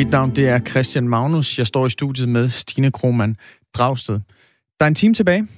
Mit 0.00 0.10
navn 0.10 0.36
det 0.36 0.48
er 0.48 0.58
Christian 0.58 1.08
Magnus. 1.08 1.58
Jeg 1.58 1.66
står 1.66 1.86
i 1.86 1.90
studiet 1.90 2.28
med 2.28 2.48
Stine 2.48 2.90
Krohmann 2.90 3.36
Dragsted. 3.74 4.14
Der 4.80 4.84
er 4.84 4.86
en 4.86 4.94
time 4.94 5.14
tilbage 5.14 5.48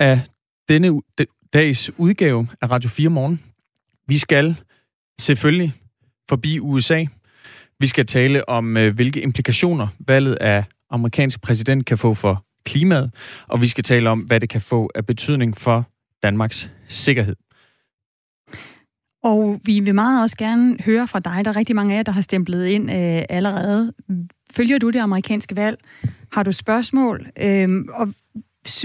af 0.00 0.20
denne 0.68 1.00
dags 1.52 1.90
udgave 1.98 2.48
af 2.62 2.70
Radio 2.70 2.90
4 2.90 3.08
Morgen. 3.08 3.42
Vi 4.08 4.18
skal 4.18 4.56
selvfølgelig 5.20 5.72
forbi 6.28 6.60
USA. 6.60 7.04
Vi 7.80 7.86
skal 7.86 8.06
tale 8.06 8.48
om, 8.48 8.76
øh, 8.76 8.94
hvilke 8.94 9.20
implikationer 9.20 9.88
valget 9.98 10.34
af 10.34 10.64
amerikansk 10.90 11.40
præsident 11.42 11.86
kan 11.86 11.98
få 11.98 12.14
for 12.14 12.44
klimaet, 12.64 13.14
og 13.48 13.62
vi 13.62 13.66
skal 13.66 13.84
tale 13.84 14.10
om, 14.10 14.20
hvad 14.20 14.40
det 14.40 14.48
kan 14.48 14.60
få 14.60 14.90
af 14.94 15.06
betydning 15.06 15.56
for 15.56 15.84
Danmarks 16.22 16.70
sikkerhed. 16.88 17.36
Og 19.26 19.60
vi 19.64 19.80
vil 19.80 19.94
meget 19.94 20.22
også 20.22 20.36
gerne 20.36 20.76
høre 20.84 21.08
fra 21.08 21.20
dig. 21.20 21.44
Der 21.44 21.50
er 21.50 21.56
rigtig 21.56 21.76
mange 21.76 21.94
af 21.94 21.96
jer, 21.96 22.02
der 22.02 22.12
har 22.12 22.20
stemplet 22.20 22.66
ind 22.66 22.90
øh, 22.90 23.22
allerede. 23.28 23.92
Følger 24.52 24.78
du 24.78 24.90
det 24.90 24.98
amerikanske 24.98 25.56
valg? 25.56 25.78
Har 26.32 26.42
du 26.42 26.52
spørgsmål? 26.52 27.26
Øh, 27.40 27.84
og 27.88 28.08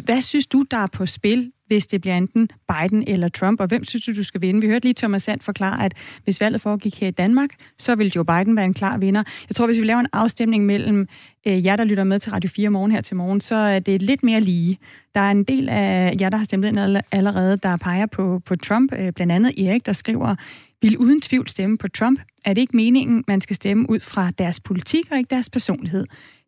hvad 0.05 0.21
synes 0.21 0.47
du, 0.47 0.65
der 0.71 0.77
er 0.77 0.87
på 0.87 1.05
spil 1.05 1.51
hvis 1.71 1.87
det 1.87 2.01
bliver 2.01 2.17
enten 2.17 2.49
Biden 2.69 3.03
eller 3.07 3.27
Trump, 3.27 3.59
og 3.59 3.67
hvem 3.67 3.83
synes 3.83 4.05
du, 4.05 4.13
du 4.15 4.23
skal 4.23 4.41
vinde? 4.41 4.61
Vi 4.61 4.67
hørte 4.67 4.85
lige 4.85 4.93
Thomas 4.93 5.23
Sand 5.23 5.41
forklare, 5.41 5.85
at 5.85 5.93
hvis 6.23 6.41
valget 6.41 6.61
foregik 6.61 6.99
her 6.99 7.07
i 7.07 7.11
Danmark, 7.11 7.49
så 7.77 7.95
vil 7.95 8.11
Joe 8.15 8.25
Biden 8.25 8.55
være 8.55 8.65
en 8.65 8.73
klar 8.73 8.97
vinder. 8.97 9.23
Jeg 9.49 9.55
tror, 9.55 9.65
hvis 9.65 9.79
vi 9.79 9.83
laver 9.83 9.99
en 9.99 10.07
afstemning 10.13 10.65
mellem 10.65 11.07
øh, 11.47 11.65
jer, 11.65 11.75
der 11.75 11.83
lytter 11.83 12.03
med 12.03 12.19
til 12.19 12.31
Radio 12.31 12.49
4 12.49 12.69
morgen 12.69 12.91
her 12.91 13.01
til 13.01 13.15
morgen, 13.15 13.41
så 13.41 13.55
er 13.55 13.79
det 13.79 14.01
lidt 14.01 14.23
mere 14.23 14.41
lige. 14.41 14.77
Der 15.15 15.21
er 15.21 15.31
en 15.31 15.43
del 15.43 15.69
af 15.69 16.15
jer, 16.19 16.29
der 16.29 16.37
har 16.37 16.45
stemt 16.45 16.65
ind 16.65 17.01
allerede, 17.11 17.57
der 17.57 17.77
peger 17.77 18.05
på, 18.05 18.41
på 18.45 18.55
Trump, 18.55 18.93
øh, 18.93 19.11
blandt 19.13 19.31
andet 19.33 19.67
Erik, 19.67 19.85
der 19.85 19.93
skriver, 19.93 20.35
vil 20.81 20.97
uden 20.97 21.21
tvivl 21.21 21.47
stemme 21.47 21.77
på 21.77 21.87
Trump. 21.87 22.19
Er 22.45 22.53
det 22.53 22.61
ikke 22.61 22.75
meningen, 22.75 23.23
man 23.27 23.41
skal 23.41 23.55
stemme 23.55 23.89
ud 23.89 23.99
fra 23.99 24.31
deres 24.31 24.59
politik 24.59 25.11
og 25.11 25.17
ikke 25.17 25.29
deres 25.29 25.49
personlighed? 25.49 26.05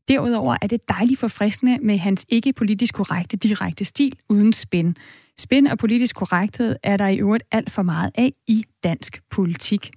Derudover 0.07 0.55
er 0.61 0.67
det 0.67 0.89
dejligt 0.89 1.19
forfriskende 1.19 1.77
med 1.81 1.97
hans 1.97 2.25
ikke 2.29 2.53
politisk 2.53 2.93
korrekte 2.93 3.37
direkte 3.37 3.85
stil 3.85 4.13
uden 4.29 4.53
spin. 4.53 4.95
Spin 5.37 5.67
og 5.67 5.77
politisk 5.77 6.15
korrekthed 6.15 6.75
er 6.83 6.97
der 6.97 7.07
i 7.07 7.17
øvrigt 7.17 7.43
alt 7.51 7.71
for 7.71 7.81
meget 7.81 8.11
af 8.15 8.33
i 8.47 8.65
dansk 8.83 9.21
politik. 9.31 9.91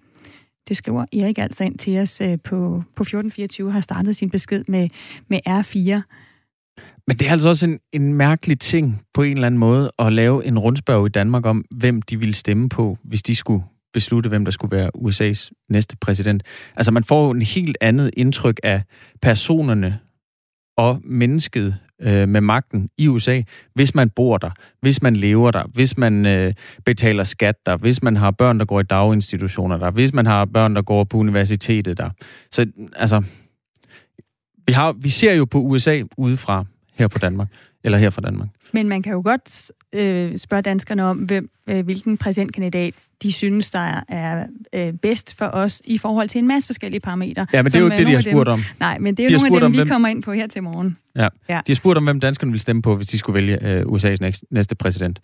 Det 0.69 0.77
skriver 0.77 1.05
Erik 1.13 1.39
altså 1.39 1.65
ind 1.65 1.79
til 1.79 1.99
os 1.99 2.21
øh, 2.21 2.39
på, 2.45 2.83
på 2.97 3.03
1424, 3.03 3.73
har 3.73 3.81
startet 3.81 4.17
sin 4.17 4.31
besked 4.31 4.65
med, 4.69 4.89
med 5.29 5.41
R4. 5.49 6.03
Men 7.07 7.17
det 7.17 7.29
er 7.29 7.33
altså 7.33 7.49
også 7.49 7.67
en, 7.67 7.79
en 7.93 8.15
mærkelig 8.15 8.61
ting 8.61 9.03
på 9.15 9.23
en 9.23 9.37
eller 9.37 9.47
anden 9.47 9.59
måde 9.59 9.93
at 9.99 10.13
lave 10.13 10.45
en 10.45 10.59
rundspørg 10.59 11.07
i 11.07 11.09
Danmark 11.09 11.47
om, 11.47 11.65
hvem 11.71 12.03
de 12.03 12.19
ville 12.19 12.35
stemme 12.35 12.69
på, 12.69 12.99
hvis 13.05 13.23
de 13.23 13.37
skulle 13.37 13.65
beslutte, 13.97 14.29
hvem 14.29 14.45
der 14.45 14.53
skulle 14.53 14.77
være 14.77 14.91
USA's 14.97 15.51
næste 15.69 15.97
præsident. 16.01 16.43
Altså 16.77 16.93
man 16.93 17.05
får 17.05 17.25
jo 17.25 17.31
en 17.31 17.43
helt 17.43 17.77
andet 17.81 18.11
indtryk 18.17 18.61
af 18.63 18.83
personerne 19.23 19.99
og 20.77 21.01
mennesket 21.05 21.77
øh, 22.03 22.29
med 22.29 22.41
magten 22.41 22.89
i 22.99 23.09
USA, 23.09 23.43
hvis 23.75 23.95
man 23.95 24.11
bor 24.11 24.37
der, 24.37 24.51
hvis 24.81 25.03
man 25.03 25.17
lever 25.17 25.51
der, 25.51 25.65
hvis 25.75 25.97
man 25.99 26.27
øh, 26.27 26.55
betaler 26.85 27.25
skat 27.25 27.67
der, 27.67 27.77
hvis 27.77 28.03
man 28.03 28.17
har 28.17 28.31
børn, 28.31 28.59
der 28.59 28.65
går 28.65 28.81
i 28.81 28.83
daginstitutioner 28.83 29.77
der, 29.77 29.91
hvis 29.91 30.13
man 30.13 30.27
har 30.27 30.45
børn, 30.45 30.75
der 30.75 30.83
går 30.83 31.05
på 31.05 31.19
universitetet 31.19 31.99
der. 31.99 32.11
Så 32.51 32.67
altså, 32.97 33.23
vi, 34.67 34.73
har, 34.73 34.93
vi 34.93 35.09
ser 35.09 35.33
jo 35.33 35.45
på 35.45 35.59
USA 35.59 36.03
udefra 36.17 36.65
her 36.95 37.09
på 37.09 37.19
Danmark, 37.19 37.49
eller 37.85 37.99
her 37.99 38.11
fra 38.11 38.21
Danmark. 38.21 38.49
Men 38.73 38.89
man 38.89 39.03
kan 39.03 39.13
jo 39.13 39.23
godt 39.25 39.73
øh, 39.97 40.39
spørge 40.39 40.63
danskerne 40.63 41.05
om, 41.05 41.19
hvem, 41.19 41.51
øh, 41.67 41.85
hvilken 41.85 42.17
præsidentkandidat 42.19 42.95
de 43.23 43.33
synes, 43.33 43.71
der 43.71 44.01
er 44.09 44.47
øh, 44.73 44.93
bedst 44.93 45.39
for 45.39 45.47
os 45.47 45.83
i 45.85 45.99
forhold 45.99 46.29
til 46.29 46.39
en 46.39 46.47
masse 46.47 46.67
forskellige 46.67 47.01
parametre. 47.01 47.47
Ja, 47.53 47.63
men 47.63 47.73
det 47.73 47.79
er 47.79 47.81
jo 47.81 47.89
det, 47.89 48.07
de 48.07 48.13
har 48.13 48.21
spurgt 48.21 48.47
dem, 48.47 48.53
om. 48.53 48.61
Nej, 48.81 48.99
men 48.99 49.15
det 49.15 49.23
er 49.23 49.25
jo 49.33 49.39
de 49.39 49.43
nogle 49.43 49.57
af 49.57 49.61
dem, 49.61 49.73
vi 49.73 49.79
hvem... 49.79 49.89
kommer 49.89 50.09
ind 50.09 50.23
på 50.23 50.33
her 50.33 50.47
til 50.47 50.63
morgen. 50.63 50.97
Ja. 51.17 51.29
ja, 51.49 51.61
de 51.67 51.73
har 51.73 51.75
spurgt 51.75 51.97
om, 51.99 52.05
hvem 52.05 52.21
danskerne 52.21 52.53
vil 52.53 52.61
stemme 52.61 52.83
på, 52.83 52.97
hvis 52.97 53.09
de 53.09 53.19
skulle 53.19 53.35
vælge 53.35 53.67
øh, 53.67 53.83
USA's 53.83 54.41
næste 54.51 54.75
præsident. 54.75 55.21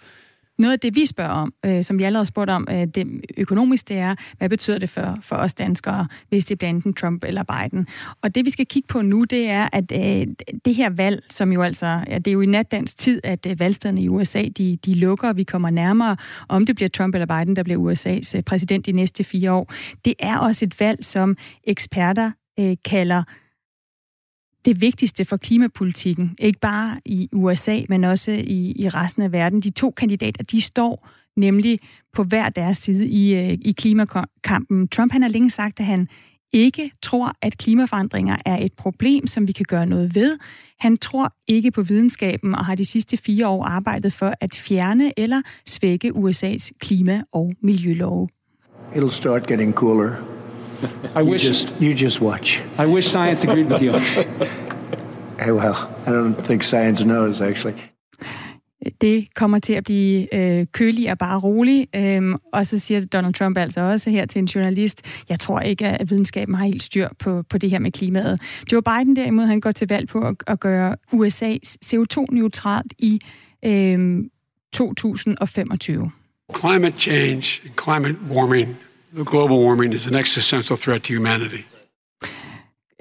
Noget 0.63 0.73
af 0.73 0.81
det, 0.81 0.95
vi 0.95 1.07
spørger 1.07 1.31
om, 1.31 1.55
øh, 1.67 1.85
som 1.85 1.99
vi 1.99 2.05
allerede 2.05 2.21
har 2.21 2.27
spurgt 2.27 2.51
om, 2.51 2.69
øh, 2.71 2.87
det 2.87 3.21
økonomisk, 3.37 3.89
det 3.89 3.99
er, 3.99 4.15
hvad 4.39 4.49
betyder 4.49 4.79
det 4.79 4.91
for, 4.91 5.19
for 5.23 5.37
os 5.37 5.55
danskere, 5.55 6.07
hvis 6.29 6.45
det 6.45 6.59
bliver 6.59 6.71
enten 6.71 6.95
Trump 6.95 7.25
eller 7.25 7.43
Biden? 7.43 7.87
Og 8.23 8.35
det, 8.35 8.45
vi 8.45 8.51
skal 8.51 8.67
kigge 8.67 8.87
på 8.87 9.03
nu, 9.03 9.25
det 9.25 9.49
er, 9.49 9.69
at 9.73 9.93
øh, 9.93 10.27
det 10.65 10.75
her 10.75 10.91
valg, 10.91 11.23
som 11.31 11.53
jo 11.53 11.63
altså, 11.63 11.87
ja, 11.87 12.19
det 12.19 12.27
er 12.27 12.33
jo 12.33 12.41
i 12.41 12.47
natdans 12.47 12.95
tid, 12.95 13.21
at 13.25 13.47
øh, 13.47 13.61
valgstederne 13.61 14.03
i 14.03 14.09
USA, 14.09 14.43
de, 14.59 14.79
de 14.87 14.95
lukker, 14.95 15.29
og 15.29 15.37
vi 15.37 15.43
kommer 15.43 15.71
nærmere, 15.71 16.17
om 16.49 16.67
det 16.67 16.77
bliver 16.77 16.89
Trump 16.89 17.15
eller 17.15 17.27
Biden, 17.27 17.57
der 17.57 17.63
bliver 17.63 17.93
USA's 17.93 18.37
øh, 18.37 18.43
præsident 18.43 18.87
de 18.87 18.93
næste 18.93 19.25
fire 19.25 19.53
år. 19.53 19.73
Det 20.05 20.15
er 20.19 20.39
også 20.39 20.65
et 20.65 20.81
valg, 20.81 21.05
som 21.05 21.37
eksperter 21.65 22.31
øh, 22.61 22.77
kalder 22.85 23.23
det 24.65 24.81
vigtigste 24.81 25.25
for 25.25 25.37
klimapolitikken, 25.37 26.37
ikke 26.41 26.59
bare 26.61 27.01
i 27.05 27.29
USA, 27.33 27.81
men 27.89 28.05
også 28.05 28.31
i, 28.31 28.73
i 28.77 28.89
resten 28.89 29.23
af 29.23 29.33
verden. 29.33 29.61
De 29.61 29.71
to 29.71 29.91
kandidater, 29.91 30.45
de 30.45 30.61
står 30.61 31.09
nemlig 31.37 31.81
på 32.13 32.23
hver 32.25 32.49
deres 32.49 32.79
side 32.79 33.07
i, 33.07 33.35
øh, 33.35 33.59
i 33.61 33.73
klimakampen. 33.73 34.89
Trump 34.89 35.13
han 35.13 35.23
har 35.23 35.29
længe 35.29 35.51
sagt, 35.51 35.81
at 35.81 35.87
han 35.87 36.09
ikke 36.53 36.91
tror, 37.03 37.33
at 37.43 37.59
klimaforandringer 37.59 38.37
er 38.47 38.59
et 38.65 38.73
problem, 38.73 39.27
som 39.27 39.49
vi 39.49 39.53
kan 39.53 39.67
gøre 39.69 39.87
noget 39.87 40.15
ved. 40.15 40.39
Han 40.81 40.97
tror 40.97 41.33
ikke 41.49 41.71
på 41.71 41.83
videnskaben 41.83 42.55
og 42.55 42.67
har 42.67 42.75
de 42.75 42.85
sidste 42.85 43.17
fire 43.17 43.49
år 43.49 43.65
arbejdet 43.65 44.13
for 44.13 44.35
at 44.41 44.55
fjerne 44.55 45.13
eller 45.17 45.43
svække 45.67 46.13
USA's 46.15 46.71
klima- 46.81 47.23
og 47.33 47.53
miljølove. 47.63 48.29
It'll 48.93 49.11
start 49.11 49.47
getting 49.47 49.73
cooler. 49.73 50.42
I 51.15 51.21
you 51.21 51.31
wish 51.31 51.43
just, 51.47 51.75
you 51.81 51.95
just 51.95 52.21
watch. 52.21 52.61
I 52.79 52.87
wish 52.87 53.07
science 53.07 53.45
agreed 53.45 53.71
with 53.71 53.83
you. 53.83 53.93
hey, 55.45 55.53
well, 55.53 55.77
I 56.07 56.11
don't 56.11 56.35
think 56.47 56.63
science 56.63 57.05
knows 57.05 57.41
actually. 57.41 57.75
Det 59.01 59.35
kommer 59.35 59.59
til 59.59 59.73
at 59.73 59.85
blive 59.85 60.35
øh, 60.35 60.67
kølig 60.73 61.11
og 61.11 61.19
bare 61.19 61.39
rolig. 61.39 61.89
Øhm, 61.97 62.35
og 62.53 62.67
så 62.67 62.79
siger 62.79 63.07
Donald 63.07 63.35
Trump 63.35 63.59
altså 63.59 63.81
også 63.81 64.11
her 64.11 64.27
til 64.27 64.39
en 64.39 64.45
journalist, 64.45 65.03
jeg 65.29 65.41
tror 65.41 65.61
ikke, 65.61 65.87
at 65.87 66.11
videnskaben 66.11 66.55
har 66.55 66.65
helt 66.65 66.83
styr 66.83 67.09
på, 67.19 67.43
på 67.51 67.59
det 67.59 67.71
her 67.71 67.79
med 67.79 67.93
klimaet. 67.93 68.41
Joe 68.73 68.83
Biden 68.83 69.17
derimod, 69.17 69.45
han 69.45 69.61
går 69.61 69.73
til 69.73 69.89
valg 69.89 70.09
på 70.09 70.21
at, 70.21 70.35
at 70.47 70.61
gøre 70.61 70.97
USA 71.13 71.57
CO2-neutralt 71.85 72.93
i 72.99 73.21
øh, 73.65 74.25
2025. 74.73 76.11
Climate 76.57 76.99
change 76.99 77.61
and 77.65 77.75
climate 77.83 78.17
warming 78.31 78.79
The 79.15 79.25
global 79.25 79.57
warming 79.57 79.95
is 79.95 80.07
an 80.07 80.15
existential 80.15 80.79
threat 80.79 81.03
to 81.03 81.15
humanity. 81.15 81.63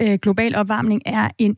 Øh, 0.00 0.18
global 0.18 0.54
opvarmning 0.54 1.02
er 1.06 1.28
en 1.38 1.56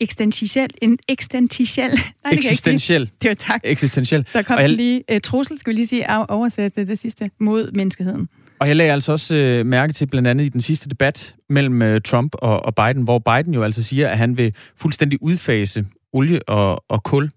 eksistentiel... 0.00 0.70
En 0.82 0.98
eksistentiel... 1.08 1.90
Nej, 1.90 2.30
det 2.30 2.38
eksistentiel. 2.38 3.10
Det 3.22 3.28
var 3.28 3.34
tak. 3.34 3.60
Eksistentiel. 3.64 4.26
Der 4.32 4.42
kom 4.42 4.58
jeg... 4.58 4.70
lige 4.70 5.04
uh, 5.12 5.18
trussel, 5.22 5.58
skal 5.58 5.70
vi 5.70 5.74
lige 5.74 5.86
sige, 5.86 6.10
oversætte 6.10 6.86
det 6.86 6.98
sidste, 6.98 7.30
mod 7.40 7.72
menneskeheden. 7.72 8.28
Og 8.58 8.68
jeg 8.68 8.76
lagde 8.76 8.92
altså 8.92 9.12
også 9.12 9.60
uh, 9.60 9.66
mærke 9.66 9.92
til 9.92 10.06
blandt 10.06 10.28
andet 10.28 10.44
i 10.44 10.48
den 10.48 10.60
sidste 10.60 10.88
debat 10.88 11.34
mellem 11.48 11.82
uh, 11.82 12.00
Trump 12.04 12.34
og, 12.34 12.66
og 12.66 12.74
Biden, 12.74 13.02
hvor 13.02 13.18
Biden 13.18 13.54
jo 13.54 13.62
altså 13.62 13.82
siger, 13.82 14.08
at 14.08 14.18
han 14.18 14.36
vil 14.36 14.54
fuldstændig 14.76 15.22
udfase 15.22 15.84
olie 16.12 16.48
og, 16.48 16.84
og 16.88 17.02
kul 17.02 17.30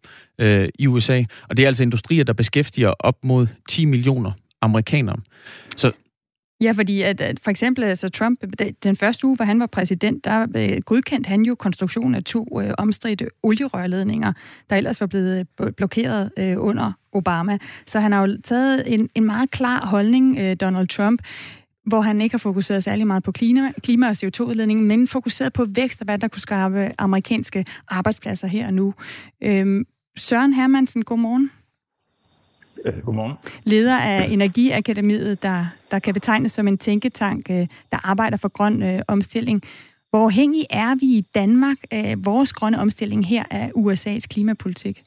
uh, 0.43 0.65
i 0.79 0.87
USA. 0.87 1.23
Og 1.49 1.57
det 1.57 1.63
er 1.63 1.67
altså 1.67 1.83
industrier, 1.83 2.23
der 2.23 2.33
beskæftiger 2.33 2.93
op 2.99 3.15
mod 3.23 3.47
10 3.69 3.85
millioner 3.85 4.31
amerikanere. 4.61 5.17
Så 5.77 5.91
Ja, 6.61 6.71
fordi 6.71 7.01
at, 7.01 7.21
at 7.21 7.39
for 7.39 7.51
eksempel 7.51 7.83
altså 7.83 8.09
Trump, 8.09 8.43
den 8.83 8.95
første 8.95 9.27
uge, 9.27 9.35
hvor 9.35 9.45
han 9.45 9.59
var 9.59 9.65
præsident, 9.65 10.25
der 10.25 10.47
øh, 10.55 10.81
godkendte 10.85 11.27
han 11.27 11.41
jo 11.41 11.55
konstruktionen 11.55 12.15
af 12.15 12.23
to 12.23 12.61
øh, 12.61 12.73
omstridte 12.77 13.27
olierørledninger, 13.43 14.33
der 14.69 14.75
ellers 14.75 15.01
var 15.01 15.07
blevet 15.07 15.47
øh, 15.61 15.71
blokeret 15.71 16.31
øh, 16.37 16.55
under 16.59 16.91
Obama. 17.13 17.57
Så 17.87 17.99
han 17.99 18.11
har 18.11 18.27
jo 18.27 18.37
taget 18.43 18.93
en, 18.93 19.09
en 19.15 19.25
meget 19.25 19.51
klar 19.51 19.85
holdning, 19.85 20.37
øh, 20.39 20.55
Donald 20.55 20.87
Trump, 20.87 21.21
hvor 21.85 22.01
han 22.01 22.21
ikke 22.21 22.33
har 22.33 22.39
fokuseret 22.39 22.83
særlig 22.83 23.07
meget 23.07 23.23
på 23.23 23.31
klima, 23.31 23.71
klima 23.83 24.07
og 24.09 24.15
CO2-udledning, 24.23 24.83
men 24.83 25.07
fokuseret 25.07 25.53
på 25.53 25.65
vækst 25.65 26.01
og 26.01 26.05
hvad 26.05 26.17
der 26.17 26.27
kunne 26.27 26.41
skabe 26.41 26.91
amerikanske 26.97 27.65
arbejdspladser 27.87 28.47
her 28.47 28.67
og 28.67 28.73
nu. 28.73 28.93
Øh, 29.43 29.85
Søren 30.17 30.53
Hermansen, 30.53 31.03
godmorgen. 31.03 31.51
Øh, 32.85 33.05
godmorgen. 33.05 33.33
Leder 33.63 33.97
af 33.97 34.27
Energiakademiet, 34.29 35.43
der, 35.43 35.65
der 35.91 35.99
kan 35.99 36.13
betegnes 36.13 36.51
som 36.51 36.67
en 36.67 36.77
tænketank, 36.77 37.49
øh, 37.49 37.67
der 37.91 38.09
arbejder 38.09 38.37
for 38.37 38.49
grøn 38.49 38.83
øh, 38.83 38.99
omstilling. 39.07 39.61
Hvor 40.09 40.25
afhængig 40.25 40.65
er 40.69 40.95
vi 40.95 41.05
i 41.05 41.21
Danmark 41.35 41.77
af 41.91 42.15
vores 42.25 42.53
grønne 42.53 42.79
omstilling 42.79 43.27
her 43.27 43.43
af 43.51 43.71
USA's 43.75 44.27
klimapolitik? 44.29 45.03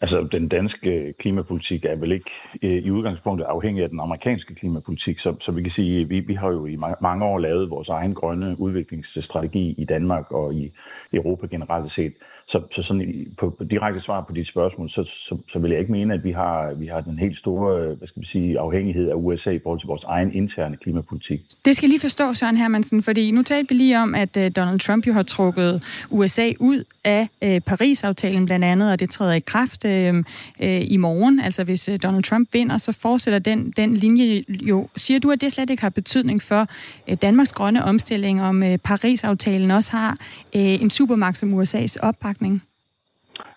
Altså, 0.00 0.28
den 0.32 0.48
danske 0.48 1.14
klimapolitik 1.18 1.84
er 1.84 1.96
vel 1.96 2.12
ikke 2.12 2.30
øh, 2.62 2.82
i 2.86 2.90
udgangspunktet 2.90 3.44
afhængig 3.44 3.82
af 3.82 3.88
den 3.88 4.00
amerikanske 4.00 4.54
klimapolitik, 4.54 5.18
så, 5.18 5.34
så 5.40 5.52
vi 5.52 5.62
kan 5.62 5.70
sige, 5.70 6.00
at 6.00 6.10
vi, 6.10 6.20
vi 6.20 6.34
har 6.34 6.48
jo 6.48 6.66
i 6.66 6.76
mange 7.00 7.24
år 7.24 7.38
lavet 7.38 7.70
vores 7.70 7.88
egen 7.88 8.14
grønne 8.14 8.60
udviklingsstrategi 8.60 9.74
i 9.78 9.84
Danmark 9.84 10.30
og 10.30 10.54
i 10.54 10.72
Europa 11.12 11.46
generelt 11.46 11.92
set, 11.92 12.14
så, 12.48 12.58
så 12.72 12.82
sådan 12.82 13.26
på, 13.38 13.50
på 13.50 13.64
direkte 13.64 14.00
svar 14.00 14.20
på 14.28 14.32
dit 14.32 14.48
spørgsmål, 14.48 14.90
så, 14.90 15.02
så, 15.04 15.38
så 15.52 15.58
vil 15.58 15.70
jeg 15.70 15.80
ikke 15.80 15.92
mene, 15.92 16.14
at 16.14 16.24
vi 16.24 16.32
har, 16.32 16.74
vi 16.74 16.86
har 16.86 17.00
den 17.00 17.18
helt 17.18 17.38
store 17.38 17.94
hvad 17.94 18.08
skal 18.08 18.22
vi 18.22 18.26
sige, 18.26 18.58
afhængighed 18.58 19.08
af 19.08 19.14
USA 19.14 19.50
i 19.50 19.60
forhold 19.62 19.80
til 19.80 19.86
vores 19.86 20.04
egen 20.04 20.32
interne 20.32 20.76
klimapolitik. 20.76 21.40
Det 21.64 21.76
skal 21.76 21.88
lige 21.88 22.00
forstå, 22.00 22.34
Søren 22.34 22.56
Hermansen, 22.56 23.02
fordi 23.02 23.30
nu 23.30 23.42
talte 23.42 23.68
vi 23.68 23.74
lige 23.74 23.98
om, 23.98 24.14
at 24.14 24.36
øh, 24.36 24.50
Donald 24.56 24.80
Trump 24.80 25.06
jo 25.06 25.12
har 25.12 25.22
trukket 25.22 25.82
USA 26.10 26.52
ud 26.60 26.84
af 27.04 27.28
øh, 27.42 27.60
Paris-aftalen 27.60 28.46
blandt 28.46 28.64
andet, 28.64 28.92
og 28.92 29.00
det 29.00 29.10
træder 29.10 29.34
i 29.34 29.40
kraft 29.40 29.84
øh, 29.84 30.14
øh 30.62 30.82
i 30.90 30.96
morgen. 30.96 31.40
Altså 31.40 31.64
hvis 31.64 31.90
Donald 32.02 32.22
Trump 32.22 32.48
vinder, 32.52 32.78
så 32.78 32.92
fortsætter 32.92 33.38
den, 33.38 33.72
den 33.76 33.94
linje 33.94 34.42
jo. 34.48 34.88
Siger 34.96 35.20
du, 35.20 35.30
at 35.30 35.40
det 35.40 35.52
slet 35.52 35.70
ikke 35.70 35.82
har 35.82 35.90
betydning 35.90 36.42
for 36.42 36.66
Danmarks 37.22 37.52
grønne 37.52 37.84
omstilling, 37.84 38.42
om 38.42 38.62
Paris-aftalen 38.84 39.70
også 39.70 39.92
har 39.92 40.16
øh, 40.54 40.82
en 40.82 40.90
supermagt 40.90 41.38
som 41.38 41.62
USA's 41.62 41.96
opbakning? 42.02 42.37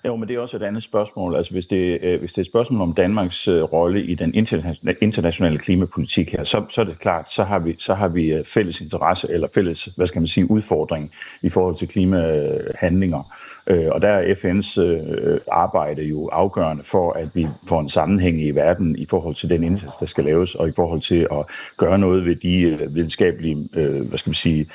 Jo, 0.05 0.15
men 0.15 0.27
det 0.27 0.35
er 0.35 0.39
også 0.39 0.57
et 0.57 0.63
andet 0.63 0.83
spørgsmål. 0.83 1.35
Altså, 1.35 1.51
hvis 1.53 1.65
det, 1.65 1.99
øh, 2.01 2.19
hvis 2.19 2.31
det 2.31 2.37
er 2.37 2.41
et 2.41 2.51
spørgsmål 2.51 2.81
om 2.81 2.93
Danmarks 2.93 3.47
øh, 3.47 3.63
rolle 3.63 4.05
i 4.05 4.15
den 4.15 4.35
internationale, 4.35 4.97
internationale 5.01 5.59
klimapolitik 5.59 6.29
her, 6.31 6.43
så, 6.43 6.65
så 6.71 6.81
er 6.81 6.85
det 6.85 6.99
klart, 6.99 7.25
så 7.29 7.43
har, 7.43 7.59
vi, 7.59 7.75
så 7.79 7.93
har 7.93 8.07
vi 8.07 8.25
øh, 8.25 8.45
fælles 8.53 8.81
interesse 8.81 9.27
eller 9.29 9.47
fælles, 9.53 9.89
hvad 9.95 10.07
skal 10.07 10.21
man 10.21 10.27
sige, 10.27 10.51
udfordring 10.51 11.11
i 11.41 11.49
forhold 11.49 11.79
til 11.79 11.87
klimahandlinger. 11.87 13.23
Øh, 13.67 13.89
og 13.91 14.01
der 14.01 14.07
er 14.07 14.33
FN's 14.33 14.81
øh, 14.81 15.39
arbejde 15.51 16.03
jo 16.03 16.27
afgørende 16.27 16.83
for, 16.91 17.11
at 17.11 17.29
vi 17.33 17.47
får 17.69 17.81
en 17.81 17.89
sammenhæng 17.89 18.41
i 18.41 18.51
verden 18.51 18.95
i 18.95 19.07
forhold 19.09 19.35
til 19.35 19.49
den 19.49 19.63
indsats, 19.63 19.93
der 19.99 20.07
skal 20.07 20.23
laves, 20.23 20.55
og 20.55 20.67
i 20.67 20.71
forhold 20.75 21.01
til 21.01 21.27
at 21.31 21.45
gøre 21.77 21.99
noget 21.99 22.25
ved 22.25 22.35
de 22.35 22.61
øh, 22.61 22.95
videnskabelige, 22.95 23.69
øh, 23.73 24.01
hvad 24.09 24.19
skal 24.19 24.29
man 24.29 24.43
sige, 24.43 24.69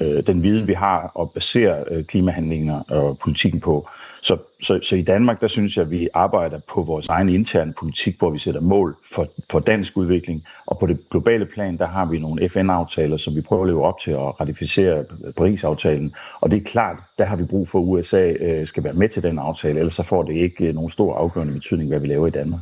øh, 0.00 0.26
den 0.26 0.42
viden, 0.42 0.66
vi 0.66 0.74
har, 0.74 1.10
og 1.14 1.32
basere 1.32 1.84
øh, 1.90 2.04
klimahandlinger 2.04 2.82
og 2.88 3.18
politikken 3.24 3.60
på. 3.60 3.88
Så, 4.26 4.36
så, 4.62 4.80
så 4.82 4.94
i 4.94 5.02
Danmark, 5.02 5.40
der 5.40 5.48
synes 5.48 5.76
jeg, 5.76 5.84
at 5.84 5.90
vi 5.90 6.08
arbejder 6.14 6.60
på 6.74 6.82
vores 6.82 7.06
egen 7.06 7.28
interne 7.28 7.72
politik, 7.80 8.18
hvor 8.18 8.30
vi 8.30 8.38
sætter 8.38 8.60
mål 8.60 8.96
for, 9.14 9.26
for 9.50 9.58
dansk 9.58 9.96
udvikling. 9.96 10.44
Og 10.66 10.78
på 10.78 10.86
det 10.86 10.98
globale 11.10 11.46
plan, 11.46 11.78
der 11.78 11.86
har 11.86 12.06
vi 12.06 12.18
nogle 12.18 12.48
FN-aftaler, 12.48 13.18
som 13.18 13.34
vi 13.34 13.40
prøver 13.40 13.62
at 13.62 13.68
leve 13.68 13.84
op 13.84 14.00
til 14.04 14.10
at 14.10 14.40
ratificere 14.40 15.04
Paris-aftalen. 15.36 16.14
Og 16.40 16.50
det 16.50 16.56
er 16.56 16.70
klart, 16.70 16.98
der 17.18 17.24
har 17.24 17.36
vi 17.36 17.44
brug 17.44 17.68
for, 17.68 17.78
at 17.78 17.84
USA 17.84 18.24
øh, 18.46 18.68
skal 18.68 18.84
være 18.84 18.92
med 19.02 19.08
til 19.08 19.22
den 19.22 19.38
aftale, 19.38 19.78
ellers 19.78 19.94
så 19.94 20.04
får 20.08 20.22
det 20.22 20.34
ikke 20.34 20.64
øh, 20.64 20.74
nogen 20.74 20.90
stor 20.90 21.14
afgørende 21.14 21.52
betydning, 21.52 21.88
hvad 21.88 22.00
vi 22.00 22.06
laver 22.06 22.26
i 22.26 22.30
Danmark. 22.40 22.60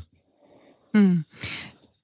Mm. 0.95 1.25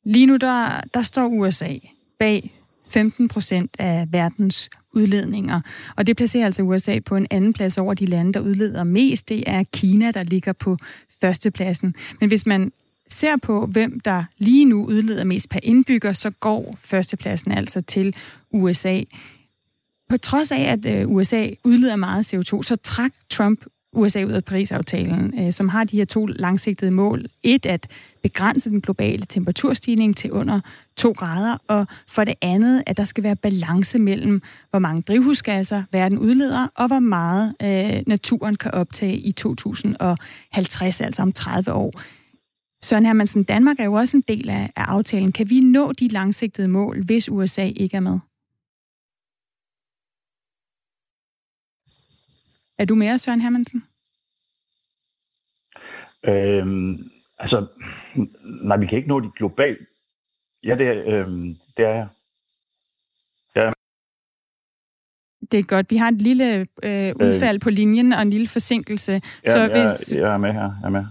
Lige 0.04 0.26
nu, 0.26 0.36
der, 0.36 0.80
der 0.94 1.02
står 1.02 1.26
USA 1.26 1.72
bag 2.18 2.50
15 2.90 3.28
procent 3.28 3.70
af 3.78 4.06
verdens 4.12 4.70
udledninger. 4.92 5.60
Og 5.96 6.06
det 6.06 6.16
placerer 6.16 6.46
altså 6.46 6.62
USA 6.62 6.98
på 6.98 7.16
en 7.16 7.26
anden 7.30 7.52
plads 7.52 7.78
over 7.78 7.94
de 7.94 8.06
lande, 8.06 8.32
der 8.32 8.40
udleder 8.40 8.84
mest. 8.84 9.28
Det 9.28 9.44
er 9.46 9.64
Kina, 9.72 10.10
der 10.10 10.22
ligger 10.22 10.52
på 10.52 10.76
førstepladsen. 11.20 11.94
Men 12.20 12.28
hvis 12.28 12.46
man 12.46 12.72
ser 13.08 13.36
på, 13.36 13.66
hvem 13.66 14.00
der 14.00 14.24
lige 14.38 14.64
nu 14.64 14.84
udleder 14.84 15.24
mest 15.24 15.50
per 15.50 15.60
indbygger, 15.62 16.12
så 16.12 16.30
går 16.30 16.78
førstepladsen 16.82 17.52
altså 17.52 17.80
til 17.80 18.16
USA. 18.50 19.00
På 20.08 20.16
trods 20.16 20.52
af, 20.52 20.60
at 20.60 20.86
øh, 20.86 21.10
USA 21.10 21.48
udleder 21.64 21.96
meget 21.96 22.34
CO2, 22.34 22.62
så 22.62 22.76
trak 22.82 23.12
Trump 23.30 23.64
USA 23.92 24.24
ud 24.24 24.32
af 24.32 24.44
Paris-aftalen, 24.44 25.40
øh, 25.40 25.52
som 25.52 25.68
har 25.68 25.84
de 25.84 25.96
her 25.96 26.04
to 26.04 26.26
langsigtede 26.26 26.90
mål. 26.90 27.26
Et, 27.42 27.66
at 27.66 27.86
begrænse 28.22 28.70
den 28.70 28.80
globale 28.80 29.26
temperaturstigning 29.26 30.16
til 30.16 30.32
under 30.32 30.60
2 30.96 31.12
grader, 31.12 31.56
og 31.68 31.86
for 32.08 32.24
det 32.24 32.34
andet, 32.42 32.82
at 32.86 32.96
der 32.96 33.04
skal 33.04 33.24
være 33.24 33.36
balance 33.36 33.98
mellem, 33.98 34.42
hvor 34.70 34.78
mange 34.78 35.02
drivhusgasser 35.02 35.82
verden 35.92 36.18
udleder, 36.18 36.68
og 36.74 36.86
hvor 36.86 36.98
meget 36.98 37.54
øh, 37.62 38.02
naturen 38.06 38.56
kan 38.56 38.70
optage 38.70 39.16
i 39.16 39.32
2050, 39.32 41.00
altså 41.00 41.22
om 41.22 41.32
30 41.32 41.72
år. 41.72 42.00
Søren 42.82 43.06
Hermansen, 43.06 43.44
Danmark 43.44 43.80
er 43.80 43.84
jo 43.84 43.92
også 43.92 44.16
en 44.16 44.24
del 44.28 44.50
af, 44.50 44.72
af 44.76 44.82
aftalen. 44.82 45.32
Kan 45.32 45.50
vi 45.50 45.60
nå 45.60 45.92
de 45.92 46.08
langsigtede 46.08 46.68
mål, 46.68 47.04
hvis 47.04 47.28
USA 47.28 47.64
ikke 47.76 47.96
er 47.96 48.00
med? 48.00 48.18
Er 52.78 52.84
du 52.84 52.94
med 52.94 53.18
Søren 53.18 53.40
Hermansen? 53.40 53.84
Øhm, 56.24 57.10
altså, 57.40 57.66
nej, 58.64 58.76
vi 58.76 58.86
kan 58.86 58.96
ikke 58.96 59.08
nå 59.08 59.20
de 59.20 59.30
globale. 59.36 59.76
Ja, 60.64 60.74
det 60.74 60.86
er, 60.86 61.02
øhm, 61.06 61.56
det 61.76 61.84
er 61.84 61.94
jeg. 61.94 62.08
Ja. 63.56 63.70
Det 65.50 65.58
er 65.58 65.62
godt. 65.62 65.90
Vi 65.90 65.96
har 65.96 66.08
et 66.08 66.22
lille 66.22 66.66
øh, 66.82 67.14
udfald 67.16 67.56
øh, 67.56 67.60
på 67.60 67.70
linjen 67.70 68.12
og 68.12 68.22
en 68.22 68.30
lille 68.30 68.48
forsinkelse. 68.48 69.12
Ja, 69.44 69.50
så 69.50 69.68
hvis... 69.68 70.12
jeg, 70.12 70.20
jeg 70.20 70.34
er 70.34 70.38
med 70.38 70.52
her. 70.52 70.62
Jeg 70.62 70.84
er 70.84 70.88
med. 70.88 71.04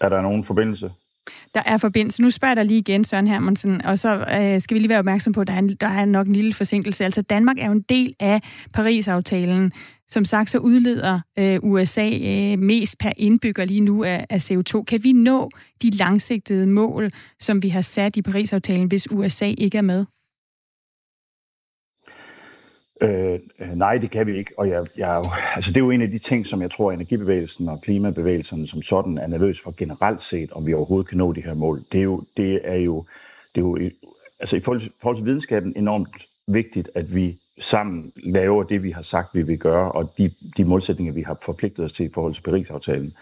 Er 0.00 0.08
der 0.08 0.22
nogen 0.22 0.44
forbindelse? 0.44 0.92
Der 1.54 1.62
er 1.66 1.78
forbindelse. 1.78 2.22
Nu 2.22 2.30
spørger 2.30 2.50
jeg 2.50 2.56
dig 2.56 2.64
lige 2.64 2.78
igen, 2.78 3.04
Søren 3.04 3.26
Hermansen, 3.26 3.82
og 3.82 3.98
så 3.98 4.16
øh, 4.16 4.60
skal 4.60 4.74
vi 4.74 4.78
lige 4.78 4.88
være 4.88 4.98
opmærksom 4.98 5.32
på, 5.32 5.40
at 5.40 5.46
der 5.46 5.52
er, 5.52 5.58
en, 5.58 5.68
der 5.68 5.86
er 5.86 6.04
nok 6.04 6.26
en 6.26 6.32
lille 6.32 6.52
forsinkelse. 6.52 7.04
Altså, 7.04 7.22
Danmark 7.22 7.58
er 7.58 7.66
jo 7.66 7.72
en 7.72 7.82
del 7.82 8.14
af 8.20 8.40
Paris-aftalen. 8.72 9.72
Som 10.12 10.24
sagt, 10.24 10.50
så 10.50 10.58
udleder 10.58 11.20
øh, 11.38 11.58
USA 11.62 12.08
øh, 12.30 12.58
mest 12.58 12.98
per 13.02 13.12
indbygger 13.16 13.64
lige 13.64 13.80
nu 13.80 14.04
af, 14.04 14.26
af 14.30 14.50
CO2. 14.50 14.84
Kan 14.84 15.00
vi 15.02 15.12
nå 15.12 15.50
de 15.82 15.90
langsigtede 15.90 16.66
mål, 16.66 17.10
som 17.38 17.62
vi 17.62 17.68
har 17.68 17.80
sat 17.80 18.16
i 18.16 18.22
Paris-aftalen, 18.22 18.88
hvis 18.88 19.12
USA 19.12 19.48
ikke 19.58 19.78
er 19.78 19.82
med? 19.92 20.04
Øh, 23.02 23.38
øh, 23.60 23.74
nej, 23.84 23.98
det 23.98 24.10
kan 24.10 24.26
vi 24.26 24.38
ikke. 24.38 24.52
Og 24.58 24.68
jeg, 24.68 24.86
jeg, 24.96 25.22
altså 25.56 25.68
det 25.70 25.76
er 25.76 25.86
jo 25.86 25.90
en 25.90 26.02
af 26.02 26.10
de 26.10 26.18
ting, 26.18 26.46
som 26.46 26.62
jeg 26.62 26.70
tror, 26.70 26.92
energibevægelsen 26.92 27.68
og 27.68 27.80
klimabevægelsen 27.80 28.66
som 28.66 28.82
sådan 28.82 29.18
er 29.18 29.26
nervøs 29.26 29.58
for 29.64 29.74
generelt 29.76 30.20
set, 30.30 30.52
om 30.52 30.66
vi 30.66 30.74
overhovedet 30.74 31.08
kan 31.08 31.18
nå 31.18 31.32
de 31.32 31.42
her 31.42 31.54
mål. 31.54 31.84
Det 31.92 31.98
er 31.98 32.04
jo, 32.04 32.24
det 32.36 32.60
er 32.64 32.76
jo, 32.76 33.04
det 33.54 33.60
er 33.60 33.64
jo 33.64 33.78
altså 34.40 34.56
i 34.56 34.60
forhold 34.64 34.80
til, 34.80 34.90
forhold 35.02 35.16
til 35.16 35.26
videnskaben 35.26 35.72
enormt 35.76 36.16
vigtigt, 36.46 36.88
at 36.94 37.14
vi 37.14 37.38
sammen 37.70 38.12
laver 38.16 38.62
det, 38.62 38.82
vi 38.82 38.90
har 38.90 39.02
sagt, 39.02 39.34
vi 39.34 39.42
vil 39.42 39.58
gøre, 39.58 39.92
og 39.92 40.12
de, 40.18 40.30
de 40.56 40.64
målsætninger, 40.64 41.12
vi 41.12 41.22
har 41.22 41.36
forpligtet 41.44 41.84
os 41.84 41.92
til 41.92 42.06
i 42.06 42.10
forhold 42.14 42.34
til 42.34 42.42
Paris-aftalen. 42.42 43.12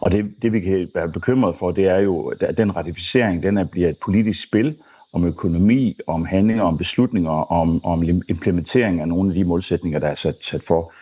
Og 0.00 0.10
det, 0.10 0.34
det, 0.42 0.52
vi 0.52 0.60
kan 0.60 0.90
være 0.94 1.08
bekymret 1.08 1.56
for, 1.58 1.70
det 1.70 1.84
er 1.84 1.98
jo, 1.98 2.26
at 2.26 2.56
den 2.56 2.76
ratificering, 2.76 3.42
den 3.42 3.58
er, 3.58 3.64
bliver 3.64 3.88
et 3.88 3.98
politisk 4.04 4.38
spil, 4.48 4.76
om 5.12 5.24
økonomi, 5.24 5.96
om 6.06 6.24
handlinger, 6.24 6.64
om 6.64 6.78
beslutninger, 6.78 7.30
om, 7.30 7.84
om 7.84 8.02
implementering 8.28 9.00
af 9.00 9.08
nogle 9.08 9.30
af 9.30 9.34
de 9.34 9.44
målsætninger, 9.44 9.98
der 9.98 10.08
er 10.08 10.16
sat, 10.16 10.36
sat 10.50 10.62
for. 10.68 10.92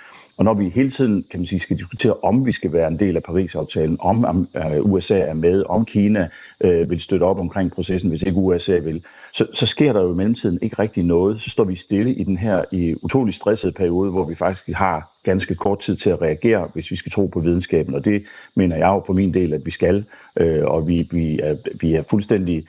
Og 0.42 0.46
når 0.46 0.54
vi 0.54 0.68
hele 0.68 0.92
tiden 0.92 1.24
kan 1.30 1.40
man 1.40 1.46
sige, 1.46 1.60
skal 1.60 1.78
diskutere, 1.78 2.14
om 2.22 2.46
vi 2.46 2.52
skal 2.52 2.72
være 2.72 2.88
en 2.88 2.98
del 2.98 3.16
af 3.16 3.22
Paris-aftalen, 3.22 3.96
om, 4.00 4.24
om 4.24 4.48
øh, 4.56 4.92
USA 4.92 5.18
er 5.18 5.34
med, 5.34 5.64
om 5.68 5.84
Kina 5.84 6.28
øh, 6.64 6.90
vil 6.90 7.00
støtte 7.00 7.25
op 7.25 7.38
omkring 7.38 7.72
processen, 7.72 8.11
hvis 8.11 8.22
ikke 8.22 8.38
USA 8.38 8.78
vil, 8.78 9.04
så, 9.32 9.46
så 9.54 9.66
sker 9.66 9.92
der 9.92 10.02
jo 10.02 10.12
i 10.12 10.16
mellemtiden 10.16 10.58
ikke 10.62 10.78
rigtig 10.78 11.02
noget. 11.04 11.40
Så 11.40 11.50
står 11.50 11.64
vi 11.64 11.76
stille 11.76 12.14
i 12.14 12.25
den 12.25 12.37
her 12.37 12.64
i 12.72 12.94
utrolig 13.02 13.34
stressede 13.34 13.72
periode, 13.72 14.11
hvor 14.11 14.25
vi 14.25 14.34
faktisk 14.34 14.76
har 14.76 15.11
ganske 15.25 15.54
kort 15.54 15.80
tid 15.87 15.96
til 15.96 16.11
at 16.11 16.22
reagere, 16.22 16.68
hvis 16.75 16.90
vi 16.90 16.96
skal 16.96 17.12
tro 17.12 17.26
på 17.26 17.40
videnskaben. 17.40 17.94
Og 17.94 18.04
det 18.04 18.25
mener 18.56 18.76
jeg 18.76 18.87
jo 18.87 18.99
på 18.99 19.12
min 19.12 19.34
del, 19.34 19.52
at 19.54 19.66
vi 19.66 19.70
skal. 19.70 20.04
Øh, 20.40 20.64
og 20.64 20.88
vi, 20.88 21.08
vi, 21.11 21.38
er, 21.42 21.56
vi 21.80 21.94
er 21.94 22.02
fuldstændig 22.11 22.66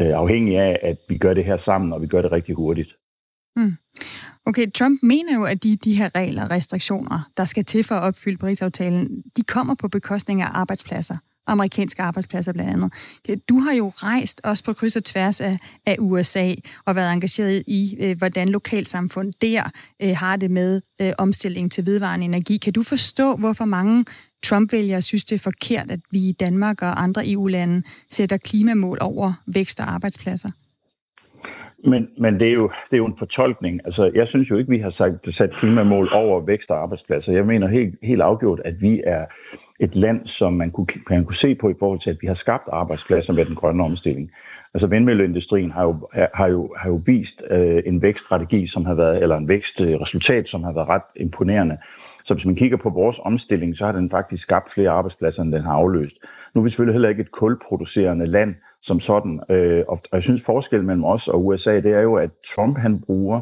øh, 0.00 0.12
afhængig 0.22 0.58
af, 0.58 0.78
at 0.82 0.96
vi 1.08 1.18
gør 1.18 1.34
det 1.34 1.44
her 1.44 1.58
sammen, 1.64 1.92
og 1.92 2.02
vi 2.02 2.06
gør 2.06 2.22
det 2.22 2.32
rigtig 2.32 2.54
hurtigt. 2.54 2.90
Mm. 3.56 3.76
Okay, 4.46 4.70
Trump 4.70 5.02
mener 5.02 5.34
jo, 5.34 5.44
at 5.44 5.62
de, 5.62 5.76
de 5.76 5.94
her 5.94 6.10
regler 6.14 6.44
og 6.44 6.50
restriktioner, 6.50 7.30
der 7.36 7.44
skal 7.44 7.64
til 7.64 7.84
for 7.84 7.94
at 7.94 8.02
opfylde 8.02 8.36
Paris-aftalen, 8.36 9.22
de 9.36 9.42
kommer 9.42 9.74
på 9.74 9.88
bekostning 9.88 10.42
af 10.42 10.48
arbejdspladser 10.52 11.16
amerikanske 11.46 12.02
arbejdspladser 12.02 12.52
blandt 12.52 12.70
andet. 12.70 12.92
Du 13.48 13.58
har 13.58 13.72
jo 13.72 13.92
rejst 13.96 14.40
også 14.44 14.64
på 14.64 14.72
kryds 14.72 14.96
og 14.96 15.04
tværs 15.04 15.40
af, 15.40 15.58
af 15.86 15.96
USA 15.98 16.54
og 16.84 16.94
været 16.94 17.12
engageret 17.12 17.62
i, 17.66 17.96
øh, 18.00 18.18
hvordan 18.18 18.48
lokalsamfund 18.48 19.32
der 19.40 19.70
øh, 20.02 20.16
har 20.16 20.36
det 20.36 20.50
med 20.50 20.80
øh, 21.00 21.12
omstilling 21.18 21.72
til 21.72 21.86
vedvarende 21.86 22.24
energi. 22.24 22.56
Kan 22.56 22.72
du 22.72 22.82
forstå, 22.82 23.36
hvorfor 23.36 23.64
mange 23.64 24.04
Trump-vælgere 24.42 25.02
synes, 25.02 25.24
det 25.24 25.34
er 25.34 25.38
forkert, 25.38 25.90
at 25.90 26.00
vi 26.10 26.28
i 26.28 26.32
Danmark 26.32 26.82
og 26.82 27.02
andre 27.02 27.30
EU-lande 27.30 27.82
sætter 28.10 28.36
klimamål 28.36 28.98
over 29.00 29.32
vækst 29.46 29.80
og 29.80 29.92
arbejdspladser? 29.92 30.50
Men, 31.84 32.08
men 32.18 32.40
det, 32.40 32.48
er 32.48 32.52
jo, 32.52 32.70
det 32.90 32.96
er 32.96 33.02
jo 33.04 33.06
en 33.06 33.18
fortolkning. 33.18 33.80
Altså, 33.84 34.10
jeg 34.14 34.26
synes 34.28 34.50
jo 34.50 34.56
ikke, 34.56 34.70
vi 34.70 34.78
har 34.78 34.90
sagt, 34.90 35.34
sat 35.34 35.50
klimamål 35.60 36.08
over 36.12 36.40
vækst 36.40 36.70
og 36.70 36.82
arbejdspladser. 36.82 37.32
Jeg 37.32 37.46
mener 37.46 37.68
helt, 37.68 37.94
helt 38.02 38.22
afgjort, 38.22 38.60
at 38.64 38.74
vi 38.80 39.02
er 39.06 39.24
et 39.80 39.94
land, 39.94 40.20
som 40.26 40.52
man 40.52 40.70
kunne, 40.70 40.86
man 41.10 41.24
kunne 41.24 41.36
se 41.36 41.54
på 41.54 41.68
i 41.68 41.74
forhold 41.78 42.00
til, 42.00 42.10
at 42.10 42.18
vi 42.20 42.26
har 42.26 42.34
skabt 42.34 42.68
arbejdspladser 42.72 43.32
med 43.32 43.44
den 43.44 43.54
grønne 43.54 43.84
omstilling. 43.84 44.30
Altså 44.74 44.86
vindmølleindustrien 44.86 45.70
har 45.70 45.82
jo, 45.82 46.08
har 46.34 46.48
jo, 46.48 46.74
har 46.78 46.88
jo 46.88 47.00
vist 47.06 47.42
øh, 47.50 47.82
en 47.86 48.02
vækststrategi, 48.02 48.68
som 48.68 48.84
har 48.84 48.94
været, 48.94 49.22
eller 49.22 49.36
en 49.36 49.48
vækstresultat, 49.48 50.44
som 50.48 50.62
har 50.64 50.72
været 50.72 50.88
ret 50.88 51.08
imponerende. 51.16 51.76
Så 52.24 52.34
hvis 52.34 52.46
man 52.46 52.56
kigger 52.56 52.76
på 52.76 52.90
vores 52.90 53.16
omstilling, 53.22 53.76
så 53.76 53.84
har 53.84 53.92
den 53.92 54.10
faktisk 54.10 54.42
skabt 54.42 54.74
flere 54.74 54.90
arbejdspladser, 54.90 55.42
end 55.42 55.52
den 55.52 55.62
har 55.62 55.72
afløst. 55.72 56.16
Nu 56.54 56.60
er 56.60 56.64
vi 56.64 56.70
selvfølgelig 56.70 56.94
heller 56.94 57.08
ikke 57.08 57.22
et 57.22 57.30
kulproducerende 57.30 58.26
land 58.26 58.54
som 58.82 59.00
sådan, 59.00 59.40
øh, 59.50 59.84
og 59.88 60.00
jeg 60.12 60.22
synes 60.22 60.42
forskellen 60.46 60.86
mellem 60.86 61.04
os 61.04 61.28
og 61.28 61.46
USA, 61.46 61.74
det 61.80 61.92
er 61.92 62.00
jo, 62.00 62.14
at 62.14 62.30
Trump 62.54 62.78
han 62.78 63.00
bruger 63.06 63.40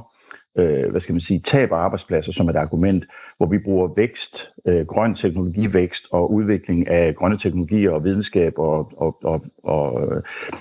øh, 0.58 0.90
hvad 0.90 1.00
skal 1.00 1.12
man 1.12 1.20
sige, 1.20 1.42
tab 1.52 1.72
af 1.72 1.76
arbejdspladser 1.76 2.32
som 2.32 2.48
et 2.48 2.56
argument, 2.56 3.04
hvor 3.36 3.46
vi 3.46 3.58
bruger 3.58 3.88
vækst, 3.96 4.34
øh, 4.66 4.86
grøn 4.86 5.14
teknologivækst 5.14 6.04
og 6.12 6.32
udvikling 6.32 6.88
af 6.88 7.16
grønne 7.16 7.38
teknologier 7.38 7.90
og 7.90 8.04
videnskab 8.04 8.58
og, 8.58 8.92
og, 8.96 9.18
og, 9.24 9.44
og, 9.64 9.84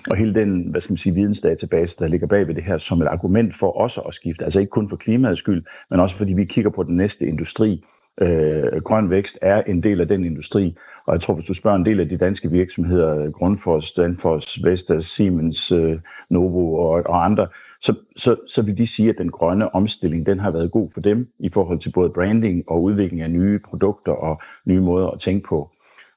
og 0.10 0.18
hele 0.18 0.34
den, 0.34 0.72
hvad 0.72 0.82
skal 0.82 0.92
man 0.92 1.04
sige, 1.04 1.16
vidensdatabase, 1.16 1.94
der 2.00 2.08
ligger 2.08 2.28
bag 2.28 2.48
ved 2.48 2.56
det 2.56 2.64
her, 2.64 2.78
som 2.80 3.02
et 3.02 3.08
argument 3.08 3.54
for 3.60 3.72
også 3.72 4.00
at 4.02 4.14
skifte. 4.14 4.46
Altså 4.46 4.60
ikke 4.60 4.78
kun 4.78 4.90
for 4.90 4.96
klimaets 4.96 5.40
skyld, 5.40 5.64
men 5.90 6.00
også 6.00 6.18
fordi 6.18 6.34
vi 6.34 6.46
kigger 6.46 6.72
på 6.72 6.84
den 6.84 6.98
næste 6.98 7.26
industri. 7.26 7.84
Øh, 8.22 8.82
grøn 8.82 9.10
vækst 9.10 9.38
er 9.42 9.62
en 9.62 9.84
del 9.84 10.02
af 10.02 10.08
den 10.08 10.24
industri, 10.26 10.76
og 11.10 11.16
jeg 11.16 11.22
tror, 11.22 11.34
hvis 11.34 11.46
du 11.46 11.54
spørger 11.54 11.78
en 11.78 11.86
del 11.86 12.00
af 12.00 12.10
de 12.10 12.18
danske 12.18 12.52
virksomheder, 12.52 13.32
Grundfos, 13.32 13.94
Danfoss, 13.98 14.60
Vestas, 14.64 15.06
Siemens, 15.16 15.72
øh, 15.72 16.00
Novo 16.30 16.74
og, 16.76 16.92
og 17.06 17.26
andre, 17.26 17.48
så, 17.82 17.94
så, 18.18 18.36
så 18.48 18.62
vil 18.62 18.78
de 18.78 18.88
sige, 18.96 19.10
at 19.10 19.16
den 19.18 19.32
grønne 19.32 19.76
omstilling, 19.76 20.26
den 20.26 20.40
har 20.40 20.52
været 20.52 20.72
god 20.72 20.90
for 20.94 21.02
dem 21.02 21.28
i 21.40 21.50
forhold 21.54 21.80
til 21.80 21.92
både 21.92 22.10
branding 22.10 22.64
og 22.68 22.84
udvikling 22.84 23.22
af 23.22 23.32
nye 23.32 23.60
produkter 23.70 24.12
og 24.12 24.42
nye 24.66 24.82
måder 24.82 25.08
at 25.08 25.22
tænke 25.22 25.48
på. 25.50 25.70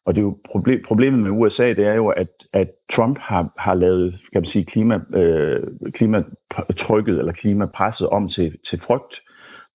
Og 0.07 0.15
det 0.15 0.21
er 0.21 0.25
jo 0.25 0.37
problem, 0.51 0.81
problemet 0.89 1.21
med 1.21 1.31
USA, 1.31 1.69
det 1.69 1.87
er 1.87 1.95
jo, 1.95 2.09
at, 2.09 2.33
at 2.53 2.69
Trump 2.95 3.19
har, 3.19 3.53
har 3.59 3.75
lavet 3.75 4.19
kan 4.33 4.43
man 4.43 4.51
sige, 4.53 4.65
klima, 4.65 5.01
øh, 5.15 5.63
klimatrykket 5.95 7.19
eller 7.19 7.33
klimapresset 7.33 8.09
om 8.09 8.29
til, 8.29 8.59
til 8.71 8.81
frygt 8.87 9.15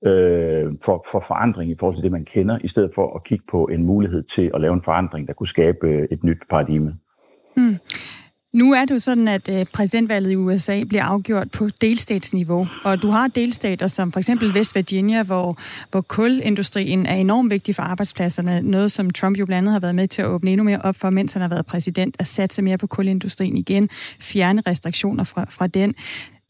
øh, 0.05 0.73
for, 0.85 1.05
for 1.11 1.23
forandring 1.27 1.71
i 1.71 1.75
forhold 1.79 1.95
til 1.95 2.03
det, 2.03 2.11
man 2.11 2.25
kender, 2.25 2.57
i 2.63 2.67
stedet 2.67 2.91
for 2.95 3.15
at 3.15 3.23
kigge 3.23 3.45
på 3.51 3.65
en 3.65 3.83
mulighed 3.83 4.23
til 4.35 4.51
at 4.53 4.61
lave 4.61 4.73
en 4.73 4.81
forandring, 4.85 5.27
der 5.27 5.33
kunne 5.33 5.47
skabe 5.47 5.87
øh, 5.87 6.07
et 6.11 6.23
nyt 6.23 6.41
paradigme. 6.49 6.95
Mm. 7.57 7.77
Nu 8.53 8.73
er 8.73 8.85
det 8.85 8.91
jo 8.91 8.99
sådan, 8.99 9.27
at 9.27 9.49
øh, 9.49 9.65
præsidentvalget 9.73 10.31
i 10.31 10.35
USA 10.35 10.83
bliver 10.83 11.03
afgjort 11.03 11.51
på 11.51 11.69
delstatsniveau, 11.81 12.67
og 12.83 13.01
du 13.01 13.09
har 13.09 13.27
delstater 13.27 13.87
som 13.87 14.11
for 14.11 14.19
eksempel 14.19 14.51
West 14.51 14.75
Virginia, 14.75 15.23
hvor, 15.23 15.57
hvor 15.91 16.01
kulindustrien 16.01 17.05
er 17.05 17.15
enormt 17.15 17.51
vigtig 17.51 17.75
for 17.75 17.83
arbejdspladserne, 17.83 18.61
noget 18.61 18.91
som 18.91 19.09
Trump 19.09 19.37
jo 19.39 19.45
blandt 19.45 19.57
andet 19.57 19.71
har 19.71 19.79
været 19.79 19.95
med 19.95 20.07
til 20.07 20.21
at 20.21 20.27
åbne 20.27 20.51
endnu 20.51 20.63
mere 20.63 20.81
op 20.81 20.95
for, 20.95 21.09
mens 21.09 21.33
han 21.33 21.41
har 21.41 21.49
været 21.49 21.65
præsident, 21.65 22.15
at 22.19 22.27
satse 22.27 22.61
mere 22.61 22.77
på 22.77 22.87
kulindustrien 22.87 23.57
igen, 23.57 23.89
fjerne 24.19 24.61
restriktioner 24.67 25.23
fra, 25.23 25.45
fra 25.49 25.67
den. 25.67 25.93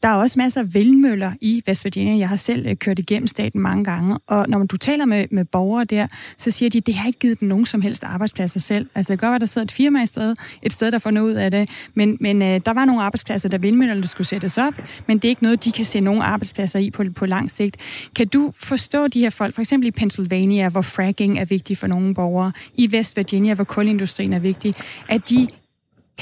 Der 0.02 0.08
er 0.08 0.14
også 0.14 0.38
masser 0.38 0.60
af 0.60 0.74
vindmøller 0.74 1.32
i 1.40 1.62
West 1.68 1.84
Virginia. 1.84 2.18
Jeg 2.18 2.28
har 2.28 2.36
selv 2.36 2.66
øh, 2.66 2.76
kørt 2.76 2.98
igennem 2.98 3.26
staten 3.26 3.60
mange 3.60 3.84
gange, 3.84 4.18
og 4.26 4.48
når 4.48 4.58
man, 4.58 4.66
du 4.66 4.76
taler 4.76 5.04
med, 5.04 5.26
med 5.30 5.44
borgere 5.44 5.84
der, 5.84 6.06
så 6.36 6.50
siger 6.50 6.70
de, 6.70 6.78
at 6.78 6.86
det 6.86 6.94
har 6.94 7.06
ikke 7.06 7.18
givet 7.18 7.40
dem 7.40 7.48
nogen 7.48 7.66
som 7.66 7.82
helst 7.82 8.04
arbejdspladser 8.04 8.60
selv. 8.60 8.86
Altså 8.94 9.12
det 9.12 9.20
kan 9.20 9.26
godt 9.26 9.30
være, 9.30 9.34
at 9.34 9.40
der 9.40 9.46
sidder 9.46 9.64
et 9.64 9.72
firma 9.72 10.02
i 10.02 10.06
sted, 10.06 10.34
et 10.62 10.72
sted, 10.72 10.90
der 10.90 10.98
får 10.98 11.10
noget 11.10 11.30
ud 11.30 11.34
af 11.34 11.50
det, 11.50 11.70
men, 11.94 12.16
men 12.20 12.42
øh, 12.42 12.60
der 12.66 12.72
var 12.72 12.84
nogle 12.84 13.02
arbejdspladser, 13.02 13.48
der 13.48 13.58
vindmøllerne 13.58 14.06
skulle 14.06 14.26
sættes 14.26 14.58
op, 14.58 14.74
men 15.06 15.18
det 15.18 15.24
er 15.24 15.30
ikke 15.30 15.42
noget, 15.42 15.64
de 15.64 15.72
kan 15.72 15.84
se 15.84 16.00
nogen 16.00 16.22
arbejdspladser 16.22 16.78
i 16.78 16.90
på, 16.90 17.04
på 17.16 17.26
lang 17.26 17.50
sigt. 17.50 17.76
Kan 18.16 18.28
du 18.28 18.52
forstå 18.56 19.08
de 19.08 19.20
her 19.20 19.30
folk, 19.30 19.54
for 19.54 19.60
eksempel 19.60 19.86
i 19.86 19.90
Pennsylvania, 19.90 20.68
hvor 20.68 20.82
fracking 20.82 21.38
er 21.38 21.44
vigtig 21.44 21.78
for 21.78 21.86
nogle 21.86 22.14
borgere, 22.14 22.52
i 22.74 22.88
West 22.92 23.16
Virginia, 23.16 23.54
hvor 23.54 23.64
kulindustrien 23.64 24.32
er 24.32 24.38
vigtig, 24.38 24.74
at 25.08 25.30
de 25.30 25.48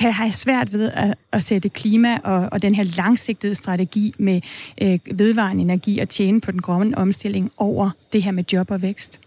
kan 0.00 0.12
have 0.12 0.32
svært 0.32 0.68
ved 0.72 0.90
at, 0.94 1.14
at 1.32 1.42
sætte 1.42 1.68
klima 1.68 2.18
og, 2.24 2.48
og 2.52 2.62
den 2.62 2.74
her 2.74 2.84
langsigtede 2.98 3.54
strategi 3.54 4.14
med 4.18 4.40
øh, 4.82 4.98
vedvarende 5.18 5.62
energi 5.62 5.98
og 5.98 6.08
tjene 6.08 6.40
på 6.40 6.50
den 6.50 6.62
grønne 6.62 6.98
omstilling 6.98 7.52
over 7.58 7.90
det 8.12 8.22
her 8.22 8.32
med 8.32 8.44
job 8.52 8.70
og 8.70 8.82
vækst? 8.82 9.26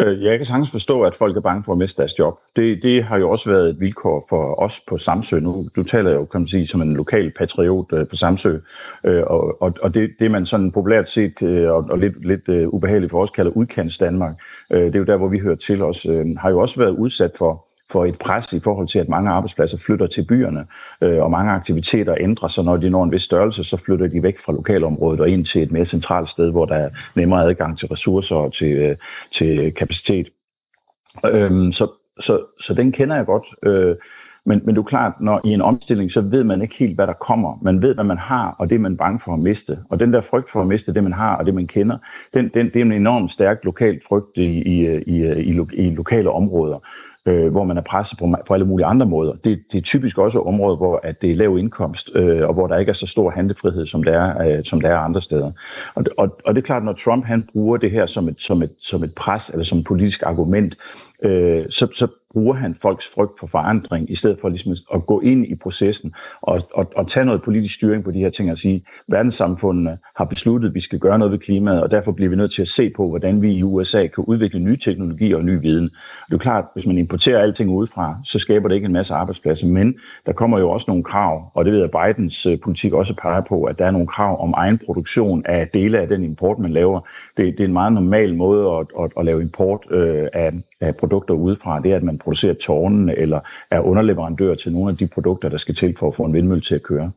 Øh, 0.00 0.24
jeg 0.24 0.38
kan 0.38 0.46
sagtens 0.46 0.70
forstå, 0.72 1.02
at 1.02 1.14
folk 1.18 1.36
er 1.36 1.40
bange 1.40 1.62
for 1.64 1.72
at 1.72 1.78
miste 1.78 1.96
deres 1.96 2.18
job. 2.18 2.34
Det, 2.56 2.82
det 2.82 3.04
har 3.04 3.18
jo 3.18 3.30
også 3.30 3.50
været 3.50 3.70
et 3.70 3.80
vilkår 3.80 4.26
for 4.28 4.62
os 4.62 4.72
på 4.88 4.98
Samsø. 4.98 5.40
Nu, 5.40 5.68
du 5.76 5.82
taler 5.82 6.10
jo, 6.10 6.24
kan 6.24 6.40
man 6.40 6.48
sige, 6.48 6.66
som 6.66 6.82
en 6.82 6.94
lokal 6.94 7.32
patriot 7.38 7.92
øh, 7.92 8.06
på 8.06 8.16
Samsø. 8.16 8.58
Øh, 9.04 9.22
og 9.26 9.62
og, 9.62 9.72
og 9.82 9.94
det, 9.94 10.10
det, 10.20 10.30
man 10.30 10.46
sådan 10.46 10.72
populært 10.72 11.08
set, 11.08 11.42
øh, 11.42 11.70
og, 11.70 11.86
og 11.90 11.98
lidt, 11.98 12.26
lidt 12.26 12.48
øh, 12.48 12.68
ubehageligt 12.68 13.10
for 13.10 13.22
os, 13.22 13.30
kalder 13.30 13.50
udkants 13.50 13.98
Danmark, 13.98 14.34
det 14.70 14.94
er 14.94 14.98
jo 14.98 15.04
der, 15.04 15.16
hvor 15.16 15.28
vi 15.28 15.38
hører 15.38 15.56
til 15.56 15.82
os, 15.82 16.06
har 16.38 16.50
jo 16.50 16.58
også 16.58 16.74
været 16.78 16.90
udsat 16.90 17.30
for 17.38 17.69
for 17.92 18.04
et 18.04 18.18
pres 18.18 18.46
i 18.52 18.60
forhold 18.64 18.88
til, 18.88 18.98
at 18.98 19.08
mange 19.08 19.30
arbejdspladser 19.30 19.78
flytter 19.86 20.06
til 20.06 20.24
byerne, 20.24 20.66
øh, 21.02 21.22
og 21.24 21.30
mange 21.30 21.52
aktiviteter 21.52 22.14
ændrer 22.20 22.48
sig. 22.48 22.64
Når 22.64 22.76
de 22.76 22.90
når 22.90 23.04
en 23.04 23.12
vis 23.12 23.22
størrelse, 23.22 23.64
så 23.64 23.76
flytter 23.84 24.06
de 24.06 24.22
væk 24.22 24.36
fra 24.44 24.52
lokalområdet 24.52 25.20
og 25.20 25.28
ind 25.28 25.46
til 25.46 25.62
et 25.62 25.72
mere 25.72 25.86
centralt 25.86 26.30
sted, 26.30 26.50
hvor 26.50 26.66
der 26.66 26.74
er 26.74 26.90
nemmere 27.16 27.44
adgang 27.44 27.78
til 27.78 27.88
ressourcer 27.88 28.36
og 28.36 28.54
til, 28.54 28.72
øh, 28.72 28.96
til 29.32 29.72
kapacitet. 29.74 30.28
Øh, 31.26 31.72
så, 31.72 31.86
så, 32.20 32.44
så 32.60 32.74
den 32.74 32.92
kender 32.92 33.16
jeg 33.16 33.26
godt. 33.26 33.46
Øh, 33.66 33.96
men, 34.46 34.62
men 34.64 34.74
det 34.74 34.80
er 34.80 34.92
klart, 34.94 35.20
når 35.20 35.40
i 35.44 35.48
en 35.48 35.62
omstilling, 35.62 36.10
så 36.12 36.20
ved 36.20 36.44
man 36.44 36.62
ikke 36.62 36.74
helt, 36.78 36.94
hvad 36.94 37.06
der 37.06 37.12
kommer. 37.12 37.58
Man 37.62 37.82
ved, 37.82 37.94
hvad 37.94 38.04
man 38.04 38.18
har, 38.18 38.56
og 38.58 38.68
det 38.68 38.74
er 38.74 38.78
man 38.78 38.96
bange 38.96 39.20
for 39.24 39.32
at 39.34 39.38
miste. 39.38 39.78
Og 39.90 40.00
den 40.00 40.12
der 40.12 40.22
frygt 40.30 40.50
for 40.52 40.60
at 40.60 40.66
miste 40.66 40.94
det, 40.94 41.02
man 41.02 41.12
har, 41.12 41.36
og 41.36 41.46
det, 41.46 41.54
man 41.54 41.66
kender, 41.66 41.98
den, 42.34 42.50
den, 42.54 42.66
det 42.66 42.76
er 42.76 42.84
en 42.84 42.92
enormt 42.92 43.32
stærk 43.32 43.58
lokal 43.64 44.00
frygt 44.08 44.36
i, 44.36 44.48
i, 44.74 44.76
i, 45.06 45.16
i, 45.50 45.60
i 45.72 45.94
lokale 45.94 46.30
områder 46.30 46.78
øh, 47.28 47.50
hvor 47.52 47.64
man 47.64 47.76
er 47.76 47.82
presset 47.82 48.18
på, 48.18 48.34
på 48.46 48.54
alle 48.54 48.66
mulige 48.66 48.86
andre 48.86 49.06
måder. 49.06 49.32
Det, 49.44 49.62
det 49.72 49.78
er 49.78 49.82
typisk 49.82 50.18
også 50.18 50.38
områder, 50.38 50.76
hvor 50.76 51.00
at 51.02 51.20
det 51.22 51.30
er 51.30 51.36
lav 51.36 51.58
indkomst, 51.58 52.10
øh, 52.14 52.48
og 52.48 52.54
hvor 52.54 52.66
der 52.66 52.78
ikke 52.78 52.90
er 52.90 53.00
så 53.02 53.06
stor 53.06 53.30
handlefrihed, 53.30 53.86
som 53.86 54.02
der 54.02 54.12
er, 54.12 54.28
øh, 54.46 54.60
som 54.64 54.80
der 54.80 54.88
er 54.88 54.98
andre 54.98 55.22
steder. 55.22 55.52
Og, 55.94 56.04
og, 56.18 56.38
og 56.46 56.54
det 56.54 56.62
er 56.62 56.66
klart, 56.66 56.84
når 56.84 56.92
Trump 57.04 57.24
han 57.24 57.48
bruger 57.52 57.76
det 57.76 57.90
her 57.90 58.06
som 58.06 58.28
et, 58.28 58.36
som 58.38 58.62
et, 58.62 58.74
som 58.80 59.04
et 59.04 59.14
pres, 59.14 59.42
eller 59.52 59.64
som 59.64 59.78
et 59.78 59.84
politisk 59.84 60.22
argument, 60.22 60.74
øh, 61.22 61.64
så, 61.70 61.86
så 61.92 62.06
bruger 62.32 62.54
han 62.54 62.76
folks 62.82 63.04
frygt 63.14 63.32
for 63.40 63.46
forandring, 63.46 64.10
i 64.10 64.16
stedet 64.16 64.38
for 64.40 64.48
ligesom 64.48 64.76
at 64.94 65.06
gå 65.06 65.20
ind 65.20 65.46
i 65.46 65.54
processen 65.54 66.14
og, 66.42 66.62
og, 66.74 66.92
og 66.96 67.10
tage 67.12 67.24
noget 67.24 67.42
politisk 67.42 67.74
styring 67.74 68.04
på 68.04 68.10
de 68.10 68.18
her 68.18 68.30
ting 68.30 68.50
og 68.52 68.58
sige, 68.58 68.84
verdenssamfundene 69.08 69.98
har 70.16 70.24
besluttet, 70.24 70.68
at 70.68 70.74
vi 70.74 70.80
skal 70.80 70.98
gøre 70.98 71.18
noget 71.18 71.32
ved 71.32 71.38
klimaet, 71.38 71.82
og 71.82 71.90
derfor 71.90 72.12
bliver 72.12 72.30
vi 72.30 72.36
nødt 72.36 72.54
til 72.54 72.62
at 72.62 72.68
se 72.68 72.92
på, 72.96 73.08
hvordan 73.08 73.42
vi 73.42 73.50
i 73.52 73.62
USA 73.62 74.06
kan 74.06 74.24
udvikle 74.24 74.60
nye 74.60 74.78
teknologier 74.84 75.36
og 75.36 75.44
ny 75.44 75.60
viden. 75.60 75.90
Det 76.28 76.34
er 76.34 76.38
klart, 76.38 76.64
hvis 76.74 76.86
man 76.86 76.98
importerer 76.98 77.42
alting 77.42 77.70
udefra, 77.70 78.16
så 78.24 78.38
skaber 78.38 78.68
det 78.68 78.74
ikke 78.74 78.84
en 78.84 78.92
masse 78.92 79.12
arbejdspladser, 79.14 79.66
men 79.66 79.94
der 80.26 80.32
kommer 80.32 80.58
jo 80.58 80.70
også 80.70 80.84
nogle 80.88 81.04
krav, 81.04 81.50
og 81.54 81.64
det 81.64 81.72
ved 81.72 81.80
jeg, 81.80 81.90
Bidens 81.90 82.46
øh, 82.46 82.58
politik 82.64 82.92
også 82.92 83.14
peger 83.22 83.42
på, 83.48 83.64
at 83.64 83.78
der 83.78 83.86
er 83.86 83.90
nogle 83.90 84.06
krav 84.06 84.42
om 84.42 84.54
egen 84.56 84.78
produktion 84.86 85.42
af 85.46 85.68
dele 85.74 85.98
af 85.98 86.08
den 86.08 86.24
import, 86.24 86.58
man 86.58 86.72
laver. 86.72 87.00
Det, 87.36 87.44
det 87.56 87.60
er 87.60 87.68
en 87.68 87.80
meget 87.80 87.92
normal 87.92 88.36
måde 88.36 88.62
at, 88.76 88.86
at, 89.02 89.10
at 89.18 89.24
lave 89.24 89.40
import 89.40 89.82
øh, 89.90 90.26
af, 90.32 90.50
af 90.80 90.96
produkter 90.96 91.34
udefra, 91.34 91.80
det 91.80 91.92
er, 91.92 91.96
at 91.96 92.02
man 92.02 92.18
producerer 92.24 92.54
tårnene 92.54 93.18
eller 93.18 93.40
er 93.70 93.80
underleverandør 93.80 94.54
til 94.54 94.72
nogle 94.72 94.90
af 94.90 94.96
de 94.96 95.06
produkter, 95.06 95.48
der 95.48 95.58
skal 95.58 95.74
til 95.74 95.94
for 95.98 96.08
at 96.08 96.16
få 96.16 96.24
en 96.24 96.34
vindmølle 96.34 96.62
til 96.62 96.74
at 96.74 96.82
køre. 96.82 97.10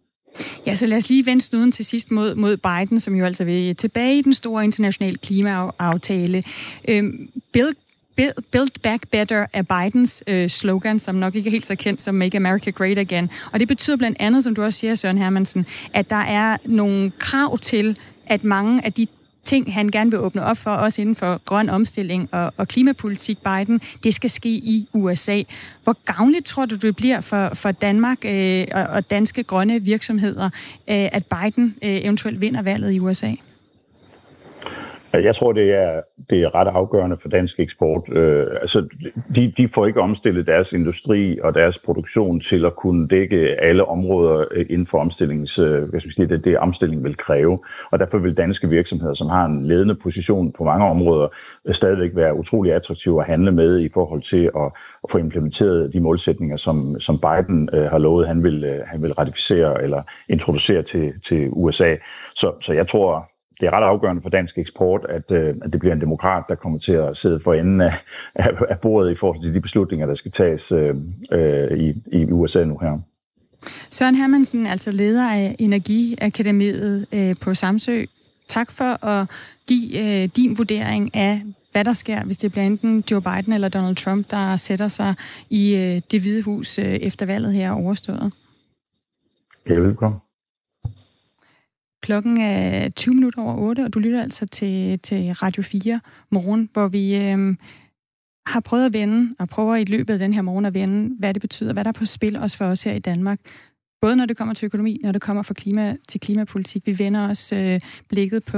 Ja, 0.68 0.76
så 0.76 0.86
lad 0.88 0.98
os 0.98 1.10
lige 1.10 1.26
vende 1.26 1.42
snuden 1.42 1.72
til 1.72 1.86
sidst 1.86 2.12
mod, 2.12 2.36
mod 2.36 2.58
Biden, 2.58 3.00
som 3.00 3.16
jo 3.16 3.26
altså 3.26 3.44
vil 3.46 3.76
tilbage 3.76 4.18
i 4.18 4.22
den 4.22 4.34
store 4.34 4.64
internationale 4.64 5.16
klimaaftale. 5.18 6.44
Øhm, 6.88 7.30
build, 7.54 7.76
build, 8.16 8.34
build 8.52 8.82
Back 8.84 9.08
Better 9.12 9.46
er 9.54 9.62
Bidens 9.62 10.24
øh, 10.28 10.50
slogan, 10.50 11.00
som 11.00 11.16
nok 11.16 11.36
ikke 11.36 11.48
er 11.48 11.52
helt 11.52 11.66
så 11.66 11.76
kendt 11.76 12.02
som 12.02 12.16
Make 12.16 12.38
America 12.38 12.72
Great 12.72 12.98
Again. 12.98 13.30
Og 13.54 13.60
det 13.60 13.68
betyder 13.68 13.98
blandt 13.98 14.18
andet, 14.20 14.44
som 14.44 14.56
du 14.56 14.64
også 14.64 14.80
siger, 14.80 14.96
Søren 14.96 15.18
Hermansen, 15.18 15.66
at 15.94 16.10
der 16.10 16.16
er 16.16 16.58
nogle 16.66 17.12
krav 17.20 17.58
til, 17.58 17.98
at 18.26 18.44
mange 18.44 18.86
af 18.86 18.94
de 18.94 19.08
ting, 19.44 19.74
han 19.74 19.90
gerne 19.90 20.12
vil 20.12 20.20
åbne 20.20 20.44
op 20.44 20.58
for, 20.58 20.72
også 20.72 21.02
inden 21.02 21.16
for 21.16 21.42
grøn 21.46 21.70
omstilling 21.70 22.30
og, 22.32 22.54
og 22.58 22.68
klimapolitik, 22.68 23.38
Biden, 23.44 23.82
det 24.04 24.14
skal 24.14 24.30
ske 24.30 24.50
i 24.50 24.88
USA. 24.94 25.44
Hvor 25.84 25.96
gavnligt 26.06 26.46
tror 26.46 26.66
du, 26.66 26.76
det 26.76 26.96
bliver 26.96 27.22
for, 27.22 27.54
for 27.54 27.72
Danmark 27.72 28.18
øh, 28.26 28.68
og, 28.72 28.84
og 28.84 29.10
danske 29.10 29.44
grønne 29.44 29.84
virksomheder, 29.84 30.46
øh, 30.46 31.10
at 31.12 31.26
Biden 31.26 31.76
øh, 31.82 31.96
eventuelt 32.04 32.42
vinder 32.42 32.62
valget 32.62 32.92
i 32.92 33.00
USA? 33.00 33.32
Altså, 35.14 35.28
jeg 35.28 35.36
tror, 35.36 35.52
det 35.52 35.68
er, 35.74 36.02
det 36.30 36.40
er 36.44 36.56
ret 36.56 36.68
afgørende 36.68 37.18
for 37.22 37.30
dansk 37.30 37.60
eksport. 37.60 38.04
Øh, 38.12 38.48
altså, 38.62 38.88
de, 39.36 39.54
de 39.58 39.70
får 39.74 39.86
ikke 39.86 40.02
omstillet 40.02 40.48
deres 40.48 40.72
industri 40.72 41.40
og 41.40 41.54
deres 41.54 41.78
produktion 41.86 42.40
til 42.40 42.66
at 42.66 42.76
kunne 42.76 43.08
dække 43.08 43.40
alle 43.68 43.86
områder 43.86 44.46
øh, 44.52 44.66
inden 44.70 44.88
for 44.92 44.98
omstillings, 45.00 45.58
øh, 45.58 45.84
hvad 45.90 46.00
skal 46.00 46.14
sige, 46.14 46.28
det, 46.28 46.46
det 46.46 46.58
omstilling 46.58 47.04
vil 47.04 47.18
kræve. 47.18 47.60
Og 47.92 48.00
derfor 48.00 48.18
vil 48.18 48.38
danske 48.38 48.70
virksomheder, 48.70 49.14
som 49.14 49.30
har 49.30 49.46
en 49.46 49.68
ledende 49.68 49.96
position 49.96 50.52
på 50.58 50.64
mange 50.64 50.86
områder, 50.86 51.28
øh, 51.68 51.76
stadigvæk 51.76 52.12
være 52.16 52.36
utrolig 52.36 52.74
attraktive 52.74 53.22
at 53.22 53.28
handle 53.28 53.52
med 53.52 53.80
i 53.80 53.90
forhold 53.94 54.24
til 54.24 54.44
at, 54.56 54.70
at 55.04 55.10
få 55.12 55.18
implementeret 55.18 55.94
de 55.94 56.00
målsætninger, 56.00 56.58
som, 56.58 57.00
som 57.00 57.20
Biden 57.20 57.70
øh, 57.74 57.86
har 57.92 57.98
lovet, 57.98 58.28
han 58.28 58.44
vil, 58.44 58.64
øh, 58.64 58.80
han 58.86 59.02
vil 59.02 59.14
ratificere 59.14 59.84
eller 59.84 60.02
introducere 60.30 60.84
til, 60.84 61.14
til 61.28 61.50
USA. 61.52 61.96
Så, 62.36 62.52
så 62.62 62.74
jeg 62.74 62.88
tror, 62.90 63.33
det 63.64 63.70
er 63.70 63.78
ret 63.78 63.92
afgørende 63.94 64.22
for 64.22 64.30
dansk 64.30 64.58
eksport, 64.58 65.02
at, 65.10 65.32
øh, 65.32 65.56
at 65.64 65.72
det 65.72 65.80
bliver 65.80 65.96
en 65.96 66.02
demokrat, 66.02 66.44
der 66.50 66.56
kommer 66.56 66.80
til 66.80 66.92
at 66.92 67.18
sidde 67.18 67.40
for 67.44 67.54
enden 67.54 67.82
af, 67.82 67.94
af 68.74 68.80
bordet 68.82 69.12
i 69.12 69.18
forhold 69.20 69.42
til 69.42 69.54
de 69.54 69.62
beslutninger, 69.62 70.06
der 70.06 70.16
skal 70.16 70.32
tages 70.32 70.72
øh, 70.72 70.96
øh, 71.32 71.78
i, 71.78 71.88
i 72.12 72.32
USA 72.32 72.64
nu 72.64 72.78
her. 72.78 73.00
Søren 73.92 74.16
Hermansen, 74.16 74.68
altså 74.68 74.92
leder 74.92 75.30
af 75.30 75.56
Energiakademiet 75.60 77.08
øh, 77.14 77.36
på 77.42 77.54
Samsø. 77.54 78.04
Tak 78.48 78.72
for 78.72 79.06
at 79.06 79.28
give 79.68 79.90
øh, 80.04 80.30
din 80.36 80.58
vurdering 80.58 81.16
af, 81.16 81.42
hvad 81.72 81.84
der 81.86 81.94
sker, 81.94 82.26
hvis 82.26 82.38
det 82.38 82.52
bliver 82.52 82.66
enten 82.66 83.04
Joe 83.12 83.22
Biden 83.22 83.54
eller 83.54 83.70
Donald 83.70 83.96
Trump, 83.96 84.32
der 84.32 84.56
sætter 84.58 84.88
sig 84.88 85.16
i 85.50 85.76
øh, 85.76 86.02
det 86.12 86.22
hvide 86.22 86.44
hus 86.44 86.80
øh, 86.80 86.86
efter 86.86 87.26
valget 87.26 87.54
her 87.54 87.72
overstået. 87.72 88.34
Ja, 89.70 89.74
velkommen. 89.74 90.20
Klokken 92.04 92.42
er 92.42 92.90
20 92.90 93.16
minutter 93.16 93.42
over 93.42 93.56
8, 93.56 93.84
og 93.84 93.94
du 93.94 94.00
lytter 94.00 94.22
altså 94.22 94.46
til, 94.46 95.00
til 95.00 95.34
Radio 95.34 95.64
4 95.64 96.00
morgen, 96.32 96.70
hvor 96.74 96.88
vi 96.88 97.16
øh, 97.16 97.56
har 98.46 98.60
prøvet 98.60 98.86
at 98.86 98.94
vende, 98.94 99.36
og 99.40 99.50
prøver 99.50 99.76
i 99.76 99.86
løbet 99.86 100.14
af 100.14 100.20
den 100.20 100.34
her 100.34 100.42
morgen 100.42 100.66
at 100.66 100.74
vende, 100.74 101.16
hvad 101.20 101.34
det 101.34 101.42
betyder, 101.42 101.74
hvad 101.74 101.84
der 101.84 101.88
er 101.88 101.94
på 101.94 102.06
spil 102.06 102.36
også 102.36 102.58
for 102.58 102.66
os 102.66 102.84
her 102.84 102.94
i 102.94 103.00
Danmark. 103.00 103.40
Både 104.02 104.16
når 104.16 104.26
det 104.26 104.38
kommer 104.38 104.54
til 104.54 104.66
økonomi, 104.66 105.00
når 105.04 105.12
det 105.12 105.22
kommer 105.22 105.44
for 105.44 105.54
klima, 105.54 105.96
til 106.08 106.20
klimapolitik. 106.20 106.86
Vi 106.86 107.00
vender 107.00 107.28
også 107.28 107.56
øh, 107.56 107.80
blikket 108.10 108.44
på 108.44 108.58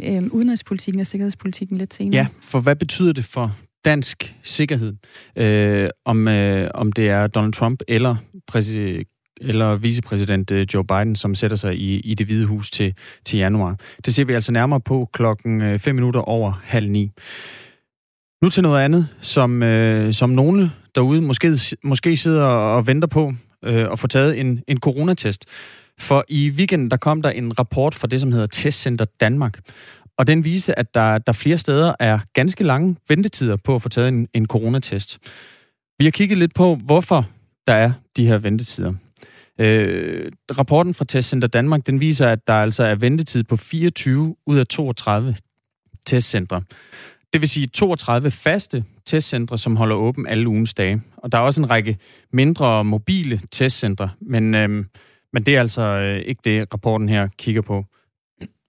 øh, 0.00 0.22
udenrigspolitikken 0.30 1.00
og 1.00 1.06
sikkerhedspolitikken 1.06 1.78
lidt 1.78 1.94
senere. 1.94 2.16
Ja, 2.16 2.26
for 2.40 2.60
hvad 2.60 2.76
betyder 2.76 3.12
det 3.12 3.24
for 3.24 3.56
dansk 3.84 4.36
sikkerhed, 4.42 4.94
øh, 5.36 5.88
om, 6.04 6.28
øh, 6.28 6.70
om 6.74 6.92
det 6.92 7.08
er 7.08 7.26
Donald 7.26 7.52
Trump 7.52 7.80
eller 7.88 8.16
præsident 8.46 9.08
eller 9.40 9.76
vicepræsident 9.76 10.50
øh, 10.50 10.66
Joe 10.74 10.84
Biden, 10.84 11.16
som 11.16 11.34
sætter 11.34 11.56
sig 11.56 11.76
i, 11.76 12.00
i 12.00 12.14
det 12.14 12.26
hvide 12.26 12.46
hus 12.46 12.70
til, 12.70 12.94
til 13.24 13.38
januar. 13.38 13.76
Det 14.04 14.14
ser 14.14 14.24
vi 14.24 14.32
altså 14.32 14.52
nærmere 14.52 14.80
på 14.80 15.08
klokken 15.12 15.62
øh, 15.62 15.78
5 15.78 15.94
minutter 15.94 16.20
over 16.20 16.52
halv 16.64 16.90
ni. 16.90 17.10
Nu 18.42 18.50
til 18.50 18.62
noget 18.62 18.84
andet, 18.84 19.08
som, 19.20 19.62
øh, 19.62 20.12
som 20.12 20.30
nogle 20.30 20.70
derude 20.94 21.22
måske, 21.22 21.58
måske 21.84 22.16
sidder 22.16 22.44
og 22.44 22.86
venter 22.86 23.08
på 23.08 23.34
øh, 23.64 23.92
at 23.92 23.98
få 23.98 24.06
taget 24.06 24.40
en, 24.40 24.62
en 24.68 24.80
coronatest. 24.80 25.44
For 25.98 26.24
i 26.28 26.50
weekenden 26.50 26.90
der 26.90 26.96
kom 26.96 27.22
der 27.22 27.30
en 27.30 27.58
rapport 27.58 27.94
fra 27.94 28.06
det, 28.06 28.20
som 28.20 28.32
hedder 28.32 28.46
Testcenter 28.46 29.04
Danmark. 29.20 29.58
Og 30.18 30.26
den 30.26 30.44
viste, 30.44 30.78
at 30.78 30.94
der, 30.94 31.18
der 31.18 31.32
flere 31.32 31.58
steder 31.58 31.94
er 32.00 32.18
ganske 32.32 32.64
lange 32.64 32.96
ventetider 33.08 33.56
på 33.56 33.74
at 33.74 33.82
få 33.82 33.88
taget 33.88 34.08
en, 34.08 34.28
en 34.34 34.46
coronatest. 34.46 35.18
Vi 35.98 36.04
har 36.04 36.10
kigget 36.10 36.38
lidt 36.38 36.54
på, 36.54 36.74
hvorfor 36.74 37.28
der 37.66 37.74
er 37.74 37.92
de 38.16 38.26
her 38.26 38.38
ventetider. 38.38 38.92
Øh, 39.58 40.32
rapporten 40.58 40.94
fra 40.94 41.04
Testcenter 41.04 41.48
Danmark, 41.48 41.86
den 41.86 42.00
viser, 42.00 42.28
at 42.28 42.46
der 42.46 42.52
altså 42.52 42.84
er 42.84 42.94
ventetid 42.94 43.44
på 43.44 43.56
24 43.56 44.36
ud 44.46 44.58
af 44.58 44.66
32 44.66 45.36
testcentre. 46.06 46.62
Det 47.32 47.40
vil 47.40 47.48
sige 47.48 47.66
32 47.66 48.30
faste 48.30 48.84
testcentre, 49.06 49.58
som 49.58 49.76
holder 49.76 49.96
åben 49.96 50.26
alle 50.26 50.48
ugens 50.48 50.74
dage. 50.74 51.02
Og 51.16 51.32
der 51.32 51.38
er 51.38 51.42
også 51.42 51.60
en 51.60 51.70
række 51.70 51.98
mindre 52.32 52.84
mobile 52.84 53.40
testcentre, 53.50 54.10
men, 54.20 54.54
øh, 54.54 54.84
men 55.32 55.42
det 55.42 55.56
er 55.56 55.60
altså 55.60 55.82
øh, 55.82 56.18
ikke 56.18 56.40
det, 56.44 56.74
rapporten 56.74 57.08
her 57.08 57.28
kigger 57.38 57.62
på. 57.62 57.84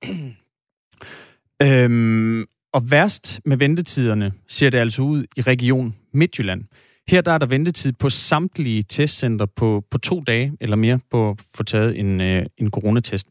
øhm, 1.64 2.46
og 2.74 2.92
værst 2.92 3.42
med 3.46 3.58
ventetiderne 3.58 4.34
ser 4.48 4.70
det 4.70 4.78
altså 4.78 5.02
ud 5.02 5.26
i 5.36 5.42
Region 5.42 5.96
Midtjylland. 6.12 6.64
Her 7.08 7.22
der 7.22 7.32
er 7.32 7.38
der 7.38 7.46
ventetid 7.46 7.92
på 7.92 8.10
samtlige 8.10 8.84
testcenter 8.84 9.46
på, 9.46 9.84
på 9.92 9.98
to 9.98 10.22
dage 10.28 10.54
eller 10.60 10.76
mere 10.76 11.00
på 11.12 11.30
at 11.30 11.42
få 11.56 11.64
taget 11.64 12.00
en, 12.00 12.22
øh, 12.22 12.46
en 12.58 12.72
coronatest. 12.72 13.28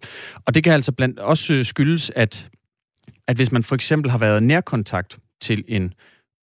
Og 0.47 0.55
det 0.55 0.65
kan 0.65 0.73
altså 0.73 0.93
blandt 0.93 1.19
også 1.19 1.65
skyldes, 1.65 2.11
at, 2.17 2.49
at 3.29 3.37
hvis 3.37 3.53
man 3.53 3.63
for 3.63 3.75
eksempel 3.75 4.11
har 4.11 4.19
været 4.19 4.43
nærkontakt 4.43 5.19
til 5.41 5.65
en 5.69 5.95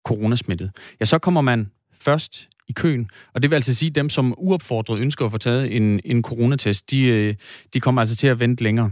coronasmittet, 0.06 0.72
ja, 1.00 1.06
så 1.06 1.20
kommer 1.20 1.42
man 1.42 1.72
først 2.00 2.50
i 2.68 2.74
køen. 2.74 3.10
Og 3.34 3.42
det 3.42 3.50
vil 3.50 3.56
altså 3.56 3.74
sige, 3.74 3.90
at 3.90 3.96
dem, 3.96 4.10
som 4.10 4.34
uopfordret 4.38 5.00
ønsker 5.00 5.26
at 5.26 5.32
få 5.32 5.38
taget 5.38 5.76
en, 5.76 6.00
en 6.06 6.22
coronatest, 6.24 6.92
de, 6.92 7.04
øh, 7.04 7.36
de 7.74 7.80
kommer 7.80 8.02
altså 8.02 8.16
til 8.16 8.28
at 8.28 8.40
vente 8.40 8.64
længere. 8.64 8.92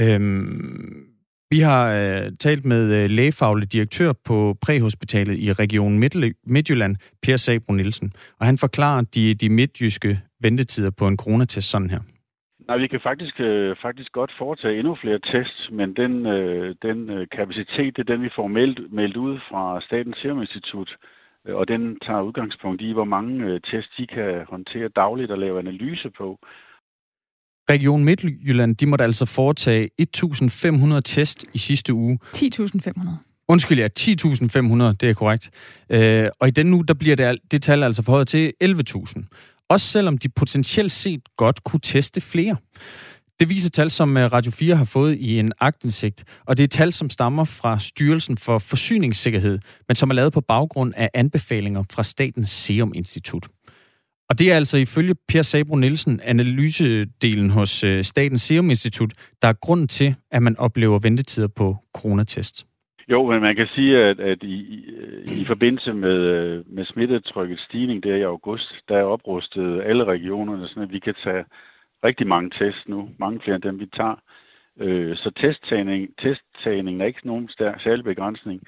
Øhm, 0.00 1.07
vi 1.50 1.58
har 1.60 1.82
øh, 1.92 2.32
talt 2.40 2.64
med 2.64 3.02
øh, 3.02 3.10
lægefaglig 3.10 3.72
direktør 3.72 4.12
på 4.26 4.56
præhospitalet 4.62 5.38
i 5.38 5.52
Region 5.52 5.98
Midtjylland, 6.46 6.96
Per 7.22 7.36
Sabro 7.36 7.72
Nielsen, 7.72 8.12
og 8.40 8.46
han 8.46 8.58
forklarer 8.58 9.02
de, 9.14 9.34
de 9.34 9.48
midtjyske 9.48 10.20
ventetider 10.40 10.90
på 10.98 11.08
en 11.08 11.16
coronatest 11.16 11.70
sådan 11.70 11.90
her. 11.90 12.00
Nej, 12.68 12.76
vi 12.76 12.86
kan 12.86 13.00
faktisk, 13.00 13.40
øh, 13.40 13.76
faktisk 13.82 14.12
godt 14.12 14.32
foretage 14.38 14.78
endnu 14.78 14.94
flere 14.94 15.18
tests, 15.18 15.68
men 15.72 15.94
den, 15.96 16.26
øh, 16.26 16.74
den 16.82 17.10
øh, 17.10 17.26
kapacitet, 17.36 17.96
det 17.96 18.02
er 18.02 18.12
den, 18.14 18.22
vi 18.22 18.30
får 18.36 18.46
meldt, 18.46 18.92
meldt 18.92 19.16
ud 19.16 19.38
fra 19.48 19.80
Statens 19.80 20.16
Serum 20.22 20.40
Institut, 20.40 20.96
øh, 21.46 21.54
og 21.54 21.68
den 21.68 21.98
tager 22.06 22.22
udgangspunkt 22.22 22.82
i, 22.82 22.92
hvor 22.92 23.04
mange 23.04 23.44
øh, 23.44 23.60
tests 23.60 23.96
de 23.98 24.06
kan 24.06 24.44
håndtere 24.48 24.88
dagligt 24.88 25.30
og 25.30 25.38
lave 25.38 25.58
analyse 25.58 26.10
på. 26.10 26.38
Region 27.70 28.04
Midtjylland, 28.04 28.76
de 28.76 28.86
måtte 28.86 29.04
altså 29.04 29.24
foretage 29.24 29.88
1.500 30.16 31.00
test 31.04 31.44
i 31.54 31.58
sidste 31.58 31.94
uge. 31.94 32.18
10.500. 32.36 33.08
Undskyld, 33.48 33.78
ja, 33.78 33.88
10.500, 33.98 34.96
det 35.00 35.10
er 35.10 35.14
korrekt. 35.14 35.50
Øh, 35.90 36.28
og 36.40 36.48
i 36.48 36.50
den 36.50 36.74
uge, 36.74 36.86
der 36.86 36.94
bliver 36.94 37.16
det, 37.16 37.38
det 37.50 37.62
tal 37.62 37.82
altså 37.82 38.02
forhøjet 38.02 38.28
til 38.28 38.52
11.000. 38.64 39.64
Også 39.68 39.86
selvom 39.86 40.18
de 40.18 40.28
potentielt 40.28 40.92
set 40.92 41.20
godt 41.36 41.64
kunne 41.64 41.80
teste 41.80 42.20
flere. 42.20 42.56
Det 43.40 43.48
viser 43.48 43.70
tal, 43.70 43.90
som 43.90 44.16
øh, 44.16 44.32
Radio 44.32 44.52
4 44.52 44.76
har 44.76 44.84
fået 44.84 45.16
i 45.16 45.38
en 45.38 45.52
agtindsigt, 45.60 46.24
og 46.46 46.56
det 46.56 46.64
er 46.64 46.68
tal, 46.68 46.92
som 46.92 47.10
stammer 47.10 47.44
fra 47.44 47.78
Styrelsen 47.78 48.38
for 48.38 48.58
Forsyningssikkerhed, 48.58 49.58
men 49.88 49.96
som 49.96 50.10
er 50.10 50.14
lavet 50.14 50.32
på 50.32 50.40
baggrund 50.40 50.92
af 50.96 51.10
anbefalinger 51.14 51.82
fra 51.90 52.04
Statens 52.04 52.50
Serum 52.50 52.92
Institut. 52.94 53.48
Og 54.28 54.38
det 54.38 54.52
er 54.52 54.56
altså 54.56 54.76
ifølge 54.78 55.14
Per 55.28 55.42
Sabro 55.42 55.76
Nielsen, 55.76 56.20
analysedelen 56.24 57.50
hos 57.50 57.84
øh, 57.84 58.02
Statens 58.04 58.42
Serum 58.42 58.70
Institut, 58.70 59.12
der 59.42 59.48
er 59.48 59.52
grund 59.52 59.88
til, 59.88 60.14
at 60.30 60.42
man 60.42 60.56
oplever 60.58 60.98
ventetider 60.98 61.48
på 61.56 61.76
coronatest. 61.94 62.66
Jo, 63.10 63.30
men 63.30 63.40
man 63.40 63.56
kan 63.56 63.66
sige, 63.74 63.98
at, 63.98 64.20
at 64.20 64.42
i, 64.42 64.56
i, 64.76 65.40
i 65.40 65.44
forbindelse 65.44 65.92
med, 65.92 66.16
øh, 66.16 66.64
med 66.66 66.84
smittetrykkets 66.84 67.62
stigning 67.62 68.02
der 68.02 68.16
i 68.16 68.22
august, 68.22 68.74
der 68.88 68.96
er 68.96 69.02
oprustet 69.02 69.82
alle 69.82 70.04
regionerne, 70.04 70.68
så 70.68 70.86
vi 70.90 70.98
kan 70.98 71.14
tage 71.24 71.44
rigtig 72.04 72.26
mange 72.26 72.50
tests 72.50 72.88
nu, 72.88 73.08
mange 73.18 73.40
flere 73.44 73.54
end 73.54 73.62
dem, 73.62 73.80
vi 73.80 73.86
tager. 73.86 74.16
Øh, 74.80 75.16
så 75.16 75.30
testtagning, 75.36 76.08
testtagningen 76.18 77.00
er 77.00 77.06
ikke 77.06 77.26
nogen 77.26 77.48
særlig 77.84 78.04
begrænsning. 78.04 78.62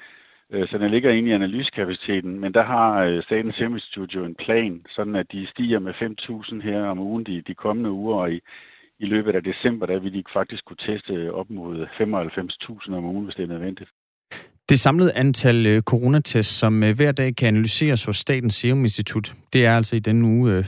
Øh, 0.51 0.67
så 0.69 0.77
den 0.77 0.91
ligger 0.91 1.11
inde 1.11 1.29
i 1.29 1.33
analysekapaciteten, 1.33 2.39
men 2.39 2.53
der 2.53 2.63
har 2.63 3.03
øh, 3.03 3.23
Statens 3.23 3.55
Serum 3.55 3.73
Institut 3.73 4.15
jo 4.15 4.25
en 4.25 4.35
plan, 4.35 4.85
sådan 4.89 5.15
at 5.15 5.31
de 5.31 5.47
stiger 5.47 5.79
med 5.79 5.93
5.000 5.93 6.61
her 6.69 6.83
om 6.83 6.99
ugen 6.99 7.23
de, 7.23 7.41
de 7.47 7.53
kommende 7.53 7.91
uger, 7.91 8.15
og 8.15 8.31
i, 8.31 8.39
i 8.99 9.05
løbet 9.05 9.35
af 9.35 9.43
december, 9.43 9.85
der 9.85 9.99
vil 9.99 10.13
de 10.13 10.23
faktisk 10.33 10.65
kunne 10.65 10.83
teste 10.87 11.33
op 11.33 11.49
mod 11.49 11.87
95.000 12.87 12.93
om 12.93 13.05
ugen, 13.05 13.25
hvis 13.25 13.35
det 13.35 13.43
er 13.43 13.47
nødvendigt. 13.47 13.89
Det 14.69 14.79
samlede 14.79 15.13
antal 15.13 15.67
øh, 15.67 15.81
coronatests, 15.81 16.53
som 16.59 16.79
hver 16.79 17.11
dag 17.11 17.35
kan 17.35 17.47
analyseres 17.47 18.05
hos 18.05 18.17
Statens 18.17 18.53
Serum 18.53 18.83
Institut, 18.83 19.33
det 19.53 19.65
er 19.65 19.75
altså 19.75 19.95
i 19.95 19.99
denne 19.99 20.27
uge 20.27 20.59
55.000. 20.59 20.65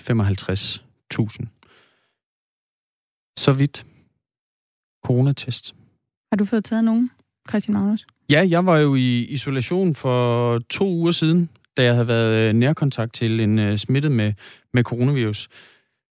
Så 3.37 3.53
vidt. 3.53 3.85
Coronatest. 5.05 5.75
Har 6.31 6.37
du 6.37 6.45
fået 6.45 6.65
taget 6.65 6.83
nogen, 6.83 7.11
Christian 7.49 7.73
Magnus? 7.73 8.05
Ja, 8.29 8.47
jeg 8.49 8.65
var 8.65 8.77
jo 8.77 8.95
i 8.95 9.23
isolation 9.23 9.95
for 9.95 10.59
to 10.69 10.89
uger 10.89 11.11
siden, 11.11 11.49
da 11.77 11.83
jeg 11.83 11.93
havde 11.93 12.07
været 12.07 12.49
øh, 12.49 12.53
nærkontakt 12.53 13.13
til 13.13 13.39
en 13.39 13.59
uh, 13.59 13.75
smittet 13.75 14.11
med, 14.11 14.33
med 14.73 14.83
coronavirus. 14.83 15.49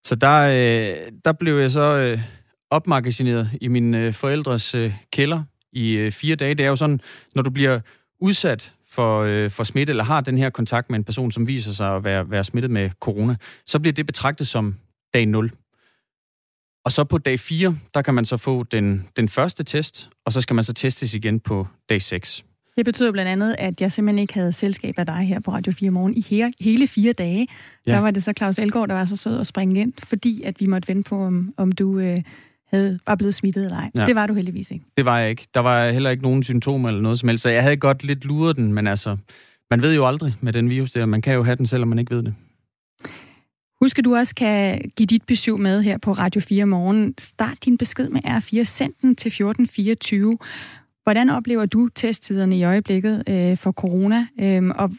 Så 0.03 0.15
der, 0.15 0.47
uh, 0.47 1.13
der 1.25 1.31
blev 1.31 1.57
jeg 1.57 1.71
så 1.71 2.13
uh, 2.13 2.21
opmagasineret 2.69 3.49
i 3.61 3.67
min 3.67 3.93
uh, 3.93 4.13
forældres 4.13 4.75
uh, 4.75 4.91
kælder 5.11 5.43
i 5.71 6.05
uh, 6.05 6.11
fire 6.11 6.35
dage. 6.35 6.55
Det 6.55 6.65
er 6.65 6.69
jo 6.69 6.75
sådan, 6.75 7.01
når 7.35 7.41
du 7.41 7.49
bliver 7.49 7.79
udsat 8.21 8.73
for, 8.89 9.43
uh, 9.43 9.51
for 9.51 9.63
smitte, 9.63 9.91
eller 9.91 10.03
har 10.03 10.21
den 10.21 10.37
her 10.37 10.49
kontakt 10.49 10.89
med 10.89 10.99
en 10.99 11.03
person, 11.03 11.31
som 11.31 11.47
viser 11.47 11.71
sig 11.71 11.95
at 11.95 12.03
være, 12.03 12.31
være 12.31 12.43
smittet 12.43 12.71
med 12.71 12.89
corona, 12.99 13.35
så 13.65 13.79
bliver 13.79 13.93
det 13.93 14.05
betragtet 14.05 14.47
som 14.47 14.75
dag 15.13 15.25
0. 15.25 15.51
Og 16.85 16.91
så 16.91 17.03
på 17.03 17.17
dag 17.17 17.39
4, 17.39 17.77
der 17.93 18.01
kan 18.01 18.13
man 18.13 18.25
så 18.25 18.37
få 18.37 18.63
den, 18.63 19.07
den 19.17 19.29
første 19.29 19.63
test, 19.63 20.09
og 20.25 20.33
så 20.33 20.41
skal 20.41 20.53
man 20.55 20.63
så 20.63 20.73
testes 20.73 21.13
igen 21.13 21.39
på 21.39 21.67
dag 21.89 22.01
6. 22.01 22.45
Det 22.77 22.85
betyder 22.85 23.11
blandt 23.11 23.31
andet, 23.31 23.55
at 23.59 23.81
jeg 23.81 23.91
simpelthen 23.91 24.19
ikke 24.19 24.33
havde 24.33 24.51
selskab 24.51 24.99
af 24.99 25.05
dig 25.05 25.15
her 25.15 25.39
på 25.39 25.51
Radio 25.51 25.73
4 25.73 25.91
morgen 25.91 26.13
i 26.13 26.25
hele, 26.29 26.53
hele 26.59 26.87
fire 26.87 27.13
dage. 27.13 27.47
Ja. 27.87 27.91
Der 27.91 27.99
var 27.99 28.11
det 28.11 28.23
så 28.23 28.33
Claus 28.37 28.59
Elgaard, 28.59 28.87
der 28.87 28.93
var 28.93 29.05
så 29.05 29.15
sød 29.15 29.39
at 29.39 29.47
springe 29.47 29.81
ind, 29.81 29.93
fordi 29.97 30.43
at 30.43 30.59
vi 30.59 30.65
måtte 30.65 30.87
vente 30.87 31.09
på, 31.09 31.23
om, 31.23 31.53
om 31.57 31.71
du 31.71 31.99
øh, 31.99 32.21
havde, 32.71 32.99
var 33.07 33.15
blevet 33.15 33.35
smittet 33.35 33.63
eller 33.65 33.77
ej. 33.77 33.91
Ja. 33.97 34.05
Det 34.05 34.15
var 34.15 34.27
du 34.27 34.33
heldigvis 34.33 34.71
ikke. 34.71 34.85
Det 34.97 35.05
var 35.05 35.19
jeg 35.19 35.29
ikke. 35.29 35.47
Der 35.53 35.59
var 35.59 35.89
heller 35.89 36.09
ikke 36.09 36.23
nogen 36.23 36.43
symptomer 36.43 36.89
eller 36.89 37.01
noget 37.01 37.19
som 37.19 37.29
helst, 37.29 37.41
så 37.41 37.49
jeg 37.49 37.63
havde 37.63 37.77
godt 37.77 38.03
lidt 38.03 38.25
luret 38.25 38.55
den, 38.55 38.73
men 38.73 38.87
altså, 38.87 39.17
man 39.71 39.81
ved 39.81 39.95
jo 39.95 40.07
aldrig 40.07 40.35
med 40.41 40.53
den 40.53 40.69
virus 40.69 40.91
der. 40.91 41.05
Man 41.05 41.21
kan 41.21 41.33
jo 41.33 41.43
have 41.43 41.55
den, 41.55 41.65
selvom 41.65 41.89
man 41.89 41.99
ikke 41.99 42.15
ved 42.15 42.23
det. 42.23 42.33
Husk, 43.83 43.99
at 43.99 44.05
du 44.05 44.15
også 44.15 44.35
kan 44.35 44.81
give 44.97 45.07
dit 45.07 45.23
besøg 45.23 45.59
med 45.59 45.81
her 45.81 45.97
på 45.97 46.11
Radio 46.11 46.41
4 46.41 46.65
morgen. 46.65 47.13
Start 47.17 47.57
din 47.65 47.77
besked 47.77 48.09
med 48.09 48.21
R4, 48.25 48.63
send 48.63 48.93
den 49.01 49.15
til 49.15 49.27
1424. 49.29 50.37
Hvordan 51.03 51.29
oplever 51.29 51.65
du 51.65 51.89
testtiderne 51.95 52.57
i 52.57 52.63
øjeblikket 52.63 53.23
øh, 53.29 53.57
for 53.57 53.71
corona? 53.71 54.27
Øhm, 54.39 54.71
og, 54.71 54.91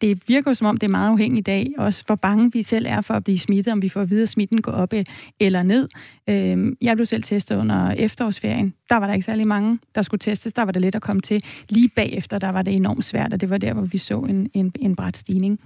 det 0.00 0.22
virker 0.26 0.50
jo 0.50 0.54
som 0.54 0.66
om, 0.66 0.76
det 0.76 0.86
er 0.86 0.90
meget 0.90 1.10
afhængigt 1.10 1.48
af, 1.48 1.70
også 1.78 2.02
hvor 2.06 2.14
bange 2.14 2.52
vi 2.52 2.62
selv 2.62 2.86
er 2.88 3.00
for 3.00 3.14
at 3.14 3.24
blive 3.24 3.38
smittet, 3.38 3.72
om 3.72 3.82
vi 3.82 3.88
får 3.88 4.00
at 4.00 4.10
vide, 4.10 4.22
at 4.22 4.28
smitten 4.28 4.62
går 4.62 4.72
op 4.72 4.92
øh, 4.92 5.04
eller 5.40 5.62
ned. 5.62 5.88
Øhm, 6.28 6.76
jeg 6.80 6.96
blev 6.96 7.06
selv 7.06 7.22
testet 7.22 7.56
under 7.56 7.90
efterårsferien. 7.90 8.74
Der 8.90 8.96
var 8.96 9.06
der 9.06 9.14
ikke 9.14 9.24
særlig 9.24 9.46
mange, 9.46 9.78
der 9.94 10.02
skulle 10.02 10.18
testes. 10.18 10.52
Der 10.52 10.62
var 10.62 10.72
det 10.72 10.82
let 10.82 10.94
at 10.94 11.02
komme 11.02 11.22
til. 11.22 11.44
Lige 11.68 11.88
bagefter, 11.88 12.38
der 12.38 12.48
var 12.48 12.62
det 12.62 12.74
enormt 12.74 13.04
svært, 13.04 13.32
og 13.32 13.40
det 13.40 13.50
var 13.50 13.58
der, 13.58 13.72
hvor 13.72 13.82
vi 13.82 13.98
så 13.98 14.18
en, 14.18 14.50
en, 14.54 14.72
en 14.80 14.96
bræt 14.96 15.16
stigning. 15.16 15.60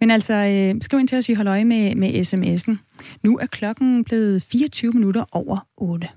Men 0.00 0.10
altså, 0.10 0.34
øh, 0.34 0.80
skriv 0.80 1.00
ind 1.00 1.08
til 1.08 1.18
os, 1.18 1.28
vi 1.28 1.34
holder 1.34 1.52
øje 1.52 1.64
med, 1.64 1.94
med 1.94 2.10
sms'en. 2.10 2.76
Nu 3.22 3.38
er 3.38 3.46
klokken 3.46 4.04
blevet 4.04 4.42
24 4.42 4.92
minutter 4.92 5.24
over 5.32 5.66
8. 5.76 6.08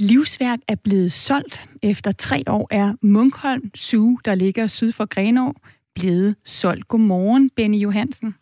livsværk 0.00 0.58
er 0.68 0.74
blevet 0.84 1.12
solgt. 1.12 1.70
Efter 1.82 2.12
tre 2.12 2.42
år 2.48 2.68
er 2.70 2.94
Munkholm 3.02 3.70
Zoo, 3.76 4.18
der 4.24 4.34
ligger 4.34 4.66
syd 4.66 4.92
for 4.92 5.04
Grenå, 5.04 5.54
blevet 5.94 6.36
solgt. 6.44 6.88
Godmorgen, 6.88 7.50
Benny 7.50 7.76
Johansen. 7.78 8.34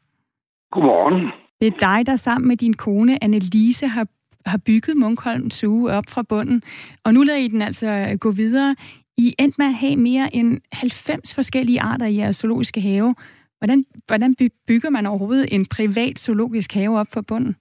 Godmorgen. 0.72 1.32
Det 1.60 1.66
er 1.66 1.78
dig, 1.80 2.06
der 2.06 2.16
sammen 2.16 2.48
med 2.48 2.56
din 2.56 2.74
kone 2.74 3.24
Annelise 3.24 3.86
har, 3.86 4.06
har 4.46 4.58
bygget 4.58 4.96
Munkholm 4.96 5.50
Zoo 5.50 5.88
op 5.88 6.04
fra 6.08 6.22
bunden. 6.22 6.62
Og 7.04 7.14
nu 7.14 7.22
lader 7.22 7.38
I 7.38 7.48
den 7.48 7.62
altså 7.62 8.16
gå 8.20 8.30
videre. 8.30 8.76
I 9.24 9.34
endte 9.38 9.58
med 9.58 9.66
at 9.66 9.80
have 9.84 9.96
mere 9.96 10.26
end 10.32 10.60
90 10.72 11.34
forskellige 11.34 11.80
arter 11.80 12.06
i 12.06 12.16
jeres 12.16 12.36
zoologiske 12.36 12.80
have. 12.80 13.14
Hvordan, 13.58 13.84
hvordan 14.06 14.34
bygger 14.68 14.90
man 14.90 15.06
overhovedet 15.06 15.54
en 15.54 15.66
privat 15.76 16.18
zoologisk 16.18 16.74
have 16.74 16.98
op 17.00 17.06
for 17.14 17.22
bunden? 17.28 17.56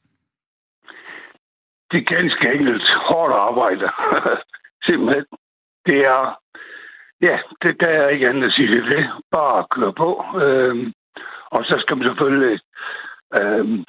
Det 1.92 1.98
er 2.00 2.16
ganske 2.16 2.54
enkelt 2.54 2.84
hårdt 3.08 3.34
arbejde. 3.34 3.90
Simpelthen. 4.86 5.26
Det 5.86 5.98
er, 6.06 6.40
ja, 7.22 7.40
det, 7.62 7.82
der 7.82 7.88
er 7.88 8.10
ikke 8.10 8.30
andet 8.30 8.48
at 8.48 8.54
sige 8.54 8.72
det. 8.76 8.84
det. 8.84 9.10
Bare 9.32 9.66
køre 9.72 9.94
på. 9.94 10.10
Øhm, 10.44 10.94
og 11.52 11.66
så 11.66 11.76
skal 11.82 11.98
man 11.98 12.08
selvfølgelig 12.08 12.60
øhm, 13.36 13.84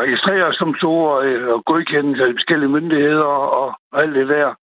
registrere 0.00 0.54
som 0.54 0.74
store 0.78 1.26
øh, 1.26 1.48
og 1.48 1.64
godkende 1.64 2.24
af 2.24 2.32
forskellige 2.34 2.74
myndigheder 2.76 3.32
og 3.62 3.68
alt 3.92 4.14
det 4.14 4.28
der. 4.28 4.54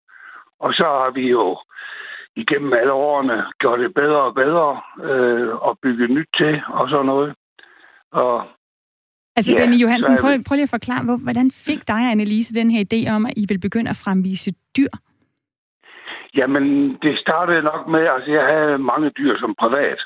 Og 0.59 0.73
så 0.73 0.83
har 0.83 1.11
vi 1.11 1.29
jo 1.29 1.57
igennem 2.43 2.73
alle 2.73 2.93
årene 2.93 3.37
gjort 3.59 3.79
det 3.79 3.93
bedre 3.93 4.21
og 4.29 4.33
bedre 4.35 4.69
øh, 5.09 5.49
og 5.67 5.79
bygget 5.83 6.09
nyt 6.09 6.29
til 6.37 6.61
og 6.67 6.89
sådan 6.89 7.05
noget. 7.05 7.33
Og 8.11 8.47
Altså, 9.37 9.51
ja, 9.53 9.59
Benny 9.59 9.77
Johansen, 9.83 10.17
prøv, 10.21 10.31
prøv 10.47 10.55
lige 10.55 10.69
at 10.69 10.77
forklare, 10.77 11.03
hvor, 11.05 11.17
hvordan 11.23 11.51
fik 11.51 11.87
dig 11.87 12.01
og 12.05 12.11
Annelise 12.11 12.53
den 12.59 12.71
her 12.71 12.81
idé 12.87 12.99
om, 13.15 13.25
at 13.25 13.33
I 13.37 13.45
vil 13.49 13.59
begynde 13.59 13.89
at 13.89 14.01
fremvise 14.03 14.51
dyr? 14.77 14.93
Jamen, 16.37 16.65
det 17.03 17.19
startede 17.19 17.61
nok 17.61 17.87
med, 17.87 18.03
altså 18.15 18.31
jeg 18.31 18.45
havde 18.53 18.77
mange 18.77 19.09
dyr 19.09 19.33
som 19.39 19.55
privat. 19.59 19.99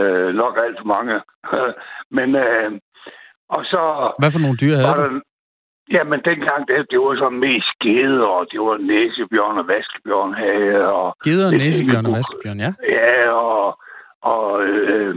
Øh, 0.00 0.34
nok 0.34 0.54
alt 0.64 0.76
for 0.80 0.88
mange. 0.94 1.14
Men, 2.16 2.28
øh, 2.44 2.70
og 3.48 3.64
så... 3.64 3.82
Hvad 4.18 4.32
for 4.32 4.40
nogle 4.44 4.56
dyr 4.56 4.74
havde 4.76 5.10
du? 5.14 5.20
Jamen, 5.92 6.20
dengang, 6.24 6.68
det, 6.68 6.90
det 6.90 6.98
var 6.98 7.16
sådan 7.16 7.38
mest 7.38 7.72
gede, 7.80 8.26
og 8.26 8.46
det 8.52 8.60
var 8.60 8.76
næsebjørn 8.76 9.58
og 9.58 9.68
vaskebjørn 9.68 10.34
havde. 10.34 10.92
Og 10.92 11.16
geder, 11.24 11.50
næsebjørn 11.50 12.06
og 12.06 12.12
vaskebjørn, 12.12 12.60
ja. 12.60 12.72
Ja, 12.88 13.30
og, 13.30 13.78
og 14.22 14.64
øh, 14.64 15.14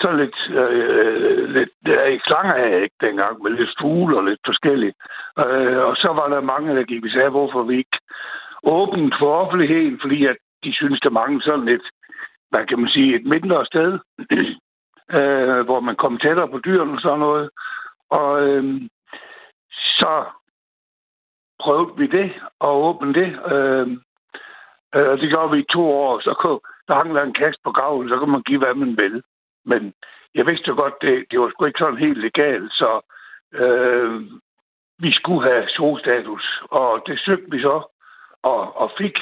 så 0.00 0.12
lidt, 0.12 0.38
øh, 0.60 1.48
lidt 1.48 1.70
der 1.86 2.02
ikke 2.02 2.24
slanger 2.26 2.56
jeg 2.56 2.82
ikke 2.82 3.00
dengang, 3.00 3.42
men 3.42 3.56
lidt 3.56 3.74
fugle 3.80 4.16
og 4.16 4.24
lidt 4.24 4.40
forskelligt. 4.46 4.96
Øh, 5.38 5.78
og 5.88 5.96
så 5.96 6.08
var 6.18 6.28
der 6.28 6.40
mange, 6.40 6.76
der 6.76 6.84
gik 6.84 7.04
og 7.04 7.10
sagde, 7.10 7.30
hvorfor 7.30 7.62
vi 7.62 7.76
ikke 7.76 7.98
åbent 8.62 9.14
for 9.18 9.30
offentligheden, 9.42 9.98
fordi 10.02 10.26
at 10.26 10.36
de 10.64 10.74
synes, 10.74 11.00
der 11.00 11.10
mange 11.10 11.42
sådan 11.42 11.64
lidt, 11.64 11.86
hvad 12.50 12.66
kan 12.66 12.78
man 12.80 12.88
sige, 12.88 13.16
et 13.16 13.26
mindre 13.26 13.66
sted, 13.66 13.98
øh, 15.18 15.60
hvor 15.68 15.80
man 15.80 15.96
kom 15.96 16.18
tættere 16.18 16.48
på 16.48 16.58
dyrene 16.64 16.92
og 16.92 17.00
sådan 17.00 17.18
noget. 17.18 17.50
Og 18.10 18.48
øh, 18.48 18.64
så 20.06 20.24
prøvede 21.60 21.96
vi 21.96 22.06
det 22.06 22.28
og 22.60 22.72
åbne 22.88 23.12
det. 23.20 23.28
Øhm, 23.52 24.02
øh, 24.94 25.10
øh, 25.10 25.18
det 25.20 25.28
gjorde 25.30 25.50
vi 25.52 25.58
i 25.60 25.72
to 25.76 25.82
år. 26.04 26.20
Så 26.20 26.34
kunne, 26.40 26.60
der 26.88 26.94
hang 26.94 27.14
der 27.14 27.22
en 27.22 27.40
kast 27.42 27.58
på 27.64 27.70
gavlen, 27.72 28.08
så 28.08 28.16
kunne 28.18 28.32
man 28.36 28.48
give, 28.48 28.58
hvad 28.58 28.74
man 28.74 28.96
ville. 29.02 29.22
Men 29.64 29.94
jeg 30.34 30.46
vidste 30.46 30.72
godt, 30.72 30.94
det, 31.02 31.24
det 31.30 31.40
var 31.40 31.50
sgu 31.50 31.64
ikke 31.64 31.78
sådan 31.78 32.04
helt 32.06 32.18
legalt, 32.18 32.72
så 32.72 32.90
øh, 33.52 34.20
vi 34.98 35.12
skulle 35.12 35.42
have 35.50 35.68
solstatus, 35.68 36.62
og 36.70 37.02
det 37.06 37.20
søgte 37.20 37.50
vi 37.50 37.60
så 37.60 37.76
og, 38.42 38.76
og 38.76 38.90
fik 38.98 39.16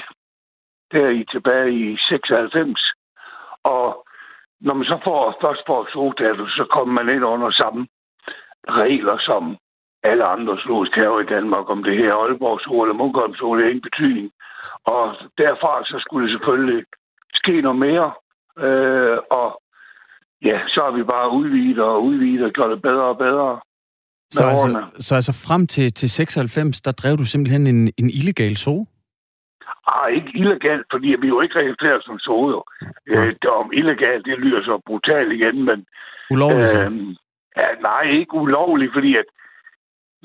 der 0.92 1.08
i 1.08 1.24
tilbage 1.30 1.72
i 1.72 1.96
96. 2.08 2.92
Og 3.62 4.06
når 4.60 4.74
man 4.74 4.84
så 4.84 4.98
får, 5.04 5.38
først 5.40 5.62
får 5.66 5.88
solstatus, 5.92 6.50
så 6.56 6.64
kommer 6.64 6.94
man 6.94 7.14
ind 7.14 7.24
under 7.24 7.50
samme 7.50 7.86
regler 8.68 9.18
som 9.18 9.58
alle 10.10 10.24
andre 10.24 10.58
zoologiske 10.62 11.00
haver 11.00 11.20
i 11.20 11.32
Danmark, 11.34 11.70
om 11.70 11.82
det 11.84 11.96
her 11.98 12.12
Aalborg 12.14 12.60
Zoo 12.60 12.82
eller 12.82 13.00
Munkholm 13.00 13.34
Zoo, 13.34 13.56
det 13.56 13.64
er 13.64 13.68
ingen 13.68 13.88
betydning. 13.90 14.30
Og 14.94 15.04
derfra 15.38 15.72
så 15.84 15.96
skulle 16.04 16.26
det 16.26 16.34
selvfølgelig 16.34 16.84
ske 17.34 17.60
noget 17.60 17.78
mere, 17.78 18.08
øh, 18.66 19.18
og 19.30 19.48
ja, 20.48 20.58
så 20.68 20.80
har 20.84 20.92
vi 20.98 21.02
bare 21.02 21.30
udvidet 21.30 21.78
og 21.78 22.04
udvidet 22.04 22.44
og 22.44 22.52
gjort 22.52 22.70
det 22.70 22.82
bedre 22.82 23.04
og 23.14 23.18
bedre. 23.18 23.60
Så 24.30 24.44
altså, 24.48 24.84
så 24.98 25.14
altså 25.14 25.32
frem 25.46 25.66
til, 25.66 25.92
til 25.92 26.10
96, 26.10 26.80
der 26.80 26.92
drev 26.92 27.16
du 27.16 27.24
simpelthen 27.24 27.66
en, 27.66 27.92
en 27.98 28.10
illegal 28.10 28.56
zoo? 28.56 28.86
Ah, 29.86 30.12
ikke 30.12 30.30
illegal, 30.34 30.84
fordi 30.92 31.08
vi 31.20 31.28
jo 31.28 31.40
ikke 31.40 31.58
registreret 31.58 32.04
som 32.04 32.18
zoo. 32.18 32.62
Ja. 33.08 33.24
Øh, 33.24 33.34
om 33.60 33.70
illegal, 33.72 34.24
det 34.24 34.38
lyder 34.38 34.62
så 34.62 34.82
brutalt 34.86 35.32
igen, 35.32 35.64
men... 35.64 35.86
Ulovligt? 36.30 36.74
Øh, 36.76 36.92
ja, 37.56 37.68
nej, 37.80 38.02
ikke 38.02 38.34
ulovligt, 38.34 38.92
fordi 38.92 39.16
at 39.16 39.28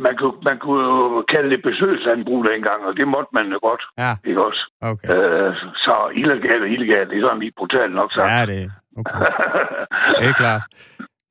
man 0.06 0.16
kunne, 0.20 0.38
man 0.50 0.58
kunne 0.60 0.84
jo 0.84 1.26
kalde 1.34 1.50
det 1.50 1.62
besøgslandbrug 1.64 2.46
dengang, 2.52 2.80
og 2.88 2.98
det 2.98 3.08
måtte 3.08 3.32
man 3.34 3.46
jo 3.54 3.60
godt. 3.62 3.84
Ja. 3.98 4.12
Ikke 4.30 4.46
også? 4.46 4.62
Okay. 4.82 5.08
Øh, 5.14 5.56
så 5.86 5.96
illegal 6.16 6.62
og 6.62 6.70
illegal, 6.70 7.10
det 7.10 7.18
er 7.18 7.22
sådan 7.22 7.40
lige 7.40 7.58
brutalt 7.58 7.94
nok 7.96 8.14
sagt. 8.14 8.32
Ja, 8.32 8.46
det 8.46 8.60
er 8.64 8.70
okay. 9.00 9.16
det 10.20 10.28
er 10.30 10.34
klart. 10.44 10.62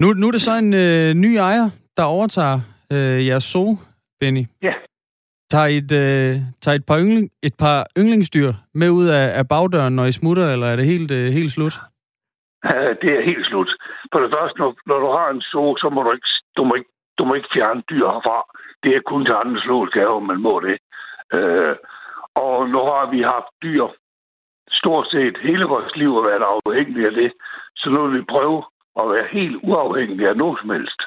Nu, 0.01 0.07
nu 0.13 0.27
er 0.27 0.33
det 0.33 0.41
så 0.41 0.55
en 0.65 0.75
øh, 0.75 1.15
ny 1.25 1.31
ejer, 1.37 1.71
der 1.97 2.03
overtager 2.03 2.61
øh, 2.93 3.27
jeres 3.27 3.45
zoo, 3.45 3.79
Benny. 4.21 4.45
Ja. 4.63 4.75
Tager 5.51 5.67
et, 5.79 5.93
øh, 6.03 6.37
tager 6.61 6.75
et, 6.75 6.87
par 6.87 6.99
yngling, 6.99 7.31
et 7.43 7.55
par 7.59 7.87
yndlingsdyr 7.99 8.53
med 8.75 8.91
ud 8.91 9.07
af, 9.09 9.39
af 9.39 9.49
bagdøren, 9.49 9.97
når 9.97 10.05
I 10.05 10.13
smutter, 10.13 10.47
eller 10.53 10.67
er 10.67 10.77
det 10.77 10.87
helt, 10.87 11.11
øh, 11.11 11.27
helt 11.39 11.53
slut? 11.53 11.75
det 13.03 13.11
er 13.19 13.23
helt 13.31 13.47
slut. 13.47 13.71
For 14.13 14.21
det 14.21 14.31
første, 14.37 14.59
når, 14.59 14.71
når 14.87 14.99
du 15.05 15.09
har 15.19 15.29
en 15.31 15.41
zoo, 15.41 15.77
så 15.77 15.89
må 15.95 16.03
du 16.03 16.11
ikke, 16.13 16.29
du 16.57 16.65
må 16.65 16.75
ikke, 16.75 16.91
du 17.19 17.25
må 17.25 17.35
ikke 17.35 17.55
fjerne 17.55 17.83
dyr 17.91 18.07
herfra. 18.15 18.39
Det 18.83 18.91
er 18.97 19.09
kun 19.11 19.25
til 19.25 19.35
andre 19.43 19.61
zoologiske 19.61 20.01
haver, 20.01 20.21
man 20.21 20.41
må 20.41 20.61
det. 20.61 20.77
Øh, 21.37 21.77
og 22.35 22.69
nu 22.69 22.79
har 22.79 23.11
vi 23.11 23.21
haft 23.23 23.51
dyr 23.63 23.87
stort 24.71 25.07
set 25.11 25.37
hele 25.43 25.65
vores 25.65 25.97
liv 25.97 26.15
og 26.15 26.25
været 26.25 26.45
afhængige 26.55 27.07
af 27.07 27.13
det. 27.13 27.33
Så 27.77 27.91
nu 27.91 28.07
vil 28.07 28.19
vi 28.19 28.25
prøve 28.35 28.63
at 29.01 29.11
være 29.15 29.27
helt 29.33 29.57
uafhængige 29.63 30.29
af 30.29 30.37
noget 30.37 30.59
som 30.61 30.71
helst. 30.71 31.01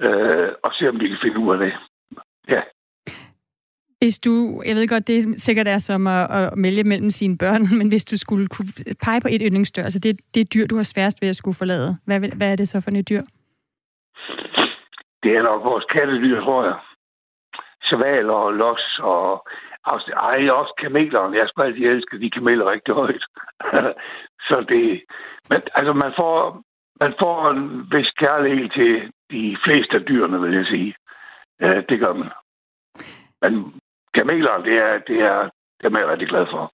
Øh, 0.00 0.48
og 0.64 0.70
se, 0.72 0.88
om 0.88 1.00
vi 1.00 1.08
kan 1.08 1.18
finde 1.22 1.38
ud 1.38 1.52
af 1.54 1.58
det. 1.58 1.72
Ja. 2.48 2.60
Hvis 3.98 4.18
du, 4.18 4.62
jeg 4.66 4.76
ved 4.76 4.88
godt, 4.88 5.06
det 5.06 5.18
er 5.18 5.22
sikkert 5.36 5.68
er 5.68 5.78
som 5.78 6.06
at, 6.06 6.30
at 6.30 6.58
melde 6.58 6.84
mellem 6.84 7.10
sine 7.10 7.38
børn, 7.38 7.62
men 7.78 7.88
hvis 7.88 8.04
du 8.04 8.16
skulle 8.16 8.46
kunne 8.46 8.68
pege 9.04 9.20
på 9.20 9.28
et 9.30 9.42
yndlingsdyr, 9.44 9.82
altså 9.82 9.98
det, 9.98 10.20
det 10.34 10.54
dyr, 10.54 10.66
du 10.66 10.76
har 10.76 10.82
sværest 10.82 11.22
ved 11.22 11.28
at 11.28 11.36
skulle 11.36 11.54
forlade, 11.54 11.96
hvad, 12.04 12.20
hvad 12.20 12.52
er 12.52 12.56
det 12.56 12.68
så 12.68 12.80
for 12.80 12.90
et 12.90 13.08
dyr? 13.08 13.22
Det 15.22 15.36
er 15.36 15.42
nok 15.42 15.64
vores 15.64 15.84
kattedyr, 15.84 16.40
tror 16.40 16.64
jeg. 16.64 16.78
Svaler 17.82 18.32
og 18.32 18.52
los 18.52 19.00
og 19.02 19.46
ej, 20.16 20.50
også 20.50 20.74
kamelerne. 20.78 21.36
Jeg 21.36 21.48
skulle 21.48 21.66
altid 21.66 21.86
elske 21.86 22.20
de 22.20 22.30
kameler 22.30 22.70
rigtig 22.70 22.94
højt. 22.94 23.24
så 24.48 24.64
det... 24.68 25.02
Men 25.50 25.62
altså, 25.74 25.92
man 25.92 26.12
får, 26.16 26.62
man 27.00 27.14
får 27.18 27.50
en 27.50 27.88
vis 27.92 28.10
kærlighed 28.10 28.68
til 28.68 29.12
de 29.30 29.56
fleste 29.64 29.96
af 29.96 30.04
dyrene, 30.04 30.40
vil 30.40 30.54
jeg 30.54 30.66
sige. 30.66 30.94
Ja, 31.60 31.80
det 31.80 31.98
gør 32.00 32.12
man. 32.12 32.30
Men 33.42 33.80
kamelerne, 34.14 34.64
det 34.64 34.78
er, 34.78 34.98
det 34.98 35.20
er, 35.20 35.50
det 35.80 35.94
er 35.94 35.98
jeg 35.98 36.08
rigtig 36.08 36.28
glad 36.28 36.46
for. 36.50 36.72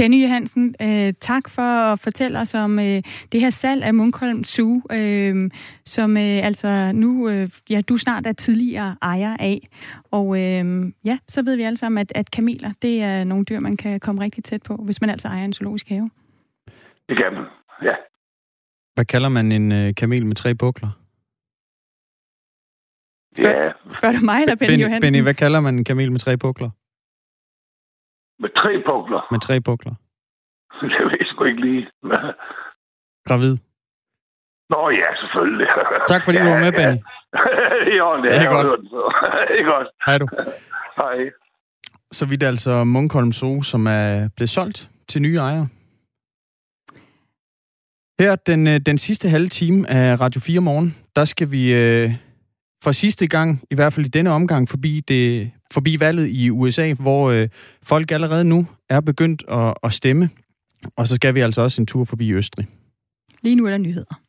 Benny 0.00 0.22
Johansen, 0.22 0.74
øh, 0.82 1.12
tak 1.20 1.48
for 1.48 1.62
at 1.62 2.00
fortælle 2.00 2.40
os 2.40 2.54
om 2.54 2.78
øh, 2.78 3.02
det 3.32 3.40
her 3.40 3.50
salg 3.50 3.84
af 3.84 3.94
Munkholm 3.94 4.44
Zoo, 4.44 4.82
øh, 4.92 5.50
som 5.84 6.16
øh, 6.16 6.46
altså 6.46 6.92
nu, 6.94 7.28
øh, 7.28 7.48
ja, 7.70 7.80
du 7.80 7.96
snart 7.96 8.26
er 8.26 8.32
tidligere 8.32 8.96
ejer 9.02 9.36
af. 9.36 9.68
Og 10.10 10.26
øh, 10.40 10.92
ja, 11.04 11.18
så 11.28 11.42
ved 11.42 11.56
vi 11.56 11.62
alle 11.62 11.76
sammen, 11.76 11.98
at, 11.98 12.12
at 12.14 12.30
kameler, 12.30 12.72
det 12.82 13.02
er 13.02 13.24
nogle 13.24 13.44
dyr, 13.44 13.60
man 13.60 13.76
kan 13.76 14.00
komme 14.00 14.20
rigtig 14.20 14.44
tæt 14.44 14.62
på, 14.62 14.76
hvis 14.76 15.00
man 15.00 15.10
altså 15.10 15.28
ejer 15.28 15.44
en 15.44 15.52
zoologisk 15.52 15.88
have. 15.88 16.10
Det 17.08 17.16
kan 17.16 17.32
man, 17.32 17.44
ja. 17.82 17.94
Hvad 18.94 19.04
kalder 19.04 19.28
man 19.28 19.52
en 19.52 19.72
øh, 19.72 19.94
kamel 19.94 20.26
med 20.26 20.36
tre 20.36 20.54
bukler? 20.54 20.90
Spørg, 23.36 23.64
ja. 23.64 23.90
Spørger 23.98 24.18
du 24.18 24.24
mig 24.24 24.40
eller 24.42 24.54
Benny, 24.54 24.70
Benny 24.70 24.82
Johansen? 24.82 25.12
Benny, 25.12 25.22
hvad 25.22 25.34
kalder 25.34 25.60
man 25.60 25.78
en 25.78 25.84
kamel 25.84 26.12
med 26.12 26.20
tre 26.20 26.36
bukler? 26.36 26.70
Med 28.40 28.50
tre 28.56 28.82
pukler? 28.86 29.20
Med 29.30 29.40
tre 29.40 29.60
pukler. 29.60 29.94
Det 30.80 31.04
ved 31.08 31.16
jeg 31.20 31.26
sgu 31.26 31.44
ikke 31.44 31.60
lige. 31.60 31.82
Gravid? 33.28 33.56
Nå 34.70 34.90
ja, 34.90 35.08
selvfølgelig. 35.20 35.66
Tak 36.08 36.24
fordi 36.24 36.38
ja, 36.38 36.44
du 36.44 36.50
var 36.50 36.60
med, 36.60 36.72
Benny. 36.72 36.96
Ja. 37.34 37.96
jo, 37.98 38.22
det 38.22 38.36
er, 38.36 38.50
godt. 38.50 38.80
Det 39.50 39.60
er 39.60 39.64
godt. 39.64 39.88
Hej 40.06 40.18
du. 40.18 40.28
Hej. 40.96 41.30
Så 42.12 42.26
vidt 42.26 42.42
altså 42.42 42.84
Munkholm 42.84 43.32
Zoo, 43.32 43.62
som 43.62 43.86
er 43.86 44.28
blevet 44.36 44.50
solgt 44.50 44.90
til 45.08 45.22
nye 45.22 45.36
ejere. 45.36 45.68
Her 48.20 48.36
den, 48.36 48.66
øh, 48.66 48.80
den 48.86 48.98
sidste 48.98 49.28
halve 49.28 49.48
time 49.48 49.90
af 49.90 50.20
Radio 50.20 50.40
4 50.40 50.60
morgen, 50.60 50.96
der 51.16 51.24
skal 51.24 51.52
vi 51.52 51.74
øh, 51.74 52.10
for 52.84 52.92
sidste 52.92 53.26
gang, 53.28 53.62
i 53.70 53.74
hvert 53.74 53.92
fald 53.92 54.06
i 54.06 54.08
denne 54.08 54.30
omgang, 54.30 54.68
forbi 54.68 55.00
det 55.08 55.50
forbi 55.72 56.00
valget 56.00 56.28
i 56.30 56.50
USA, 56.50 56.92
hvor 56.92 57.30
øh, 57.30 57.48
folk 57.82 58.10
allerede 58.10 58.44
nu 58.44 58.66
er 58.88 59.00
begyndt 59.00 59.44
at, 59.48 59.74
at 59.82 59.92
stemme. 59.92 60.30
Og 60.96 61.08
så 61.08 61.14
skal 61.14 61.34
vi 61.34 61.40
altså 61.40 61.60
også 61.60 61.82
en 61.82 61.86
tur 61.86 62.04
forbi 62.04 62.32
Østrig. 62.32 62.66
Lige 63.42 63.56
nu 63.56 63.66
er 63.66 63.70
der 63.70 63.78
nyheder. 63.78 64.20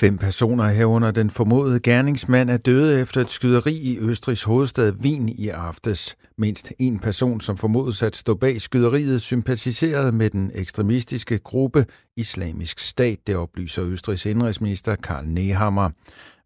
Fem 0.00 0.18
personer 0.18 0.64
herunder 0.64 1.10
den 1.10 1.30
formodede 1.30 1.80
gerningsmand 1.80 2.50
er 2.50 2.56
døde 2.56 3.00
efter 3.00 3.20
et 3.20 3.30
skyderi 3.30 3.74
i 3.74 3.98
Østrigs 3.98 4.42
hovedstad 4.42 4.92
Wien 4.92 5.28
i 5.28 5.48
aftes. 5.48 6.16
Mindst 6.38 6.72
en 6.78 6.98
person, 6.98 7.40
som 7.40 7.56
formodes 7.56 8.02
at 8.02 8.16
stå 8.16 8.34
bag 8.34 8.60
skyderiet, 8.60 9.22
sympatiserede 9.22 10.12
med 10.12 10.30
den 10.30 10.50
ekstremistiske 10.54 11.38
gruppe 11.38 11.86
Islamisk 12.16 12.78
Stat, 12.78 13.18
det 13.26 13.36
oplyser 13.36 13.84
Østrigs 13.84 14.26
indrigsminister 14.26 14.94
Karl 14.94 15.26
Nehammer. 15.26 15.90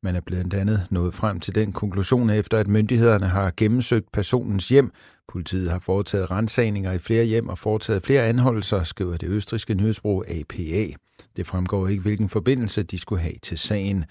Man 0.05 0.17
er 0.17 0.21
blandt 0.21 0.55
andet 0.55 0.87
nået 0.91 1.15
frem 1.15 1.41
til 1.41 1.55
den 1.55 1.73
konklusion 1.73 2.31
efter, 2.31 2.59
at 2.59 2.69
myndighederne 2.69 3.27
har 3.27 3.53
gennemsøgt 3.57 4.13
personens 4.13 4.69
hjem. 4.69 4.91
Politiet 5.29 5.71
har 5.71 5.79
foretaget 5.79 6.31
rensagninger 6.31 6.93
i 6.93 6.99
flere 6.99 7.25
hjem 7.25 7.49
og 7.49 7.59
foretaget 7.59 8.03
flere 8.03 8.23
anholdelser, 8.23 8.83
skriver 8.83 9.17
det 9.17 9.29
østriske 9.29 9.75
nyhedsbrug 9.75 10.25
APA. 10.29 10.87
Det 11.37 11.47
fremgår 11.47 11.89
ikke, 11.89 12.03
hvilken 12.03 12.29
forbindelse 12.29 12.83
de 12.83 12.99
skulle 12.99 13.23
have 13.23 13.35
til 13.43 13.59
sagen. 13.59 14.05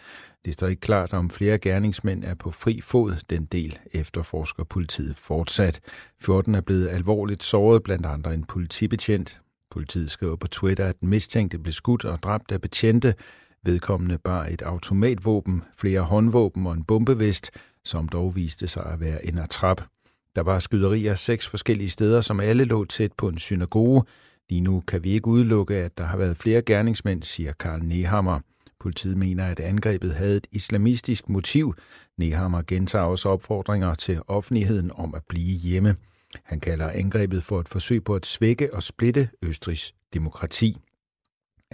Det 0.45 0.53
står 0.53 0.67
ikke 0.67 0.79
klart, 0.79 1.13
om 1.13 1.29
flere 1.29 1.57
gerningsmænd 1.57 2.23
er 2.23 2.35
på 2.35 2.51
fri 2.51 2.81
fod. 2.81 3.15
Den 3.29 3.45
del 3.45 3.79
efterforsker 3.91 4.63
politiet 4.63 5.15
fortsat. 5.17 5.79
14 6.21 6.55
er 6.55 6.61
blevet 6.61 6.89
alvorligt 6.89 7.43
såret, 7.43 7.83
blandt 7.83 8.05
andre 8.05 8.33
en 8.33 8.43
politibetjent. 8.43 9.41
Politiet 9.71 10.11
skriver 10.11 10.35
på 10.35 10.47
Twitter, 10.47 10.85
at 10.85 10.99
den 10.99 11.09
mistænkte 11.09 11.59
blev 11.59 11.73
skudt 11.73 12.05
og 12.05 12.23
dræbt 12.23 12.51
af 12.51 12.61
betjente. 12.61 13.13
Vedkommende 13.65 14.17
bar 14.17 14.45
et 14.45 14.61
automatvåben, 14.61 15.63
flere 15.77 16.01
håndvåben 16.01 16.67
og 16.67 16.73
en 16.73 16.83
bombevest, 16.83 17.51
som 17.85 18.09
dog 18.09 18.35
viste 18.35 18.67
sig 18.67 18.85
at 18.85 18.99
være 18.99 19.25
en 19.25 19.37
atrap. 19.37 19.81
Der 20.35 20.41
var 20.41 20.59
skyderier 20.59 21.15
seks 21.15 21.47
forskellige 21.47 21.89
steder, 21.89 22.21
som 22.21 22.39
alle 22.39 22.63
lå 22.65 22.85
tæt 22.85 23.13
på 23.17 23.27
en 23.27 23.37
synagoge. 23.37 24.03
Lige 24.49 24.61
nu 24.61 24.83
kan 24.87 25.03
vi 25.03 25.09
ikke 25.09 25.27
udelukke, 25.27 25.75
at 25.75 25.97
der 25.97 26.03
har 26.03 26.17
været 26.17 26.37
flere 26.37 26.61
gerningsmænd, 26.61 27.23
siger 27.23 27.53
Karl 27.59 27.83
Nehammer. 27.83 28.39
Politiet 28.79 29.17
mener, 29.17 29.45
at 29.45 29.59
angrebet 29.59 30.15
havde 30.15 30.37
et 30.37 30.47
islamistisk 30.51 31.29
motiv. 31.29 31.73
Nehammer 32.17 32.61
gentager 32.67 33.05
også 33.05 33.29
opfordringer 33.29 33.95
til 33.95 34.21
offentligheden 34.27 34.91
om 34.95 35.15
at 35.15 35.21
blive 35.29 35.57
hjemme. 35.57 35.95
Han 36.43 36.59
kalder 36.59 36.89
angrebet 36.89 37.43
for 37.43 37.59
et 37.59 37.69
forsøg 37.69 38.03
på 38.03 38.15
at 38.15 38.25
svække 38.25 38.73
og 38.73 38.83
splitte 38.83 39.29
Østrigs 39.41 39.93
demokrati. 40.13 40.77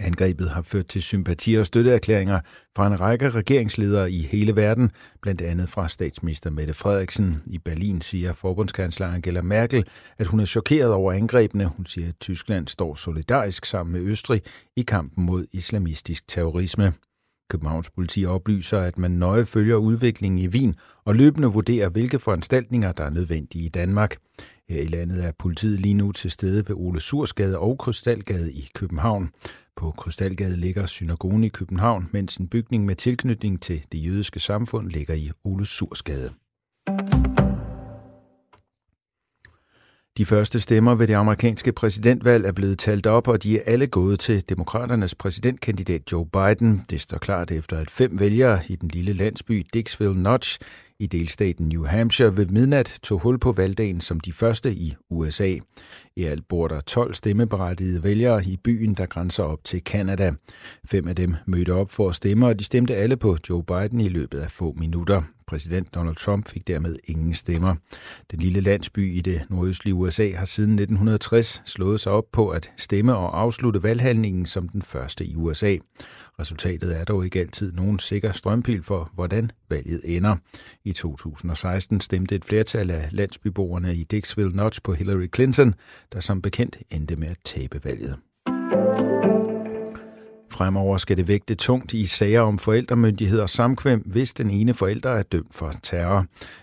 Angrebet 0.00 0.50
har 0.50 0.62
ført 0.62 0.86
til 0.86 1.02
sympati- 1.02 1.54
og 1.54 1.66
støtteerklæringer 1.66 2.40
fra 2.76 2.86
en 2.86 3.00
række 3.00 3.30
regeringsledere 3.30 4.12
i 4.12 4.22
hele 4.22 4.56
verden, 4.56 4.90
blandt 5.22 5.42
andet 5.42 5.68
fra 5.68 5.88
statsminister 5.88 6.50
Mette 6.50 6.74
Frederiksen. 6.74 7.42
I 7.46 7.58
Berlin 7.58 8.00
siger 8.00 8.32
forbundskansler 8.32 9.06
Angela 9.06 9.42
Merkel, 9.42 9.84
at 10.18 10.26
hun 10.26 10.40
er 10.40 10.44
chokeret 10.44 10.92
over 10.92 11.12
angrebene. 11.12 11.66
Hun 11.66 11.86
siger, 11.86 12.08
at 12.08 12.14
Tyskland 12.20 12.68
står 12.68 12.94
solidarisk 12.94 13.64
sammen 13.64 13.92
med 13.92 14.00
Østrig 14.10 14.42
i 14.76 14.82
kampen 14.82 15.24
mod 15.24 15.46
islamistisk 15.52 16.28
terrorisme. 16.28 16.92
Københavns 17.50 17.90
politi 17.90 18.26
oplyser, 18.26 18.80
at 18.80 18.98
man 18.98 19.10
nøje 19.10 19.44
følger 19.44 19.76
udviklingen 19.76 20.38
i 20.38 20.48
Wien 20.48 20.74
og 21.04 21.14
løbende 21.14 21.48
vurderer, 21.48 21.88
hvilke 21.88 22.18
foranstaltninger, 22.18 22.92
der 22.92 23.04
er 23.04 23.10
nødvendige 23.10 23.64
i 23.64 23.68
Danmark. 23.68 24.16
Her 24.70 24.80
i 24.80 24.86
landet 24.86 25.24
er 25.24 25.32
politiet 25.38 25.80
lige 25.80 25.94
nu 25.94 26.12
til 26.12 26.30
stede 26.30 26.68
ved 26.68 26.76
Ole 26.76 27.00
Sursgade 27.00 27.58
og 27.58 27.78
Krystalgade 27.78 28.52
i 28.52 28.68
København. 28.74 29.30
På 29.76 29.90
Krystalgade 29.90 30.56
ligger 30.56 30.86
synagogen 30.86 31.44
i 31.44 31.48
København, 31.48 32.08
mens 32.12 32.36
en 32.36 32.48
bygning 32.48 32.84
med 32.84 32.94
tilknytning 32.94 33.62
til 33.62 33.84
det 33.92 34.06
jødiske 34.06 34.40
samfund 34.40 34.90
ligger 34.90 35.14
i 35.14 35.30
Ole 35.44 35.66
Sursgade. 35.66 36.30
De 40.18 40.24
første 40.24 40.60
stemmer 40.60 40.94
ved 40.94 41.06
det 41.06 41.14
amerikanske 41.14 41.72
præsidentvalg 41.72 42.44
er 42.44 42.52
blevet 42.52 42.78
talt 42.78 43.06
op, 43.06 43.28
og 43.28 43.42
de 43.42 43.58
er 43.58 43.62
alle 43.66 43.86
gået 43.86 44.20
til 44.20 44.48
demokraternes 44.48 45.14
præsidentkandidat 45.14 46.12
Joe 46.12 46.26
Biden. 46.26 46.84
Det 46.90 47.00
står 47.00 47.18
klart 47.18 47.50
efter, 47.50 47.78
at 47.78 47.90
fem 47.90 48.20
vælgere 48.20 48.60
i 48.68 48.76
den 48.76 48.88
lille 48.88 49.12
landsby 49.12 49.66
Dixville 49.74 50.22
Notch 50.22 50.58
i 51.00 51.06
delstaten 51.06 51.68
New 51.68 51.84
Hampshire 51.84 52.36
ved 52.36 52.46
midnat 52.46 52.98
tog 53.02 53.18
hul 53.18 53.38
på 53.38 53.52
valgdagen 53.52 54.00
som 54.00 54.20
de 54.20 54.32
første 54.32 54.74
i 54.74 54.94
USA. 55.10 55.56
I 56.16 56.24
alt 56.24 56.48
bor 56.48 56.68
der 56.68 56.80
12 56.80 57.14
stemmeberettigede 57.14 58.04
vælgere 58.04 58.44
i 58.44 58.56
byen, 58.64 58.94
der 58.94 59.06
grænser 59.06 59.42
op 59.42 59.64
til 59.64 59.80
Canada. 59.80 60.32
Fem 60.84 61.08
af 61.08 61.16
dem 61.16 61.36
mødte 61.46 61.74
op 61.74 61.90
for 61.90 62.08
at 62.08 62.14
stemme, 62.14 62.46
og 62.46 62.58
de 62.58 62.64
stemte 62.64 62.96
alle 62.96 63.16
på 63.16 63.36
Joe 63.48 63.64
Biden 63.64 64.00
i 64.00 64.08
løbet 64.08 64.38
af 64.38 64.50
få 64.50 64.74
minutter. 64.78 65.22
Præsident 65.50 65.94
Donald 65.94 66.16
Trump 66.16 66.48
fik 66.48 66.68
dermed 66.68 66.96
ingen 67.04 67.34
stemmer. 67.34 67.74
Den 68.30 68.38
lille 68.38 68.60
landsby 68.60 69.16
i 69.16 69.20
det 69.20 69.42
nordøstlige 69.48 69.94
USA 69.94 70.32
har 70.32 70.44
siden 70.44 70.72
1960 70.72 71.62
slået 71.64 72.00
sig 72.00 72.12
op 72.12 72.24
på 72.32 72.48
at 72.48 72.70
stemme 72.76 73.16
og 73.16 73.40
afslutte 73.40 73.82
valghandlingen 73.82 74.46
som 74.46 74.68
den 74.68 74.82
første 74.82 75.24
i 75.24 75.36
USA. 75.36 75.76
Resultatet 76.40 76.96
er 76.96 77.04
dog 77.04 77.24
ikke 77.24 77.40
altid 77.40 77.72
nogen 77.72 77.98
sikker 77.98 78.32
strømpil 78.32 78.82
for, 78.82 79.10
hvordan 79.14 79.50
valget 79.70 80.00
ender. 80.04 80.36
I 80.84 80.92
2016 80.92 82.00
stemte 82.00 82.34
et 82.34 82.44
flertal 82.44 82.90
af 82.90 83.08
landsbyboerne 83.10 83.94
i 83.94 84.04
Dixville 84.04 84.56
Notch 84.56 84.80
på 84.84 84.92
Hillary 84.92 85.28
Clinton, 85.34 85.74
der 86.12 86.20
som 86.20 86.42
bekendt 86.42 86.76
endte 86.90 87.16
med 87.16 87.28
at 87.28 87.38
tabe 87.44 87.80
valget. 87.84 88.16
Fremover 90.60 90.96
skal 90.96 91.16
det 91.16 91.28
vægte 91.28 91.54
tungt 91.54 91.90
i 92.02 92.04
sager 92.18 92.42
om 92.50 92.56
forældremyndighed 92.66 93.40
og 93.46 93.50
samkvem, 93.60 94.00
hvis 94.14 94.30
den 94.40 94.48
ene 94.58 94.72
forælder 94.80 95.12
er 95.20 95.26
dømt 95.34 95.54
for 95.60 95.70
terror. 95.90 96.22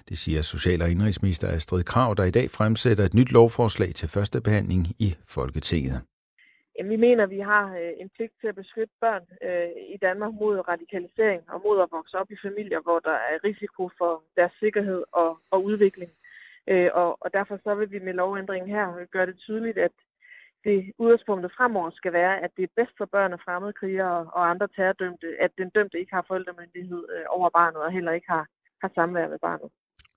Det 0.10 0.18
siger 0.24 0.42
Social- 0.42 0.84
og 0.86 0.90
Indrigsminister 0.94 1.48
Astrid 1.56 1.84
Krav, 1.92 2.10
der 2.18 2.26
i 2.32 2.36
dag 2.40 2.48
fremsætter 2.58 3.04
et 3.06 3.18
nyt 3.20 3.32
lovforslag 3.38 3.92
til 4.00 4.08
første 4.16 4.38
behandling 4.48 4.84
i 5.08 5.10
Folketinget. 5.36 5.98
Vi 6.94 6.98
mener, 7.06 7.24
at 7.24 7.34
vi 7.38 7.42
har 7.52 7.66
øh, 7.82 7.92
en 8.02 8.10
pligt 8.16 8.34
til 8.42 8.48
at 8.52 8.60
beskytte 8.62 8.94
børn 9.06 9.24
øh, 9.48 9.70
i 9.96 9.98
Danmark 10.08 10.34
mod 10.42 10.56
radikalisering 10.72 11.42
og 11.54 11.58
mod 11.66 11.78
at 11.86 11.92
vokse 11.98 12.16
op 12.22 12.30
i 12.32 12.38
familier, 12.48 12.82
hvor 12.88 13.00
der 13.00 13.18
er 13.32 13.38
risiko 13.50 13.84
for 14.00 14.12
deres 14.38 14.54
sikkerhed 14.64 15.02
og, 15.12 15.32
og 15.54 15.60
udvikling. 15.70 16.12
Øh, 16.72 16.90
og, 17.02 17.10
og 17.24 17.30
derfor 17.38 17.56
så 17.64 17.72
vil 17.76 17.92
vi 17.92 18.00
med 18.00 18.14
lovændringen 18.14 18.70
her 18.76 18.86
gøre 19.16 19.26
det 19.26 19.38
tydeligt, 19.46 19.78
at 19.78 19.96
det 20.68 20.80
udgangspunktet 21.02 21.52
fremover 21.58 21.92
skal 22.00 22.14
være, 22.22 22.36
at 22.44 22.52
det 22.58 22.64
er 22.64 22.76
bedst 22.80 22.96
for 22.98 23.08
børn 23.16 23.34
af 23.34 23.42
fremmedkrigere 23.46 24.18
og 24.38 24.50
andre 24.52 24.68
terrordømte, 24.76 25.28
at 25.46 25.52
den 25.60 25.70
dømte 25.76 26.00
ikke 26.02 26.14
har 26.18 26.26
forældremyndighed 26.28 27.04
over 27.36 27.50
barnet 27.60 27.82
og 27.86 27.92
heller 27.98 28.12
ikke 28.18 28.30
har, 28.36 28.46
har 28.82 28.92
samvær 28.96 29.28
med 29.34 29.40
barnet. 29.48 29.70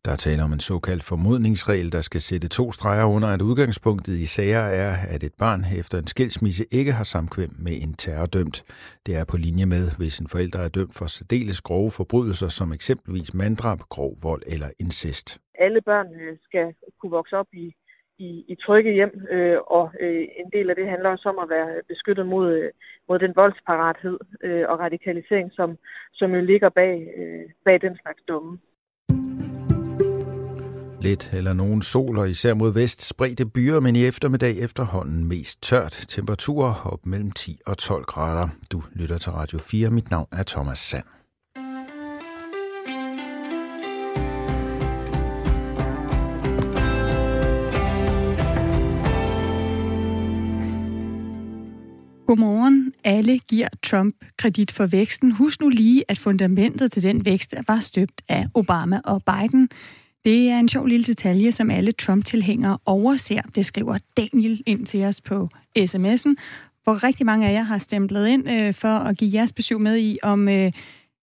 Der 0.05 0.13
er 0.13 0.17
tale 0.17 0.43
om 0.43 0.53
en 0.53 0.61
såkaldt 0.61 1.05
formodningsregel, 1.05 1.93
der 1.93 2.01
skal 2.01 2.21
sætte 2.21 2.49
to 2.49 2.73
streger 2.73 3.05
under, 3.05 3.29
at 3.29 3.43
udgangspunktet 3.43 4.15
i 4.19 4.27
sager 4.27 4.65
er, 4.83 4.93
at 5.15 5.23
et 5.23 5.35
barn 5.39 5.61
efter 5.81 5.99
en 5.99 6.07
skilsmisse 6.07 6.65
ikke 6.71 6.93
har 6.93 7.05
samkvem 7.05 7.51
med 7.59 7.73
en 7.85 7.95
terrordømt. 7.95 8.59
Det 9.07 9.17
er 9.17 9.25
på 9.31 9.37
linje 9.37 9.67
med, 9.67 9.85
hvis 9.99 10.19
en 10.19 10.29
forælder 10.29 10.59
er 10.59 10.69
dømt 10.69 10.95
for 10.99 11.07
særdeles 11.07 11.61
grove 11.61 11.91
forbrydelser, 11.91 12.49
som 12.49 12.73
eksempelvis 12.73 13.35
manddrab, 13.35 13.79
grov 13.79 14.13
vold 14.23 14.43
eller 14.47 14.71
incest. 14.79 15.41
Alle 15.65 15.81
børn 15.83 16.09
øh, 16.21 16.39
skal 16.43 16.75
kunne 17.01 17.13
vokse 17.19 17.37
op 17.37 17.51
i, 17.53 17.75
i, 18.29 18.45
i 18.53 18.55
trygge 18.65 18.93
hjem, 18.93 19.27
øh, 19.31 19.59
og 19.67 19.93
øh, 20.01 20.23
en 20.43 20.49
del 20.53 20.71
af 20.71 20.77
det 20.77 20.89
handler 20.89 21.09
også 21.11 21.29
om 21.29 21.39
at 21.45 21.49
være 21.51 21.71
beskyttet 21.89 22.27
mod, 22.27 22.49
øh, 22.59 22.71
mod 23.09 23.19
den 23.19 23.33
voldsparathed 23.37 24.19
øh, 24.45 24.65
og 24.69 24.79
radikalisering, 24.79 25.51
som, 25.53 25.79
som 26.13 26.35
jo 26.35 26.41
ligger 26.41 26.69
bag, 26.69 26.95
øh, 27.19 27.45
bag 27.65 27.81
den 27.81 27.99
slags 28.03 28.23
dumme. 28.29 28.59
Lidt 31.03 31.33
eller 31.33 31.53
nogen 31.53 31.83
sol, 31.83 32.19
og 32.19 32.31
især 32.31 32.55
mod 32.55 32.75
vest 32.75 33.09
spredte 33.09 33.47
byer, 33.55 33.81
men 33.81 33.97
i 33.97 34.07
eftermiddag 34.07 34.59
efterhånden 34.59 35.29
mest 35.29 35.63
tørt. 35.63 35.93
Temperaturer 36.09 36.75
op 36.93 37.07
mellem 37.07 37.31
10 37.31 37.59
og 37.67 37.79
12 37.79 38.05
grader. 38.05 38.49
Du 38.73 38.83
lytter 38.95 39.19
til 39.19 39.33
Radio 39.33 39.59
4. 39.59 39.91
Mit 39.91 40.11
navn 40.11 40.29
er 40.33 40.45
Thomas 40.47 40.79
Sand. 40.79 41.20
Godmorgen. 52.31 52.93
Alle 53.05 53.39
giver 53.39 53.69
Trump 53.83 54.15
kredit 54.37 54.71
for 54.71 54.87
væksten. 54.87 55.33
Husk 55.33 55.61
nu 55.61 55.69
lige, 55.69 56.05
at 56.09 56.19
fundamentet 56.19 56.93
til 56.93 57.03
den 57.03 57.25
vækst 57.25 57.55
var 57.69 57.81
støbt 57.81 58.23
af 58.29 58.47
Obama 58.55 59.01
og 59.05 59.23
Biden. 59.25 59.69
Det 60.25 60.49
er 60.49 60.59
en 60.59 60.69
sjov 60.69 60.87
lille 60.87 61.05
detalje, 61.05 61.53
som 61.53 61.71
alle 61.71 61.93
Trump-tilhængere 61.93 62.79
overser. 62.87 63.43
Det 63.55 63.67
skriver 63.67 63.99
Daniel 64.17 64.63
ind 64.67 64.87
til 64.87 65.05
os 65.05 65.21
på 65.21 65.49
sms'en, 65.79 66.35
hvor 66.85 67.05
rigtig 67.05 67.27
mange 67.27 67.49
af 67.49 67.53
jer 67.53 67.63
har 67.63 67.79
stemplet 67.79 68.29
ind 68.29 68.51
øh, 68.51 68.75
for 68.75 68.89
at 68.99 69.17
give 69.17 69.31
jeres 69.35 69.53
besøg 69.53 69.81
med 69.81 69.99
i, 69.99 70.19
om 70.23 70.49
øh, 70.49 70.73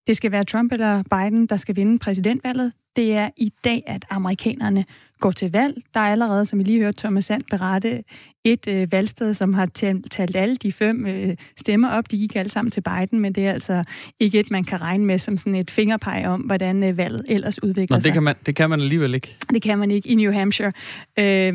det 0.06 0.16
skal 0.16 0.32
være 0.32 0.44
Trump 0.44 0.72
eller 0.72 1.02
Biden, 1.02 1.46
der 1.46 1.56
skal 1.56 1.76
vinde 1.76 1.98
præsidentvalget 1.98 2.72
det 2.98 3.12
er 3.12 3.30
i 3.36 3.52
dag, 3.64 3.82
at 3.86 4.04
amerikanerne 4.10 4.84
går 5.20 5.30
til 5.30 5.52
valg. 5.52 5.82
Der 5.94 6.00
er 6.00 6.12
allerede, 6.12 6.44
som 6.44 6.58
vi 6.58 6.64
lige 6.64 6.78
hørte 6.78 6.98
Thomas 6.98 7.24
Sand 7.24 7.42
berette, 7.50 8.04
et 8.44 8.68
øh, 8.68 8.92
valgsted, 8.92 9.34
som 9.34 9.54
har 9.54 9.66
talt 10.10 10.36
alle 10.36 10.56
de 10.56 10.72
fem 10.72 11.06
øh, 11.06 11.36
stemmer 11.56 11.88
op. 11.90 12.10
De 12.10 12.18
gik 12.18 12.36
alle 12.36 12.50
sammen 12.50 12.70
til 12.70 12.80
Biden, 12.80 13.20
men 13.20 13.32
det 13.32 13.46
er 13.46 13.52
altså 13.52 13.84
ikke 14.20 14.40
et, 14.40 14.50
man 14.50 14.64
kan 14.64 14.80
regne 14.80 15.04
med 15.04 15.18
som 15.18 15.38
sådan 15.38 15.54
et 15.54 15.70
fingerpeg 15.70 16.24
om, 16.26 16.40
hvordan 16.40 16.84
øh, 16.84 16.96
valget 16.96 17.24
ellers 17.28 17.62
udvikler 17.62 17.96
Nå, 17.96 18.00
sig. 18.00 18.04
det 18.04 18.12
kan, 18.12 18.22
man, 18.22 18.34
det 18.46 18.56
kan 18.56 18.70
man 18.70 18.80
alligevel 18.80 19.14
ikke. 19.14 19.36
Det 19.50 19.62
kan 19.62 19.78
man 19.78 19.90
ikke 19.90 20.08
i 20.08 20.14
New 20.14 20.32
Hampshire, 20.32 20.72
øh, 21.18 21.54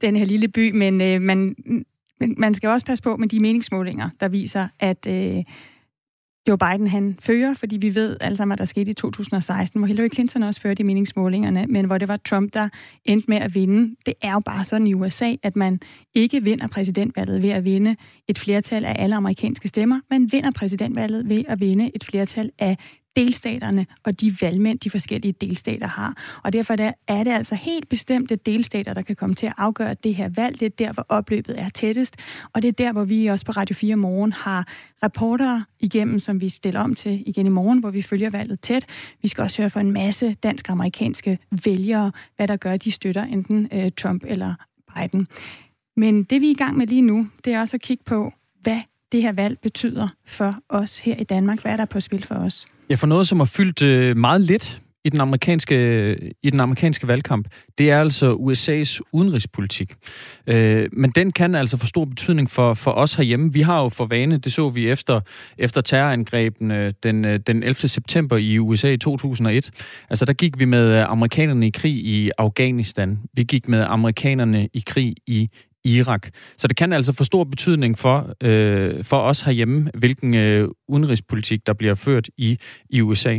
den 0.00 0.16
her 0.16 0.24
lille 0.24 0.48
by, 0.48 0.70
men 0.70 1.00
øh, 1.00 1.20
man, 1.20 1.56
man 2.36 2.54
skal 2.54 2.68
også 2.68 2.86
passe 2.86 3.02
på 3.02 3.16
med 3.16 3.28
de 3.28 3.40
meningsmålinger, 3.40 4.10
der 4.20 4.28
viser, 4.28 4.68
at 4.80 5.06
øh, 5.08 5.44
Joe 6.48 6.58
Biden 6.58 6.86
han 6.86 7.18
fører, 7.20 7.54
fordi 7.54 7.76
vi 7.76 7.94
ved 7.94 8.16
alle 8.20 8.36
sammen, 8.36 8.50
hvad 8.50 8.56
der 8.56 8.64
skete 8.64 8.90
i 8.90 8.94
2016, 8.94 9.80
hvor 9.80 9.86
Hillary 9.86 10.08
Clinton 10.14 10.42
også 10.42 10.60
førte 10.60 10.80
i 10.80 10.86
meningsmålingerne, 10.86 11.66
men 11.66 11.84
hvor 11.84 11.98
det 11.98 12.08
var 12.08 12.16
Trump, 12.16 12.54
der 12.54 12.68
endte 13.04 13.30
med 13.30 13.36
at 13.36 13.54
vinde. 13.54 13.96
Det 14.06 14.14
er 14.22 14.32
jo 14.32 14.40
bare 14.40 14.64
sådan 14.64 14.86
i 14.86 14.94
USA, 14.94 15.34
at 15.42 15.56
man 15.56 15.80
ikke 16.14 16.42
vinder 16.42 16.68
præsidentvalget 16.68 17.42
ved 17.42 17.50
at 17.50 17.64
vinde 17.64 17.96
et 18.28 18.38
flertal 18.38 18.84
af 18.84 18.96
alle 18.98 19.16
amerikanske 19.16 19.68
stemmer. 19.68 20.00
Man 20.10 20.32
vinder 20.32 20.50
præsidentvalget 20.50 21.28
ved 21.28 21.44
at 21.48 21.60
vinde 21.60 21.90
et 21.94 22.04
flertal 22.04 22.50
af 22.58 22.76
delstaterne 23.16 23.86
og 24.04 24.20
de 24.20 24.36
valgmænd, 24.40 24.78
de 24.78 24.90
forskellige 24.90 25.34
delstater 25.40 25.86
har. 25.86 26.40
Og 26.44 26.52
derfor 26.52 26.76
er 27.08 27.24
det 27.24 27.30
altså 27.30 27.54
helt 27.54 27.88
bestemte 27.88 28.36
delstater, 28.36 28.94
der 28.94 29.02
kan 29.02 29.16
komme 29.16 29.34
til 29.34 29.46
at 29.46 29.52
afgøre 29.56 29.94
det 29.94 30.14
her 30.14 30.28
valg. 30.28 30.60
Det 30.60 30.66
er 30.66 30.70
der, 30.86 30.92
hvor 30.92 31.06
opløbet 31.08 31.60
er 31.60 31.68
tættest. 31.68 32.16
Og 32.52 32.62
det 32.62 32.68
er 32.68 32.72
der, 32.72 32.92
hvor 32.92 33.04
vi 33.04 33.26
også 33.26 33.46
på 33.46 33.52
Radio 33.52 33.74
4 33.74 33.96
Morgen 33.96 34.32
har 34.32 34.68
rapporter 35.02 35.60
igennem, 35.80 36.18
som 36.18 36.40
vi 36.40 36.48
stiller 36.48 36.80
om 36.80 36.94
til 36.94 37.22
igen 37.26 37.46
i 37.46 37.50
morgen, 37.50 37.78
hvor 37.78 37.90
vi 37.90 38.02
følger 38.02 38.30
valget 38.30 38.60
tæt. 38.60 38.86
Vi 39.22 39.28
skal 39.28 39.42
også 39.42 39.62
høre 39.62 39.70
fra 39.70 39.80
en 39.80 39.92
masse 39.92 40.36
dansk-amerikanske 40.42 41.38
vælgere, 41.64 42.12
hvad 42.36 42.48
der 42.48 42.56
gør, 42.56 42.72
at 42.72 42.84
de 42.84 42.90
støtter 42.90 43.24
enten 43.24 43.68
øh, 43.72 43.90
Trump 43.96 44.24
eller 44.26 44.54
Biden. 44.94 45.26
Men 45.96 46.24
det 46.24 46.40
vi 46.40 46.46
er 46.46 46.50
i 46.50 46.54
gang 46.54 46.76
med 46.76 46.86
lige 46.86 47.02
nu, 47.02 47.28
det 47.44 47.52
er 47.52 47.60
også 47.60 47.76
at 47.76 47.80
kigge 47.80 48.04
på, 48.04 48.32
hvad 48.60 48.80
det 49.12 49.22
her 49.22 49.32
valg 49.32 49.58
betyder 49.62 50.08
for 50.26 50.54
os 50.68 50.98
her 50.98 51.16
i 51.16 51.24
Danmark. 51.24 51.62
Hvad 51.62 51.72
er 51.72 51.76
der 51.76 51.84
på 51.84 52.00
spil 52.00 52.22
for 52.26 52.34
os? 52.34 52.66
Ja, 52.90 52.94
for 52.94 53.06
noget, 53.06 53.28
som 53.28 53.40
har 53.40 53.44
fyldt 53.44 53.82
øh, 53.82 54.16
meget 54.16 54.40
lidt 54.40 54.80
i 55.04 55.08
den 55.08 55.20
amerikanske, 55.20 56.32
i 56.42 56.50
den 56.50 56.60
amerikanske 56.60 57.08
valgkamp, 57.08 57.48
det 57.78 57.90
er 57.90 58.00
altså 58.00 58.34
USA's 58.34 59.00
udenrigspolitik. 59.12 59.94
Øh, 60.46 60.88
men 60.92 61.10
den 61.10 61.32
kan 61.32 61.54
altså 61.54 61.76
få 61.76 61.86
stor 61.86 62.04
betydning 62.04 62.50
for, 62.50 62.74
for 62.74 62.90
os 62.90 63.14
herhjemme. 63.14 63.52
Vi 63.52 63.60
har 63.60 63.82
jo 63.82 63.88
for 63.88 64.06
vane, 64.06 64.38
det 64.38 64.52
så 64.52 64.68
vi 64.68 64.88
efter, 64.88 65.20
efter 65.58 65.80
terrorangrebene 65.80 66.86
øh, 66.86 66.92
den, 67.02 67.24
øh, 67.24 67.40
den 67.46 67.62
11. 67.62 67.74
september 67.74 68.36
i 68.36 68.58
USA 68.58 68.92
i 68.92 68.96
2001. 68.96 69.70
Altså 70.10 70.24
der 70.24 70.32
gik 70.32 70.58
vi 70.58 70.64
med 70.64 70.96
amerikanerne 70.96 71.66
i 71.66 71.70
krig 71.70 71.94
i 71.94 72.30
Afghanistan. 72.38 73.18
Vi 73.32 73.42
gik 73.42 73.68
med 73.68 73.84
amerikanerne 73.88 74.68
i 74.72 74.82
krig 74.86 75.14
i 75.26 75.48
Irak. 75.84 76.28
Så 76.56 76.68
det 76.68 76.76
kan 76.76 76.92
altså 76.92 77.12
få 77.12 77.24
stor 77.24 77.44
betydning 77.44 77.98
for, 77.98 78.34
øh, 78.40 79.04
for 79.04 79.20
os 79.20 79.40
herhjemme, 79.40 79.90
hvilken 79.94 80.34
øh, 80.34 80.68
udenrigspolitik, 80.88 81.66
der 81.66 81.72
bliver 81.72 81.94
ført 81.94 82.28
i, 82.36 82.58
i 82.90 83.00
USA. 83.00 83.38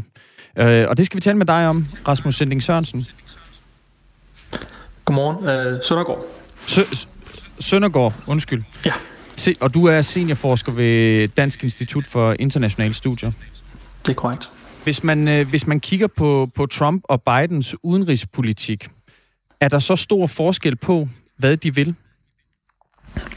Øh, 0.57 0.85
og 0.89 0.97
det 0.97 1.05
skal 1.05 1.15
vi 1.15 1.21
tale 1.21 1.37
med 1.37 1.45
dig 1.45 1.67
om, 1.67 1.85
Rasmus 2.07 2.35
Sending 2.35 2.63
Sørensen. 2.63 3.05
Godmorgen. 5.05 5.45
Øh, 5.45 5.77
Søndergaard. 5.83 6.25
Sø- 6.65 7.07
Søndergaard, 7.59 8.13
undskyld. 8.27 8.63
Ja. 8.85 8.93
Se, 9.37 9.53
og 9.61 9.73
du 9.73 9.85
er 9.85 10.01
seniorforsker 10.01 10.71
ved 10.71 11.27
Dansk 11.27 11.63
Institut 11.63 12.07
for 12.07 12.35
Internationale 12.39 12.93
Studier. 12.93 13.31
Det 14.05 14.09
er 14.09 14.13
korrekt. 14.13 14.49
Hvis 14.83 15.03
man, 15.03 15.27
øh, 15.27 15.49
hvis 15.49 15.67
man 15.67 15.79
kigger 15.79 16.07
på, 16.07 16.49
på 16.55 16.65
Trump 16.65 17.03
og 17.03 17.21
Bidens 17.21 17.75
udenrigspolitik, 17.83 18.87
er 19.61 19.67
der 19.67 19.79
så 19.79 19.95
stor 19.95 20.27
forskel 20.27 20.75
på, 20.75 21.07
hvad 21.37 21.57
de 21.57 21.75
vil? 21.75 21.95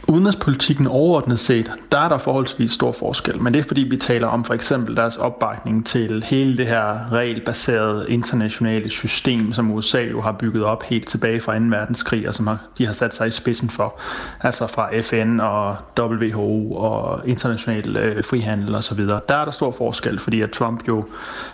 Udenrigspolitikken 0.09 0.87
overordnet 0.87 1.39
set, 1.39 1.71
der 1.93 1.99
er 1.99 2.09
der 2.09 2.19
forholdsvis 2.19 2.71
stor 2.71 2.93
forskel, 2.93 3.43
men 3.43 3.55
det 3.55 3.61
er 3.61 3.65
fordi 3.65 3.81
vi 3.81 3.97
taler 3.97 4.27
om 4.27 4.45
for 4.45 4.55
eksempel 4.55 4.97
deres 4.97 5.17
opbakning 5.17 5.87
til 5.87 6.23
hele 6.23 6.57
det 6.57 6.67
her 6.67 7.13
regelbaserede 7.13 8.07
internationale 8.11 8.91
system, 8.91 9.53
som 9.53 9.71
USA 9.71 10.03
jo 10.03 10.21
har 10.21 10.33
bygget 10.33 10.65
op 10.65 10.83
helt 10.83 11.09
tilbage 11.09 11.41
fra 11.41 11.59
2. 11.59 11.65
verdenskrig, 11.65 12.29
og 12.29 12.35
som 12.35 12.47
har, 12.47 12.59
de 12.79 12.87
har 12.87 12.93
sat 12.93 13.15
sig 13.15 13.29
i 13.29 13.31
spidsen 13.31 13.71
for, 13.71 14.01
altså 14.41 14.67
fra 14.67 15.01
FN 15.01 15.41
og 15.41 15.77
WHO 15.99 16.73
og 16.73 17.29
international 17.29 17.97
øh, 17.97 18.25
frihandel 18.25 18.75
osv. 18.75 18.99
Der 19.07 19.21
er 19.29 19.45
der 19.45 19.51
stor 19.51 19.71
forskel, 19.71 20.19
fordi 20.19 20.41
at 20.41 20.51
Trump 20.51 20.89
jo 20.89 21.05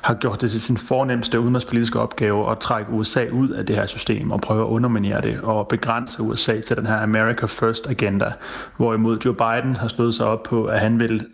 har 0.00 0.14
gjort 0.14 0.40
det 0.40 0.50
til 0.50 0.61
sin 0.61 0.76
fornemmeste 0.76 1.40
udenrigspolitiske 1.40 2.00
opgave 2.00 2.50
at 2.50 2.59
trække 2.59 2.90
USA 2.92 3.26
ud 3.33 3.48
af 3.48 3.66
det 3.66 3.76
her 3.76 3.87
system 3.87 4.30
og 4.30 4.40
prøve 4.40 4.61
at 4.61 4.68
underminere 4.68 5.20
det 5.20 5.40
og 5.40 5.68
begrænse 5.68 6.22
USA 6.22 6.61
til 6.61 6.76
den 6.76 6.87
her 6.87 7.02
America 7.02 7.46
First 7.46 7.87
agenda 7.90 8.09
Hvorimod 8.76 9.18
Joe 9.24 9.34
Biden 9.34 9.76
har 9.76 9.88
slået 9.88 10.14
sig 10.14 10.26
op 10.26 10.42
på, 10.42 10.64
at 10.64 10.80
han 10.80 10.98
vil 10.98 11.26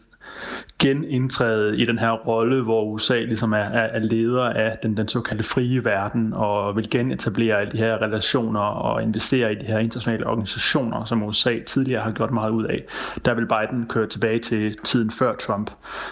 genindtræde 0.79 1.79
i 1.79 1.85
den 1.85 1.99
her 1.99 2.11
rolle, 2.11 2.63
hvor 2.63 2.85
USA 2.85 3.19
ligesom 3.21 3.53
er, 3.53 3.57
er 3.57 3.99
leder 3.99 4.45
af 4.45 4.79
den, 4.83 4.97
den 4.97 5.09
såkaldte 5.09 5.45
frie 5.45 5.85
verden, 5.85 6.33
og 6.33 6.77
vil 6.77 6.91
genetablere 6.91 7.61
alle 7.61 7.73
de 7.73 7.77
her 7.77 8.03
relationer 8.03 8.61
og 8.61 9.03
investere 9.03 9.53
i 9.53 9.55
de 9.55 9.67
her 9.67 9.79
internationale 9.79 10.27
organisationer, 10.27 11.05
som 11.05 11.23
USA 11.23 11.59
tidligere 11.67 12.03
har 12.03 12.11
gjort 12.11 12.31
meget 12.31 12.51
ud 12.51 12.65
af. 12.65 12.85
Der 13.25 13.35
vil 13.35 13.47
Biden 13.47 13.87
køre 13.89 14.07
tilbage 14.07 14.39
til 14.39 14.77
tiden 14.85 15.11
før 15.11 15.33
Trump. 15.33 15.71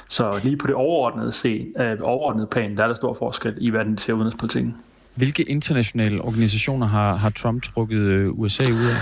Så 0.08 0.40
lige 0.42 0.56
på 0.56 0.66
det 0.66 0.74
overordnede, 0.74 1.32
se, 1.32 1.66
øh, 1.78 1.96
overordnede 2.02 2.46
plan, 2.46 2.76
der 2.76 2.82
er 2.82 2.88
der 2.88 2.94
stor 2.94 3.14
forskel 3.14 3.54
i, 3.58 3.70
hvad 3.70 3.80
den 3.80 3.98
ser 3.98 4.12
udenrigspolitikken. 4.12 4.76
Hvilke 5.14 5.42
internationale 5.42 6.20
organisationer 6.20 6.86
har, 6.86 7.16
har 7.16 7.30
Trump 7.30 7.62
trukket 7.62 7.98
øh, 7.98 8.30
USA 8.30 8.64
ud 8.64 8.84
af? 8.84 8.96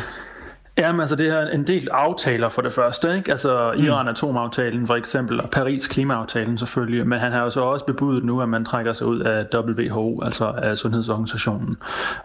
Jamen 0.79 1.01
altså, 1.01 1.17
det 1.17 1.29
er 1.29 1.47
en 1.47 1.67
del 1.67 1.89
aftaler 1.91 2.49
for 2.49 2.63
det 2.63 2.73
første, 2.73 3.17
ikke? 3.17 3.31
Altså 3.31 3.73
mm. 3.77 3.85
Iran-atomaftalen 3.85 4.87
for 4.87 4.95
eksempel, 4.95 5.41
og 5.41 5.51
Paris 5.51 5.89
klimaaftalen 5.89 6.59
selvfølgelig, 6.59 7.07
men 7.07 7.19
han 7.19 7.33
har 7.33 7.43
jo 7.43 7.51
så 7.51 7.61
også 7.61 7.85
bebudet 7.85 8.25
nu, 8.25 8.41
at 8.41 8.49
man 8.49 8.65
trækker 8.65 8.93
sig 8.93 9.07
ud 9.07 9.21
af 9.21 9.47
WHO, 9.55 10.23
altså 10.23 10.45
af 10.47 10.79
Sundhedsorganisationen. 10.79 11.77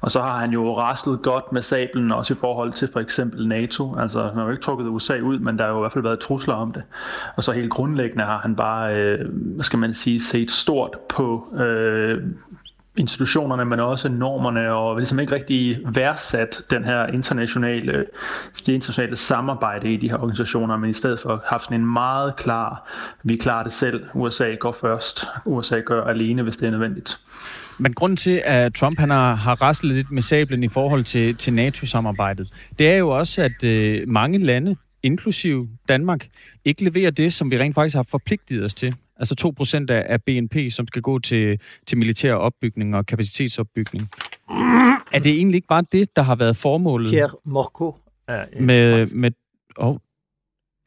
Og 0.02 0.12
så 0.12 0.22
har 0.22 0.38
han 0.38 0.52
jo 0.52 0.78
raslet 0.78 1.22
godt 1.22 1.52
med 1.52 1.62
sablen 1.62 2.12
også 2.12 2.34
i 2.34 2.38
forhold 2.38 2.74
til 2.74 2.90
for 2.94 3.00
eksempel 3.00 3.48
NATO, 3.48 3.96
altså 4.00 4.20
man 4.20 4.36
har 4.36 4.44
jo 4.44 4.52
ikke 4.52 4.64
trukket 4.64 4.88
USA 4.88 5.20
ud, 5.20 5.40
men 5.40 5.58
der 5.58 5.64
har 5.64 5.72
jo 5.72 5.78
i 5.78 5.82
hvert 5.82 5.94
fald 5.94 6.04
været 6.04 6.20
trusler 6.20 6.54
om 6.54 6.72
det. 6.72 6.84
Og 7.36 7.44
så 7.44 7.52
helt 7.52 7.70
grundlæggende 7.70 8.24
har 8.24 8.40
han 8.40 8.56
bare, 8.56 8.96
øh, 8.96 9.26
skal 9.62 9.80
man 9.80 9.94
sige, 9.94 10.22
set 10.22 10.52
stort 10.52 10.98
på 11.10 11.54
øh, 11.60 12.24
institutionerne, 12.98 13.66
men 13.66 13.80
også 13.80 14.10
normerne, 14.10 14.74
og 14.74 14.98
ligesom 14.98 15.20
ikke 15.20 15.36
rigtig 15.36 15.80
værdsat 15.86 16.62
den 16.70 16.86
her 16.86 17.08
internationale, 17.08 18.06
det 18.66 18.74
internationale 18.74 19.16
samarbejde 19.16 19.94
i 19.94 19.98
de 19.98 20.10
her 20.10 20.18
organisationer, 20.18 20.78
men 20.78 20.90
i 20.90 20.94
stedet 20.94 21.20
for 21.20 21.44
haft 21.46 21.64
sådan 21.64 21.80
en 21.80 21.94
meget 21.94 22.36
klar, 22.36 22.90
vi 23.24 23.36
klarer 23.36 23.64
det 23.64 23.72
selv, 23.72 24.04
USA 24.14 24.54
går 24.54 24.72
først, 24.72 25.26
USA 25.46 25.80
gør 25.80 26.04
alene, 26.04 26.44
hvis 26.44 26.58
det 26.58 26.68
er 26.68 26.72
nødvendigt. 26.72 27.20
Men 27.80 27.94
grunden 27.94 28.18
til, 28.18 28.42
at 28.46 28.74
Trump 28.74 29.00
han 29.00 29.10
har, 29.10 29.36
har 29.36 29.62
raslet 29.62 29.96
lidt 29.96 30.12
med 30.12 30.22
sablen 30.22 30.64
i 30.64 30.68
forhold 30.68 31.04
til, 31.04 31.36
til 31.36 31.54
NATO-samarbejdet, 31.54 32.50
det 32.80 32.92
er 32.92 32.98
jo 32.98 33.10
også, 33.10 33.42
at 33.42 33.64
øh, 33.64 34.08
mange 34.08 34.38
lande, 34.38 34.76
inklusive 35.04 35.68
Danmark, 35.90 36.28
ikke 36.66 36.84
leverer 36.84 37.12
det, 37.12 37.34
som 37.34 37.52
vi 37.52 37.60
rent 37.60 37.76
faktisk 37.76 37.96
har 37.96 38.04
forpligtet 38.04 38.64
os 38.64 38.74
til. 38.74 38.96
Altså 39.20 39.54
2% 39.90 39.92
af 39.92 40.24
BNP, 40.24 40.56
som 40.72 40.88
skal 40.88 41.02
gå 41.02 41.20
til, 41.20 41.60
til 41.88 41.98
militær 41.98 42.34
opbygning 42.34 42.96
og 42.96 43.06
kapacitetsopbygning. 43.06 44.10
Er 45.12 45.20
det 45.20 45.32
egentlig 45.32 45.56
ikke 45.56 45.68
bare 45.68 45.84
det, 45.92 46.16
der 46.16 46.22
har 46.22 46.36
været 46.36 46.58
formålet? 46.58 47.10
Pierre 47.12 47.30
Morco 47.46 47.96
er 48.28 48.46
med, 48.60 49.08
med, 49.08 49.32
oh, 49.78 49.96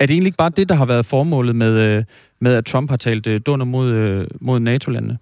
er 0.00 0.06
det 0.06 0.14
egentlig 0.14 0.28
ikke 0.28 0.36
bare 0.36 0.52
det, 0.56 0.68
der 0.68 0.74
har 0.74 0.86
været 0.86 1.06
formålet 1.06 1.56
med, 1.56 1.80
øh, 1.80 2.04
med 2.40 2.54
at 2.54 2.64
Trump 2.64 2.90
har 2.90 2.96
talt 2.96 3.26
øh, 3.26 3.40
dunder 3.46 3.66
mod, 3.66 3.92
øh, 3.92 4.26
mod 4.40 4.60
NATO-landene? 4.60 5.18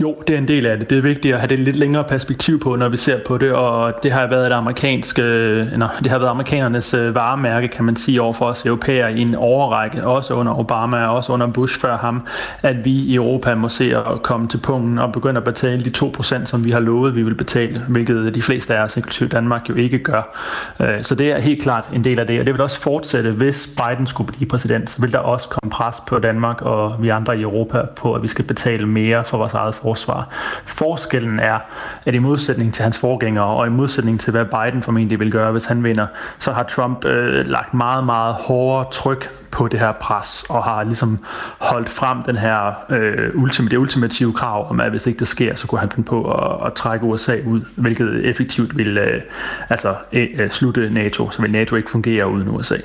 Jo, 0.00 0.22
det 0.26 0.34
er 0.34 0.38
en 0.38 0.48
del 0.48 0.66
af 0.66 0.78
det. 0.78 0.90
Det 0.90 0.98
er 0.98 1.02
vigtigt 1.02 1.34
at 1.34 1.40
have 1.40 1.48
det 1.48 1.58
lidt 1.58 1.76
længere 1.76 2.04
perspektiv 2.04 2.60
på, 2.60 2.76
når 2.76 2.88
vi 2.88 2.96
ser 2.96 3.18
på 3.26 3.38
det, 3.38 3.52
og 3.52 4.02
det 4.02 4.12
har 4.12 4.26
været 4.26 4.46
et 4.46 4.52
amerikanske, 4.52 5.22
øh, 5.22 5.72
nej, 5.78 5.88
det 6.02 6.10
har 6.10 6.18
været 6.18 6.30
amerikanernes 6.30 6.94
øh, 6.94 7.14
varemærke, 7.14 7.68
kan 7.68 7.84
man 7.84 7.96
sige, 7.96 8.22
over 8.22 8.32
for 8.32 8.46
os 8.46 8.66
europæere 8.66 9.12
i 9.12 9.20
en 9.20 9.34
overrække, 9.34 10.06
også 10.06 10.34
under 10.34 10.58
Obama 10.58 11.06
og 11.06 11.16
også 11.16 11.32
under 11.32 11.46
Bush 11.46 11.80
før 11.80 11.96
ham, 11.96 12.26
at 12.62 12.84
vi 12.84 12.90
i 12.90 13.14
Europa 13.14 13.54
må 13.54 13.68
se 13.68 13.96
at 13.96 14.22
komme 14.22 14.48
til 14.48 14.58
punkten 14.58 14.98
og 14.98 15.12
begynde 15.12 15.36
at 15.38 15.44
betale 15.44 15.84
de 15.84 15.90
2%, 15.98 16.44
som 16.46 16.64
vi 16.64 16.70
har 16.70 16.80
lovet, 16.80 17.16
vi 17.16 17.22
vil 17.22 17.34
betale, 17.34 17.82
hvilket 17.88 18.34
de 18.34 18.42
fleste 18.42 18.74
af 18.74 18.82
os, 18.82 18.96
inklusive 18.96 19.28
Danmark, 19.28 19.68
jo 19.68 19.74
ikke 19.74 19.98
gør. 19.98 20.36
Øh, 20.80 21.02
så 21.02 21.14
det 21.14 21.32
er 21.32 21.38
helt 21.38 21.62
klart 21.62 21.90
en 21.92 22.04
del 22.04 22.18
af 22.18 22.26
det, 22.26 22.40
og 22.40 22.46
det 22.46 22.54
vil 22.54 22.60
også 22.60 22.80
fortsætte, 22.80 23.30
hvis 23.30 23.68
Biden 23.76 24.06
skulle 24.06 24.32
blive 24.32 24.48
præsident, 24.48 24.90
så 24.90 25.00
vil 25.00 25.12
der 25.12 25.18
også 25.18 25.48
komme 25.48 25.70
pres 25.70 25.96
på 26.08 26.18
Danmark 26.18 26.62
og 26.62 26.96
vi 27.00 27.08
andre 27.08 27.38
i 27.38 27.42
Europa 27.42 27.82
på, 27.96 28.14
at 28.14 28.22
vi 28.22 28.28
skal 28.28 28.44
betale 28.44 28.86
mere 28.86 29.24
for 29.24 29.38
vores 29.38 29.54
eget 29.54 29.74
forsvar. 29.86 30.28
Forskellen 30.64 31.40
er, 31.40 31.58
at 32.06 32.14
i 32.14 32.18
modsætning 32.18 32.74
til 32.74 32.82
hans 32.82 32.98
forgængere, 32.98 33.44
og 33.44 33.66
i 33.66 33.70
modsætning 33.70 34.20
til 34.20 34.30
hvad 34.30 34.44
Biden 34.44 34.82
formentlig 34.82 35.20
vil 35.20 35.32
gøre, 35.32 35.52
hvis 35.52 35.66
han 35.66 35.84
vinder, 35.84 36.06
så 36.38 36.52
har 36.52 36.62
Trump 36.62 37.04
øh, 37.04 37.46
lagt 37.46 37.74
meget, 37.74 38.04
meget 38.04 38.34
hårdere 38.34 38.86
tryk 38.92 39.30
på 39.50 39.68
det 39.68 39.80
her 39.80 39.92
pres, 39.92 40.44
og 40.48 40.64
har 40.64 40.84
ligesom 40.84 41.24
holdt 41.58 41.88
frem 41.88 42.22
den 42.22 42.36
her 42.36 42.72
øh, 42.90 43.30
ultim, 43.34 43.68
det 43.68 43.76
ultimative 43.76 44.32
krav 44.32 44.70
om, 44.70 44.80
at 44.80 44.90
hvis 44.90 45.06
ikke 45.06 45.18
det 45.18 45.28
sker, 45.28 45.54
så 45.54 45.66
kunne 45.66 45.80
han 45.80 45.90
finde 45.90 46.06
på 46.06 46.32
at, 46.32 46.66
at 46.66 46.72
trække 46.72 47.06
USA 47.06 47.36
ud, 47.46 47.60
hvilket 47.76 48.24
effektivt 48.24 48.76
vil 48.76 48.98
øh, 48.98 49.20
altså, 49.68 49.94
øh, 50.12 50.28
øh, 50.38 50.50
slutte 50.50 50.90
NATO, 50.90 51.30
så 51.30 51.42
vil 51.42 51.50
NATO 51.52 51.76
ikke 51.76 51.90
fungere 51.90 52.30
uden 52.30 52.48
USA. 52.48 52.76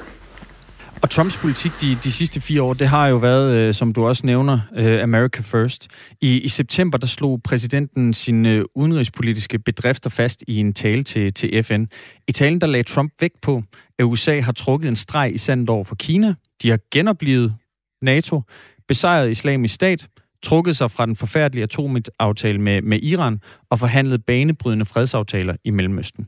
Og 1.04 1.10
Trumps 1.10 1.38
politik 1.38 1.72
de, 1.82 1.98
de 2.04 2.12
sidste 2.12 2.42
fire 2.42 2.62
år, 2.62 2.74
det 2.74 2.88
har 2.88 3.08
jo 3.08 3.16
været, 3.16 3.58
øh, 3.58 3.74
som 3.74 3.94
du 3.94 4.08
også 4.08 4.26
nævner, 4.26 4.60
øh, 4.76 5.04
America 5.04 5.42
First. 5.42 5.88
I, 6.22 6.40
I 6.40 6.48
september, 6.48 6.98
der 6.98 7.08
slog 7.08 7.42
præsidenten 7.44 8.14
sine 8.14 8.50
øh, 8.50 8.66
udenrigspolitiske 8.76 9.60
bedrifter 9.60 10.10
fast 10.10 10.44
i 10.48 10.58
en 10.58 10.74
tale 10.74 11.04
til, 11.04 11.34
til 11.34 11.64
FN. 11.64 11.86
I 12.28 12.32
talen, 12.32 12.62
der 12.62 12.68
lagde 12.68 12.84
Trump 12.84 13.14
vægt 13.22 13.42
på, 13.42 13.64
at 14.00 14.04
USA 14.04 14.40
har 14.40 14.52
trukket 14.52 14.88
en 14.88 14.96
streg 14.96 15.32
i 15.34 15.38
sandet 15.38 15.70
over 15.70 15.84
for 15.84 15.96
Kina. 15.96 16.34
De 16.62 16.70
har 16.70 16.80
genoplevet 16.92 17.56
NATO, 18.02 18.42
besejret 18.88 19.32
islamisk 19.32 19.74
stat, 19.74 20.08
trukket 20.44 20.78
sig 20.78 20.92
fra 20.92 21.06
den 21.06 21.16
forfærdelige 21.16 21.64
atomaftale 21.64 22.62
med, 22.62 22.82
med 22.82 23.00
Iran 23.04 23.40
og 23.70 23.80
forhandlet 23.80 24.26
banebrydende 24.26 24.86
fredsaftaler 24.86 25.56
i 25.64 25.70
Mellemøsten. 25.70 26.28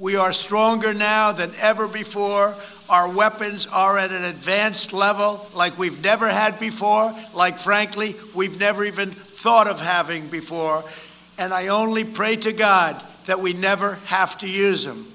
We 0.00 0.16
are 0.16 0.32
stronger 0.32 0.94
now 0.94 1.32
than 1.32 1.50
ever 1.60 1.86
before. 1.86 2.54
Our 2.88 3.08
weapons 3.22 3.66
are 3.66 3.98
at 3.98 4.10
an 4.10 4.24
advanced 4.24 4.92
level 4.94 5.30
like 5.62 5.78
we've 5.78 6.02
never 6.02 6.28
had 6.28 6.52
before, 6.58 7.12
like 7.44 7.58
frankly, 7.58 8.14
we've 8.34 8.58
never 8.58 8.82
even 8.84 9.08
thought 9.42 9.68
of 9.72 9.78
having 9.80 10.30
before. 10.30 10.84
And 11.38 11.52
I 11.52 11.68
only 11.68 12.04
pray 12.04 12.36
to 12.36 12.52
God 12.52 12.94
that 13.26 13.38
we 13.44 13.52
never 13.52 13.98
have 14.06 14.38
to 14.38 14.46
use 14.46 14.84
them. 14.88 15.06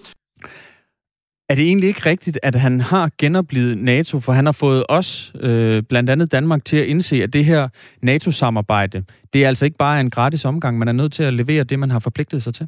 Er 1.49 1.55
det 1.55 1.65
egentlig 1.65 1.87
ikke 1.87 2.05
rigtigt, 2.05 2.39
at 2.43 2.55
han 2.55 2.81
har 2.81 3.09
genoplevet 3.17 3.77
NATO, 3.77 4.19
for 4.19 4.33
han 4.33 4.45
har 4.45 4.51
fået 4.51 4.83
os, 4.89 5.33
øh, 5.39 5.83
blandt 5.83 6.09
andet 6.09 6.31
Danmark, 6.31 6.65
til 6.65 6.77
at 6.77 6.85
indse, 6.85 7.23
at 7.23 7.33
det 7.33 7.45
her 7.45 7.69
NATO-samarbejde, 8.01 9.03
det 9.33 9.43
er 9.43 9.47
altså 9.47 9.65
ikke 9.65 9.77
bare 9.77 10.01
en 10.01 10.09
gratis 10.09 10.45
omgang, 10.45 10.77
man 10.77 10.87
er 10.87 10.91
nødt 10.91 11.13
til 11.13 11.23
at 11.23 11.33
levere 11.33 11.63
det, 11.63 11.79
man 11.79 11.91
har 11.91 11.99
forpligtet 11.99 12.43
sig 12.43 12.53
til? 12.53 12.67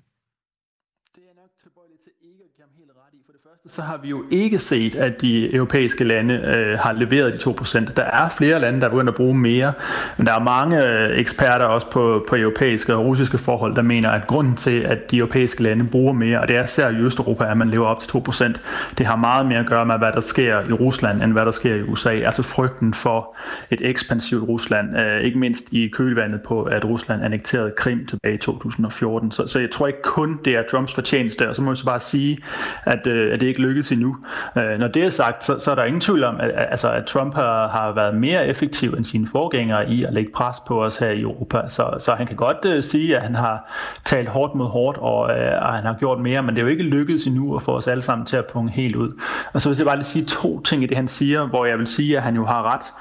Så 3.69 3.81
har 3.81 3.99
vi 4.03 4.09
jo 4.09 4.23
ikke 4.31 4.59
set, 4.59 4.95
at 4.95 5.21
de 5.21 5.55
europæiske 5.55 6.03
lande 6.03 6.33
øh, 6.33 6.79
har 6.79 6.93
leveret 6.93 7.33
de 7.33 7.49
2%. 7.49 7.93
Der 7.95 8.03
er 8.03 8.29
flere 8.29 8.59
lande, 8.59 8.81
der 8.81 8.87
er 8.87 8.91
begyndt 8.91 9.09
at 9.09 9.15
bruge 9.15 9.37
mere, 9.37 9.73
men 10.17 10.27
der 10.27 10.33
er 10.33 10.39
mange 10.39 10.87
øh, 10.87 11.19
eksperter 11.19 11.65
også 11.65 11.89
på, 11.89 12.25
på 12.29 12.35
europæiske 12.35 12.95
og 12.95 13.05
russiske 13.05 13.37
forhold, 13.37 13.75
der 13.75 13.81
mener, 13.81 14.09
at 14.09 14.27
grunden 14.27 14.55
til, 14.55 14.79
at 14.79 15.11
de 15.11 15.17
europæiske 15.17 15.63
lande 15.63 15.85
bruger 15.85 16.13
mere, 16.13 16.41
og 16.41 16.47
det 16.47 16.57
er 16.57 16.65
særligt 16.65 17.01
i 17.01 17.05
Østeuropa, 17.05 17.45
at 17.51 17.57
man 17.57 17.69
lever 17.69 17.87
op 17.87 17.99
til 17.99 18.09
2%, 18.09 18.53
det 18.97 19.05
har 19.05 19.15
meget 19.15 19.45
mere 19.45 19.59
at 19.59 19.65
gøre 19.65 19.85
med, 19.85 19.97
hvad 19.97 20.11
der 20.13 20.19
sker 20.19 20.59
i 20.69 20.73
Rusland, 20.73 21.23
end 21.23 21.31
hvad 21.31 21.45
der 21.45 21.51
sker 21.51 21.75
i 21.75 21.81
USA. 21.81 22.09
Altså 22.09 22.43
frygten 22.43 22.93
for 22.93 23.35
et 23.71 23.81
ekspansivt 23.89 24.49
Rusland, 24.49 24.97
øh, 24.97 25.21
ikke 25.21 25.39
mindst 25.39 25.65
i 25.71 25.87
kølvandet 25.87 26.41
på, 26.41 26.63
at 26.63 26.85
Rusland 26.85 27.23
annekterede 27.23 27.73
Krim 27.77 28.05
tilbage 28.05 28.33
i 28.33 28.37
2014. 28.37 29.31
Så, 29.31 29.47
så 29.47 29.59
jeg 29.59 29.71
tror 29.71 29.87
ikke 29.87 30.01
kun, 30.03 30.39
det 30.45 30.55
er 30.55 30.63
Trumps 30.71 30.93
fortjeneste, 30.93 31.49
og 31.49 31.55
så 31.55 31.61
må 31.61 31.71
jeg 31.71 31.77
så 31.77 31.85
bare 31.85 31.99
sige, 31.99 32.37
at, 32.85 33.07
øh, 33.07 33.33
at 33.33 33.39
det 33.39 33.47
ikke 33.47 33.56
lykkedes 33.59 33.91
endnu. 33.91 34.17
Øh, 34.57 34.79
når 34.79 34.87
det 34.87 35.03
er 35.03 35.09
sagt, 35.09 35.43
så, 35.43 35.59
så 35.59 35.71
er 35.71 35.75
der 35.75 35.83
ingen 35.83 36.01
tvivl 36.01 36.23
om, 36.23 36.39
at, 36.39 36.51
altså, 36.55 36.91
at 36.91 37.05
Trump 37.05 37.35
har, 37.35 37.67
har 37.67 37.91
været 37.91 38.15
mere 38.15 38.47
effektiv 38.47 38.93
end 38.93 39.05
sine 39.05 39.27
forgængere 39.27 39.89
i 39.89 40.03
at 40.03 40.13
lægge 40.13 40.31
pres 40.31 40.57
på 40.67 40.83
os 40.83 40.97
her 40.97 41.09
i 41.09 41.21
Europa. 41.21 41.61
Så, 41.67 41.89
så 41.99 42.13
han 42.13 42.27
kan 42.27 42.35
godt 42.35 42.65
øh, 42.65 42.83
sige, 42.83 43.17
at 43.17 43.23
han 43.23 43.35
har 43.35 43.71
talt 44.05 44.29
hårdt 44.29 44.55
mod 44.55 44.67
hårdt, 44.67 44.97
og, 44.97 45.39
øh, 45.39 45.61
og 45.61 45.73
han 45.73 45.85
har 45.85 45.95
gjort 45.99 46.19
mere, 46.19 46.43
men 46.43 46.55
det 46.55 46.61
er 46.61 46.63
jo 46.63 46.69
ikke 46.69 46.83
lykkedes 46.83 47.27
endnu 47.27 47.55
at 47.55 47.61
få 47.61 47.71
os 47.77 47.87
alle 47.87 48.01
sammen 48.01 48.25
til 48.25 48.37
at 48.37 48.45
punge 48.45 48.71
helt 48.71 48.95
ud. 48.95 49.21
Og 49.53 49.61
så 49.61 49.69
vil 49.69 49.77
jeg 49.77 49.85
bare 49.85 49.95
lige 49.95 50.05
sige 50.05 50.25
to 50.25 50.61
ting 50.61 50.83
i 50.83 50.85
det, 50.85 50.97
han 50.97 51.07
siger, 51.07 51.47
hvor 51.47 51.65
jeg 51.65 51.77
vil 51.77 51.87
sige, 51.87 52.17
at 52.17 52.23
han 52.23 52.35
jo 52.35 52.45
har 52.45 52.73
ret. 52.73 52.93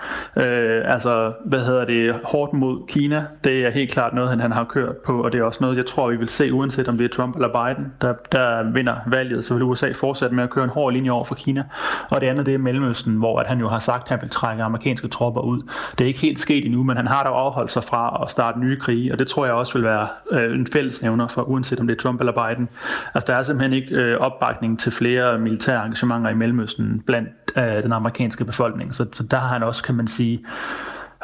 Øh, 0.44 0.92
altså, 0.92 1.32
hvad 1.44 1.60
hedder 1.60 1.84
det, 1.84 2.14
hårdt 2.24 2.52
mod 2.52 2.86
Kina, 2.88 3.26
det 3.44 3.66
er 3.66 3.70
helt 3.70 3.90
klart 3.90 4.14
noget, 4.14 4.30
han, 4.30 4.40
han 4.40 4.52
har 4.52 4.64
kørt 4.64 4.96
på, 4.96 5.22
og 5.22 5.32
det 5.32 5.40
er 5.40 5.44
også 5.44 5.58
noget, 5.60 5.76
jeg 5.76 5.86
tror, 5.86 6.10
vi 6.10 6.16
vil 6.16 6.28
se, 6.28 6.52
uanset 6.52 6.88
om 6.88 6.98
det 6.98 7.04
er 7.04 7.08
Trump 7.08 7.34
eller 7.34 7.48
Biden, 7.48 7.92
der, 8.00 8.14
der 8.32 8.72
vinder 8.72 8.94
valget, 9.06 9.44
så 9.44 9.54
vil 9.54 9.62
USA 9.62 9.92
fortsætte 9.92 10.34
med 10.34 10.45
at 10.46 10.50
køre 10.50 10.64
en 10.64 10.70
hård 10.70 10.92
linje 10.92 11.10
over 11.10 11.24
for 11.24 11.34
Kina. 11.34 11.64
Og 12.10 12.20
det 12.20 12.26
andet 12.26 12.46
det 12.46 12.54
er 12.54 12.58
Mellemøsten, 12.58 13.14
hvor 13.14 13.38
at 13.38 13.46
han 13.46 13.58
jo 13.58 13.68
har 13.68 13.78
sagt, 13.78 14.02
at 14.02 14.08
han 14.08 14.18
vil 14.22 14.30
trække 14.30 14.62
amerikanske 14.62 15.08
tropper 15.08 15.40
ud. 15.40 15.62
Det 15.98 16.04
er 16.04 16.08
ikke 16.08 16.20
helt 16.20 16.40
sket 16.40 16.64
endnu, 16.64 16.82
men 16.82 16.96
han 16.96 17.06
har 17.06 17.22
dog 17.22 17.40
afholdt 17.40 17.72
sig 17.72 17.84
fra 17.84 18.22
at 18.22 18.30
starte 18.30 18.60
nye 18.60 18.76
krige, 18.76 19.12
og 19.12 19.18
det 19.18 19.28
tror 19.28 19.44
jeg 19.44 19.54
også 19.54 19.72
vil 19.72 19.84
være 19.84 20.08
øh, 20.30 20.54
en 20.54 20.66
fællesnævner 20.72 21.28
for, 21.28 21.42
uanset 21.42 21.80
om 21.80 21.86
det 21.86 21.96
er 21.96 22.02
Trump 22.02 22.20
eller 22.20 22.32
Biden. 22.32 22.68
Altså 23.14 23.32
der 23.32 23.38
er 23.38 23.42
simpelthen 23.42 23.72
ikke 23.72 23.94
øh, 23.94 24.20
opbakning 24.20 24.78
til 24.78 24.92
flere 24.92 25.38
militære 25.38 25.84
engagementer 25.84 26.30
i 26.30 26.34
Mellemøsten 26.34 27.02
blandt 27.06 27.28
øh, 27.56 27.82
den 27.82 27.92
amerikanske 27.92 28.44
befolkning. 28.44 28.94
Så, 28.94 29.06
så 29.12 29.22
der 29.22 29.36
har 29.36 29.48
han 29.48 29.62
også, 29.62 29.84
kan 29.84 29.94
man 29.94 30.08
sige, 30.08 30.44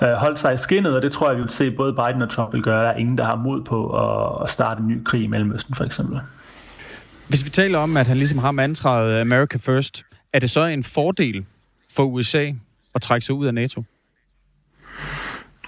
øh, 0.02 0.12
holdt 0.12 0.38
sig 0.38 0.54
i 0.54 0.56
skinnet, 0.56 0.96
og 0.96 1.02
det 1.02 1.12
tror 1.12 1.28
jeg, 1.28 1.36
vi 1.36 1.42
vil 1.42 1.50
se 1.50 1.70
både 1.70 1.92
Biden 1.92 2.22
og 2.22 2.30
Trump 2.30 2.52
vil 2.52 2.62
gøre. 2.62 2.84
Der 2.84 2.90
er 2.90 2.96
ingen, 2.96 3.18
der 3.18 3.24
har 3.24 3.36
mod 3.36 3.64
på 3.64 3.88
at, 3.88 4.42
at 4.42 4.50
starte 4.50 4.80
en 4.80 4.88
ny 4.88 5.04
krig 5.04 5.22
i 5.22 5.26
Mellemøsten, 5.26 5.74
for 5.74 5.84
eksempel. 5.84 6.20
Hvis 7.32 7.44
vi 7.44 7.50
taler 7.50 7.78
om, 7.78 7.96
at 7.96 8.06
han 8.06 8.16
ligesom 8.16 8.38
har 8.38 8.50
mantraet 8.50 9.20
America 9.20 9.58
First, 9.58 10.04
er 10.32 10.38
det 10.38 10.50
så 10.50 10.64
en 10.64 10.84
fordel 10.84 11.44
for 11.92 12.02
USA 12.04 12.50
at 12.94 13.02
trække 13.02 13.26
sig 13.26 13.34
ud 13.34 13.46
af 13.46 13.54
NATO? 13.54 13.82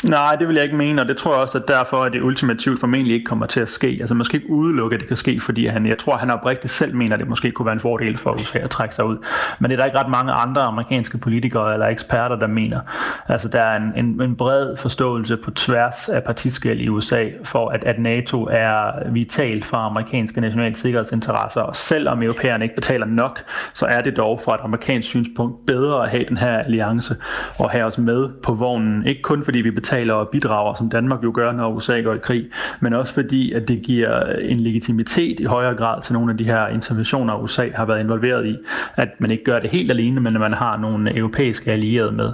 Nej, 0.03 0.37
det 0.37 0.49
vil 0.49 0.55
jeg 0.55 0.65
ikke 0.65 0.77
mene, 0.77 1.03
og 1.03 1.09
det 1.09 1.17
tror 1.17 1.33
jeg 1.33 1.41
også, 1.41 1.59
at 1.59 1.69
derfor 1.69 2.03
at 2.03 2.13
det 2.13 2.23
ultimativt 2.23 2.81
formentlig 2.81 3.15
ikke 3.15 3.25
kommer 3.25 3.47
til 3.47 3.61
at 3.61 3.69
ske. 3.69 3.97
Altså 4.01 4.15
måske 4.15 4.35
ikke 4.35 4.51
udelukke, 4.51 4.95
at 4.95 5.01
det 5.01 5.09
kan 5.09 5.17
ske, 5.17 5.41
fordi 5.41 5.67
han, 5.67 5.87
jeg 5.87 5.99
tror, 5.99 6.17
han 6.17 6.31
oprigtigt 6.31 6.73
selv 6.73 6.95
mener, 6.95 7.15
at 7.15 7.21
det 7.21 7.29
måske 7.29 7.51
kunne 7.53 7.67
være 7.67 7.73
en 7.73 7.81
fordel 7.81 8.17
for 8.17 8.33
USA 8.33 8.59
at 8.59 8.71
trække 8.71 8.95
sig 8.95 9.05
ud. 9.05 9.17
Men 9.59 9.71
det 9.71 9.77
er 9.77 9.81
der 9.81 9.87
ikke 9.87 9.99
ret 9.99 10.11
mange 10.11 10.33
andre 10.33 10.63
amerikanske 10.63 11.19
politikere 11.19 11.73
eller 11.73 11.87
eksperter, 11.87 12.37
der 12.37 12.47
mener. 12.47 12.81
Altså 13.29 13.49
der 13.49 13.61
er 13.61 13.77
en, 13.77 13.93
en, 14.05 14.23
en 14.23 14.37
bred 14.37 14.77
forståelse 14.77 15.37
på 15.37 15.51
tværs 15.51 16.09
af 16.09 16.25
partiskæld 16.25 16.81
i 16.81 16.89
USA 16.89 17.29
for, 17.45 17.69
at, 17.69 17.85
at 17.85 17.99
NATO 17.99 18.49
er 18.51 19.11
vital 19.13 19.63
for 19.63 19.77
amerikanske 19.77 20.41
nationale 20.41 20.75
sikkerhedsinteresser, 20.77 21.61
og 21.61 21.77
selvom 21.77 22.23
europæerne 22.23 22.65
ikke 22.65 22.75
betaler 22.75 23.07
nok, 23.07 23.41
så 23.75 23.87
er 23.87 24.01
det 24.01 24.17
dog 24.17 24.41
fra 24.45 24.55
et 24.55 24.61
amerikansk 24.63 25.09
synspunkt 25.09 25.67
bedre 25.67 26.05
at 26.05 26.11
have 26.11 26.25
den 26.29 26.37
her 26.37 26.59
alliance 26.59 27.17
og 27.59 27.71
have 27.71 27.85
os 27.85 27.99
med 27.99 28.29
på 28.43 28.55
vognen. 28.55 29.07
Ikke 29.07 29.23
kun 29.23 29.45
fordi 29.45 29.59
vi 29.59 29.71
betaler 29.85 30.15
og 30.15 30.29
bidrager, 30.29 30.75
som 30.75 30.91
Danmark 30.91 31.25
jo 31.25 31.33
gør, 31.35 31.53
når 31.53 31.73
USA 31.73 32.01
går 32.01 32.15
i 32.15 32.19
krig, 32.19 32.47
men 32.81 32.95
også 32.95 33.15
fordi, 33.15 33.53
at 33.53 33.69
det 33.69 33.83
giver 33.83 34.23
en 34.33 34.61
legitimitet 34.61 35.41
i 35.41 35.45
højere 35.45 35.75
grad 35.75 36.03
til 36.03 36.13
nogle 36.15 36.31
af 36.31 36.39
de 36.39 36.45
her 36.45 36.67
interventioner, 36.67 37.37
USA 37.37 37.69
har 37.75 37.85
været 37.85 38.03
involveret 38.03 38.47
i, 38.47 38.57
at 38.97 39.09
man 39.19 39.31
ikke 39.31 39.45
gør 39.45 39.59
det 39.59 39.71
helt 39.71 39.91
alene, 39.91 40.21
men 40.21 40.35
at 40.35 40.41
man 40.41 40.53
har 40.53 40.79
nogle 40.79 41.17
europæiske 41.17 41.73
allierede 41.73 42.13
med. 42.13 42.33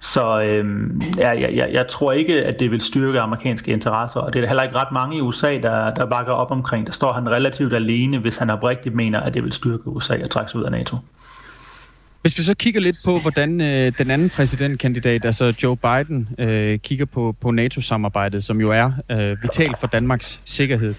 Så 0.00 0.40
øh, 0.42 0.64
jeg, 1.18 1.50
jeg, 1.54 1.68
jeg 1.72 1.86
tror 1.88 2.12
ikke, 2.12 2.44
at 2.44 2.60
det 2.60 2.70
vil 2.70 2.80
styrke 2.80 3.20
amerikanske 3.20 3.72
interesser, 3.72 4.20
og 4.20 4.34
det 4.34 4.42
er 4.42 4.46
heller 4.46 4.62
ikke 4.62 4.76
ret 4.76 4.92
mange 4.92 5.16
i 5.16 5.20
USA, 5.20 5.58
der, 5.62 5.94
der 5.94 6.06
bakker 6.06 6.32
op 6.32 6.50
omkring. 6.50 6.86
Der 6.86 6.92
står 6.92 7.12
han 7.12 7.30
relativt 7.30 7.72
alene, 7.72 8.18
hvis 8.18 8.36
han 8.36 8.50
oprigtigt 8.50 8.94
mener, 8.94 9.20
at 9.20 9.34
det 9.34 9.44
vil 9.44 9.52
styrke 9.52 9.88
USA 9.88 10.14
at 10.14 10.30
trække 10.30 10.50
sig 10.50 10.60
ud 10.60 10.64
af 10.64 10.70
NATO. 10.70 10.96
Hvis 12.26 12.38
vi 12.38 12.42
så 12.42 12.54
kigger 12.54 12.80
lidt 12.80 12.96
på, 13.04 13.18
hvordan 13.18 13.60
øh, 13.60 13.92
den 13.98 14.10
anden 14.10 14.30
præsidentkandidat, 14.30 15.24
altså 15.24 15.54
Joe 15.62 15.76
Biden, 15.76 16.28
øh, 16.38 16.78
kigger 16.78 17.04
på, 17.04 17.34
på 17.40 17.50
NATO-samarbejdet, 17.50 18.44
som 18.44 18.60
jo 18.60 18.68
er 18.68 18.92
øh, 19.10 19.42
vitalt 19.42 19.80
for 19.80 19.86
Danmarks 19.86 20.40
sikkerhed, 20.44 20.94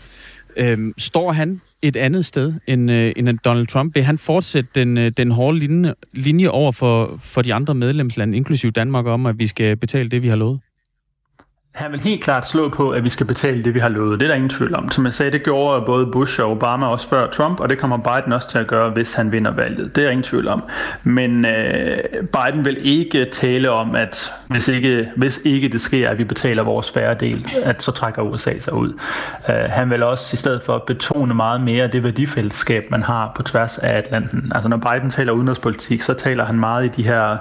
øh, 0.58 0.94
står 0.98 1.32
han 1.32 1.62
et 1.82 1.96
andet 1.96 2.26
sted 2.26 2.54
end, 2.68 2.92
øh, 2.92 3.14
end 3.16 3.40
Donald 3.46 3.68
Trump? 3.68 3.96
Vil 3.96 4.04
han 4.04 4.18
fortsætte 4.18 4.70
den, 4.76 4.98
øh, 4.98 5.12
den 5.18 5.32
hårde 5.32 5.60
linje, 5.60 5.94
linje 6.14 6.48
over 6.48 6.72
for, 6.72 7.20
for 7.20 7.42
de 7.42 7.54
andre 7.54 7.76
medlemslande, 7.76 8.38
inklusive 8.38 8.72
Danmark, 8.72 9.06
om, 9.06 9.26
at 9.26 9.40
vi 9.40 9.48
skal 9.48 9.78
betale 9.78 10.10
det, 10.10 10.22
vi 10.22 10.28
har 10.28 10.36
lovet? 10.36 10.60
Han 11.78 11.92
vil 11.92 12.00
helt 12.00 12.24
klart 12.24 12.48
slå 12.48 12.70
på, 12.70 12.90
at 12.90 13.04
vi 13.04 13.10
skal 13.10 13.26
betale 13.26 13.64
det, 13.64 13.74
vi 13.74 13.80
har 13.80 13.90
lovet. 13.90 14.20
Det 14.20 14.26
er 14.26 14.30
der 14.30 14.36
ingen 14.36 14.50
tvivl 14.50 14.76
om. 14.76 14.92
Som 14.92 15.06
jeg 15.06 15.14
sagde, 15.14 15.32
det 15.32 15.44
gjorde 15.44 15.86
både 15.86 16.06
Bush 16.06 16.42
og 16.42 16.52
Obama 16.52 16.88
også 16.88 17.10
før 17.10 17.30
Trump, 17.30 17.60
og 17.60 17.70
det 17.70 17.78
kommer 17.78 17.98
Biden 17.98 18.34
også 18.34 18.50
til 18.50 18.58
at 18.58 18.68
gøre, 18.68 18.90
hvis 18.90 19.14
han 19.14 19.32
vinder 19.32 19.52
valget. 19.52 19.96
Det 19.96 20.02
er 20.02 20.06
der 20.06 20.12
ingen 20.12 20.24
tvivl 20.24 20.48
om. 20.48 20.64
Men 21.04 21.46
øh, 21.46 21.98
Biden 22.12 22.66
vil 22.66 22.78
ikke 22.82 23.26
tale 23.32 23.72
om, 23.72 23.96
at 23.96 24.32
hvis 24.48 24.68
ikke, 24.68 25.10
hvis 25.16 25.42
ikke 25.46 25.70
det 25.70 25.82
sker, 25.82 26.10
at 26.10 26.18
vi 26.18 26.24
betaler 26.24 26.64
vores 26.64 26.92
færre 26.92 27.14
del, 27.14 27.48
at 27.64 27.84
så 27.84 27.92
trækker 27.92 28.22
USA 28.22 28.60
sig 28.60 28.74
ud. 28.74 28.94
Øh, 29.50 29.56
han 29.56 29.90
vil 29.90 30.04
også 30.04 30.30
i 30.34 30.38
stedet 30.38 30.62
for 30.64 30.84
betone 30.88 31.34
meget 31.34 31.62
mere 31.62 31.88
det 31.88 32.04
værdifællesskab, 32.04 32.92
man 32.92 33.04
har 33.04 33.32
på 33.36 33.44
tværs 33.44 33.78
af 33.78 33.98
Atlanten. 33.98 34.52
Altså 34.56 34.70
når 34.70 34.78
Biden 34.78 35.10
taler 35.10 35.34
udenrigspolitik, 35.34 36.02
så 36.02 36.14
taler 36.14 36.46
han 36.46 36.60
meget 36.60 36.86
i 36.86 36.88
de 36.88 37.04
her 37.04 37.38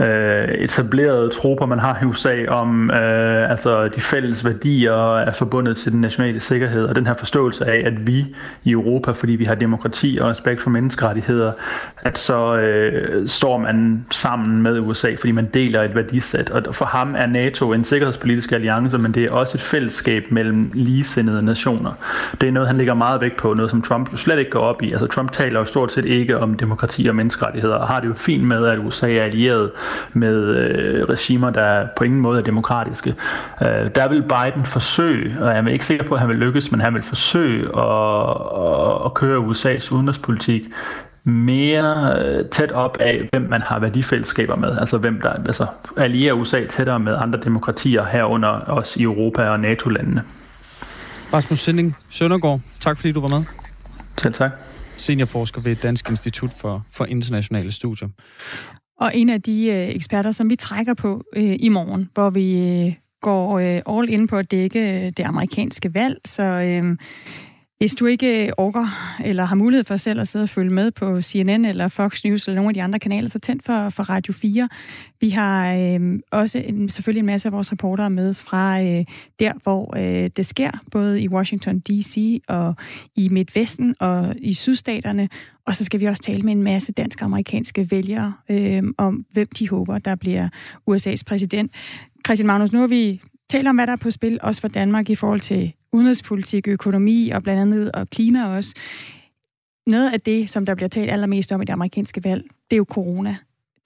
øh, 0.00 0.48
etablerede 0.48 1.28
tropper, 1.28 1.66
man 1.66 1.78
har 1.78 1.98
i 2.02 2.04
USA 2.04 2.46
om 2.48 2.90
øh, 2.90 3.53
Altså 3.54 3.88
de 3.88 4.00
fælles 4.00 4.44
værdier 4.44 5.16
er 5.16 5.32
forbundet 5.32 5.76
til 5.76 5.92
den 5.92 6.00
nationale 6.00 6.40
sikkerhed, 6.40 6.86
og 6.86 6.96
den 6.96 7.06
her 7.06 7.14
forståelse 7.14 7.66
af, 7.66 7.82
at 7.86 8.06
vi 8.06 8.34
i 8.64 8.70
Europa, 8.70 9.10
fordi 9.10 9.32
vi 9.32 9.44
har 9.44 9.54
demokrati 9.54 10.18
og 10.20 10.28
respekt 10.28 10.60
for 10.60 10.70
menneskerettigheder, 10.70 11.52
at 12.02 12.18
så 12.18 12.56
øh, 12.56 13.28
står 13.28 13.58
man 13.58 14.06
sammen 14.10 14.62
med 14.62 14.80
USA, 14.80 15.14
fordi 15.18 15.32
man 15.32 15.44
deler 15.44 15.82
et 15.82 15.94
værdisæt. 15.94 16.50
Og 16.50 16.74
for 16.74 16.84
ham 16.84 17.14
er 17.18 17.26
NATO 17.26 17.72
en 17.72 17.84
sikkerhedspolitisk 17.84 18.52
alliance, 18.52 18.98
men 18.98 19.14
det 19.14 19.24
er 19.24 19.30
også 19.30 19.56
et 19.56 19.62
fællesskab 19.62 20.24
mellem 20.30 20.70
ligesindede 20.72 21.42
nationer. 21.42 21.92
Det 22.40 22.48
er 22.48 22.52
noget, 22.52 22.66
han 22.66 22.76
lægger 22.76 22.94
meget 22.94 23.20
vægt 23.20 23.36
på, 23.36 23.54
noget 23.54 23.70
som 23.70 23.82
Trump 23.82 24.12
jo 24.12 24.16
slet 24.16 24.38
ikke 24.38 24.50
går 24.50 24.60
op 24.60 24.82
i. 24.82 24.92
Altså 24.92 25.06
Trump 25.06 25.32
taler 25.32 25.58
jo 25.58 25.64
stort 25.64 25.92
set 25.92 26.04
ikke 26.04 26.38
om 26.38 26.54
demokrati 26.54 27.06
og 27.06 27.14
menneskerettigheder, 27.14 27.76
og 27.76 27.88
har 27.88 28.00
det 28.00 28.08
jo 28.08 28.14
fint 28.14 28.44
med, 28.44 28.66
at 28.66 28.78
USA 28.78 29.12
er 29.12 29.22
allieret 29.22 29.70
med 30.12 30.56
øh, 30.56 31.04
regimer, 31.04 31.50
der 31.50 31.86
på 31.96 32.04
ingen 32.04 32.20
måde 32.20 32.38
er 32.38 32.44
demokratiske. 32.44 33.14
Øh, 33.62 33.90
der 33.94 34.08
vil 34.08 34.22
Biden 34.22 34.64
forsøge, 34.64 35.44
og 35.44 35.54
jeg 35.54 35.64
er 35.64 35.68
ikke 35.68 35.86
sikker 35.86 36.04
på, 36.04 36.14
at 36.14 36.20
han 36.20 36.28
vil 36.28 36.36
lykkes, 36.36 36.70
men 36.70 36.80
han 36.80 36.94
vil 36.94 37.02
forsøge 37.02 37.62
at, 37.78 38.30
at, 38.56 39.04
at 39.04 39.14
køre 39.14 39.38
USA's 39.38 39.92
udenrigspolitik 39.92 40.62
mere 41.24 42.16
øh, 42.18 42.48
tæt 42.50 42.72
op 42.72 42.96
af, 43.00 43.28
hvem 43.32 43.42
man 43.42 43.62
har 43.62 43.78
værdifællesskaber 43.78 44.56
med, 44.56 44.78
altså 44.78 44.98
hvem 44.98 45.20
der 45.20 45.32
altså, 45.32 45.66
allierer 45.96 46.34
USA 46.34 46.66
tættere 46.66 47.00
med 47.00 47.16
andre 47.16 47.40
demokratier 47.40 48.04
herunder 48.04 48.48
også 48.48 49.00
i 49.00 49.02
Europa 49.02 49.48
og 49.48 49.60
NATO-landene. 49.60 50.22
Rasmus 51.32 51.60
Sinding 51.60 51.96
Søndergaard, 52.10 52.60
tak 52.80 52.96
fordi 52.96 53.12
du 53.12 53.20
var 53.20 53.28
med. 53.28 53.44
Selv 54.18 54.34
tak. 54.34 54.50
Seniorforsker 54.96 55.60
ved 55.60 55.76
Dansk 55.76 56.10
Institut 56.10 56.50
for, 56.60 56.86
for 56.92 57.04
Internationale 57.04 57.72
Studier. 57.72 58.08
Og 59.00 59.16
en 59.16 59.28
af 59.28 59.42
de 59.42 59.66
øh, 59.66 59.88
eksperter, 59.88 60.32
som 60.32 60.50
vi 60.50 60.56
trækker 60.56 60.94
på 60.94 61.22
øh, 61.36 61.56
i 61.60 61.68
morgen, 61.68 62.10
hvor 62.14 62.30
vi 62.30 62.58
øh, 62.58 62.92
går 63.24 63.58
øh, 63.58 63.98
all 63.98 64.10
in 64.10 64.26
på 64.26 64.36
at 64.36 64.50
dække 64.50 64.80
øh, 64.80 65.12
det 65.16 65.20
amerikanske 65.20 65.94
valg, 65.94 66.20
så 66.24 66.42
øh, 66.42 66.96
hvis 67.78 67.94
du 67.94 68.06
ikke 68.06 68.46
øh, 68.46 68.52
orker 68.56 69.16
eller 69.24 69.44
har 69.44 69.56
mulighed 69.56 69.84
for 69.84 69.96
selv 69.96 70.20
at 70.20 70.28
sidde 70.28 70.42
og 70.42 70.48
følge 70.48 70.70
med 70.70 70.90
på 70.90 71.22
CNN 71.22 71.64
eller 71.64 71.88
Fox 71.88 72.24
News 72.24 72.46
eller 72.46 72.56
nogle 72.56 72.70
af 72.70 72.74
de 72.74 72.82
andre 72.82 72.98
kanaler, 72.98 73.28
så 73.28 73.38
tænd 73.38 73.60
for, 73.60 73.90
for 73.90 74.02
Radio 74.02 74.32
4. 74.32 74.68
Vi 75.20 75.30
har 75.30 75.74
øh, 75.74 76.18
også 76.32 76.58
en, 76.58 76.88
selvfølgelig 76.88 77.20
en 77.20 77.26
masse 77.26 77.48
af 77.48 77.52
vores 77.52 77.72
reportere 77.72 78.10
med 78.10 78.34
fra 78.34 78.82
øh, 78.82 79.04
der, 79.38 79.52
hvor 79.62 79.96
øh, 79.96 80.30
det 80.36 80.46
sker, 80.46 80.70
både 80.90 81.22
i 81.22 81.28
Washington 81.28 81.80
D.C. 81.80 82.42
og 82.48 82.74
i 83.16 83.28
Midtvesten 83.28 83.94
og 84.00 84.34
i 84.38 84.54
sydstaterne. 84.54 85.28
Og 85.66 85.76
så 85.76 85.84
skal 85.84 86.00
vi 86.00 86.06
også 86.06 86.22
tale 86.22 86.42
med 86.42 86.52
en 86.52 86.62
masse 86.62 86.92
dansk-amerikanske 86.92 87.90
vælgere 87.90 88.34
øh, 88.48 88.82
om, 88.98 89.24
hvem 89.32 89.48
de 89.58 89.68
håber, 89.68 89.98
der 89.98 90.14
bliver 90.14 90.48
USA's 90.90 91.22
præsident. 91.26 91.72
Christian 92.26 92.46
Magnus, 92.46 92.72
nu 92.72 92.80
har 92.80 92.86
vi 92.86 93.22
talt 93.50 93.68
om, 93.68 93.76
hvad 93.76 93.86
der 93.86 93.92
er 93.92 93.96
på 93.96 94.10
spil, 94.10 94.38
også 94.42 94.60
for 94.60 94.68
Danmark 94.68 95.10
i 95.10 95.14
forhold 95.14 95.40
til 95.40 95.72
udenrigspolitik, 95.92 96.68
økonomi 96.68 97.30
og 97.30 97.42
blandt 97.42 97.60
andet 97.60 97.92
og 97.92 98.10
klima 98.10 98.46
også. 98.56 98.74
Noget 99.86 100.12
af 100.12 100.20
det, 100.20 100.50
som 100.50 100.66
der 100.66 100.74
bliver 100.74 100.88
talt 100.88 101.10
allermest 101.10 101.52
om 101.52 101.62
i 101.62 101.64
det 101.64 101.72
amerikanske 101.72 102.24
valg, 102.24 102.42
det 102.42 102.76
er 102.76 102.76
jo 102.76 102.86
corona. 102.88 103.36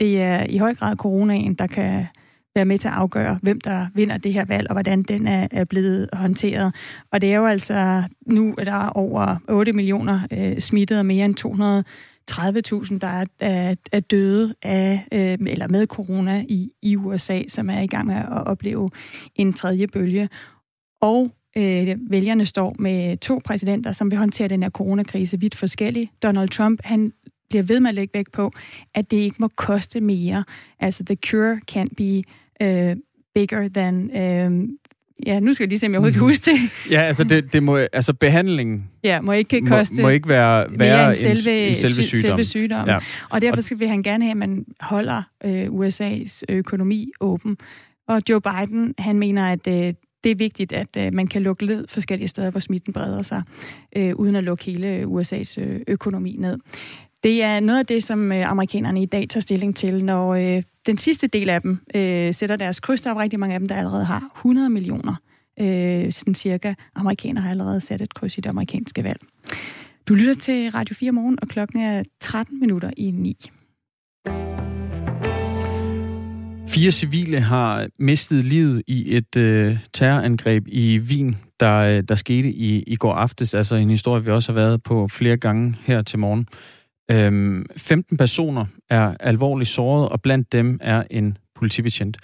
Det 0.01 0.23
er 0.23 0.45
i 0.45 0.59
høj 0.59 0.75
grad 0.75 0.97
coronaen, 0.97 1.55
der 1.55 1.67
kan 1.67 2.07
være 2.55 2.65
med 2.65 2.79
til 2.79 2.89
at 2.89 2.95
afgøre, 2.95 3.39
hvem 3.43 3.61
der 3.61 3.87
vinder 3.95 4.17
det 4.17 4.33
her 4.33 4.45
valg, 4.45 4.69
og 4.69 4.75
hvordan 4.75 5.03
den 5.03 5.27
er, 5.27 5.49
er 5.51 5.65
blevet 5.65 6.09
håndteret. 6.13 6.75
Og 7.13 7.21
det 7.21 7.33
er 7.33 7.37
jo 7.37 7.47
altså, 7.47 8.03
nu 8.27 8.55
at 8.59 8.67
der 8.67 8.73
er 8.73 8.89
over 8.89 9.37
8 9.49 9.73
millioner 9.73 10.21
øh, 10.31 10.61
smittede 10.61 11.01
og 11.01 11.07
mere 11.07 11.25
end 11.25 11.35
200 11.35 11.85
30.000, 12.33 12.99
der 12.99 13.07
er, 13.07 13.25
er, 13.41 13.75
er 13.93 14.01
døde 14.01 14.55
af, 14.63 15.05
øh, 15.13 15.39
eller 15.47 15.69
med 15.69 15.87
corona 15.87 16.45
i, 16.49 16.71
i 16.83 16.97
USA, 16.97 17.43
som 17.49 17.71
er 17.71 17.81
i 17.81 17.87
gang 17.87 18.07
med 18.07 18.17
at 18.17 18.47
opleve 18.47 18.91
en 19.35 19.53
tredje 19.53 19.87
bølge. 19.87 20.29
Og 21.01 21.31
øh, 21.57 21.97
vælgerne 22.11 22.47
står 22.47 22.75
med 22.79 23.17
to 23.17 23.41
præsidenter, 23.45 23.93
som 23.93 24.11
vil 24.11 24.19
håndtere 24.19 24.49
den 24.49 24.63
her 24.63 24.71
coronakrise 24.71 25.41
vidt 25.41 25.55
forskelligt. 25.55 26.11
Donald 26.23 26.49
Trump, 26.49 26.81
han 26.85 27.13
bliver 27.49 27.63
ved 27.63 27.81
med 27.81 27.89
at 27.89 27.95
lægge 27.95 28.15
vægt 28.15 28.33
på, 28.33 28.53
at 28.95 29.11
det 29.11 29.17
ikke 29.17 29.37
må 29.39 29.49
koste 29.49 30.01
mere. 30.01 30.45
Altså, 30.81 31.05
the 31.05 31.17
cure 31.27 31.61
can't 31.71 31.95
be 31.97 32.23
uh, 32.65 32.97
bigger 33.35 33.69
than 33.69 34.05
uh, 34.05 34.69
Ja, 35.27 35.41
nu 35.41 35.53
skal 35.53 35.65
jeg 35.65 35.69
lige 35.69 35.79
se, 35.79 35.87
om 35.87 35.93
jeg 35.93 35.99
overhovedet 35.99 36.19
kan 36.19 36.23
huske 36.23 36.51
det. 36.51 36.59
ja, 36.95 37.03
altså, 37.03 37.25
det, 37.25 37.53
det 37.53 37.63
må, 37.63 37.77
altså 37.77 38.13
behandlingen 38.13 38.91
ja, 39.05 39.21
må 39.21 39.33
ikke 39.33 39.67
koste 39.67 39.97
må, 39.97 40.03
må 40.03 40.09
ikke 40.09 40.29
være 40.29 40.67
værre 40.71 41.09
end 41.09 41.17
selve, 41.17 41.69
en, 41.69 41.77
selve 41.77 42.03
sygdom. 42.03 42.21
Selve 42.21 42.45
sygdom. 42.45 42.89
Ja. 42.89 42.99
Og 43.31 43.43
derfor 43.43 43.61
skal, 43.61 43.79
vil 43.79 43.89
han 43.89 44.03
gerne 44.03 44.25
have, 44.25 44.31
at 44.31 44.37
man 44.37 44.65
holder 44.81 45.23
øh, 45.45 45.65
USA's 45.65 46.43
økonomi 46.49 47.13
åben. 47.21 47.57
Og 48.09 48.23
Joe 48.29 48.41
Biden, 48.41 48.95
han 48.99 49.19
mener, 49.19 49.53
at 49.53 49.67
øh, 49.69 49.95
det 50.25 50.31
er 50.31 50.37
vigtigt, 50.37 50.73
at 50.73 50.97
øh, 50.99 51.15
man 51.15 51.27
kan 51.27 51.43
lukke 51.43 51.65
led 51.65 51.85
forskellige 51.89 52.29
steder, 52.29 52.51
hvor 52.51 52.61
smitten 52.61 52.93
breder 52.93 53.23
sig, 53.23 53.43
øh, 53.97 54.15
uden 54.15 54.37
at 54.37 54.45
lukke 54.45 54.65
hele 54.65 55.05
USA's 55.05 55.61
øh, 55.61 55.81
økonomi 55.87 56.37
ned. 56.39 56.59
Det 57.23 57.43
er 57.43 57.61
noget 57.61 57.79
af 57.79 57.87
det, 57.87 58.05
som 58.05 58.33
øh, 58.33 58.51
amerikanerne 58.51 59.03
i 59.03 59.07
dag 59.07 59.29
tager 59.29 59.41
stilling 59.41 59.77
til, 59.77 60.05
når 60.05 60.35
øh, 60.35 60.63
den 60.89 60.99
sidste 60.99 61.27
del 61.27 61.51
af 61.51 61.63
dem 61.63 61.79
øh, 61.95 62.35
sætter 62.35 62.57
deres 62.57 62.81
kryds 62.81 63.07
op. 63.07 63.17
Rigtig 63.17 63.41
mange 63.41 63.55
af 63.55 63.61
dem, 63.61 63.69
der 63.69 63.75
allerede 63.75 64.05
har 64.05 64.31
100 64.37 64.71
millioner, 64.71 65.15
øh, 65.61 66.13
sådan 66.13 66.35
cirka, 66.35 66.75
amerikanere 66.95 67.43
har 67.43 67.51
allerede 67.51 67.81
sat 67.81 68.01
et 68.01 68.15
kryds 68.15 68.39
i 68.39 68.41
det 68.41 68.49
amerikanske 68.49 69.05
valg. 69.05 69.21
Du 70.09 70.15
lytter 70.15 70.35
til 70.35 70.71
Radio 70.71 70.95
4 70.95 71.13
morgen, 71.13 71.39
og 71.43 71.49
klokken 71.49 71.81
er 71.81 72.03
13 72.21 72.61
minutter 72.61 72.91
i 72.97 73.11
9. 73.11 73.51
Fire 76.69 76.91
civile 76.91 77.41
har 77.41 77.89
mistet 77.99 78.45
livet 78.45 78.83
i 78.87 79.17
et 79.17 79.37
øh, 79.37 79.79
terrorangreb 79.93 80.69
i 80.69 80.99
Wien, 80.99 81.37
der, 81.61 81.77
øh, 81.79 82.03
der 82.09 82.15
skete 82.15 82.53
i, 82.53 82.83
i 82.83 82.97
går 82.97 83.15
aftes. 83.15 83.55
Altså 83.55 83.77
en 83.77 83.91
historie, 83.91 84.25
vi 84.25 84.31
også 84.31 84.53
har 84.53 84.61
været 84.61 84.83
på 84.83 85.09
flere 85.09 85.37
gange 85.37 85.77
her 85.85 86.03
til 86.03 86.19
morgen. 86.19 86.47
Øhm, 87.11 87.67
15 87.77 88.17
personer 88.17 88.67
er 88.91 89.15
alvorligt 89.21 89.71
såret, 89.71 90.09
og 90.09 90.23
blandt 90.23 90.53
dem 90.53 90.79
er 90.81 91.03
en 91.11 91.39
politibetjent. 91.55 92.17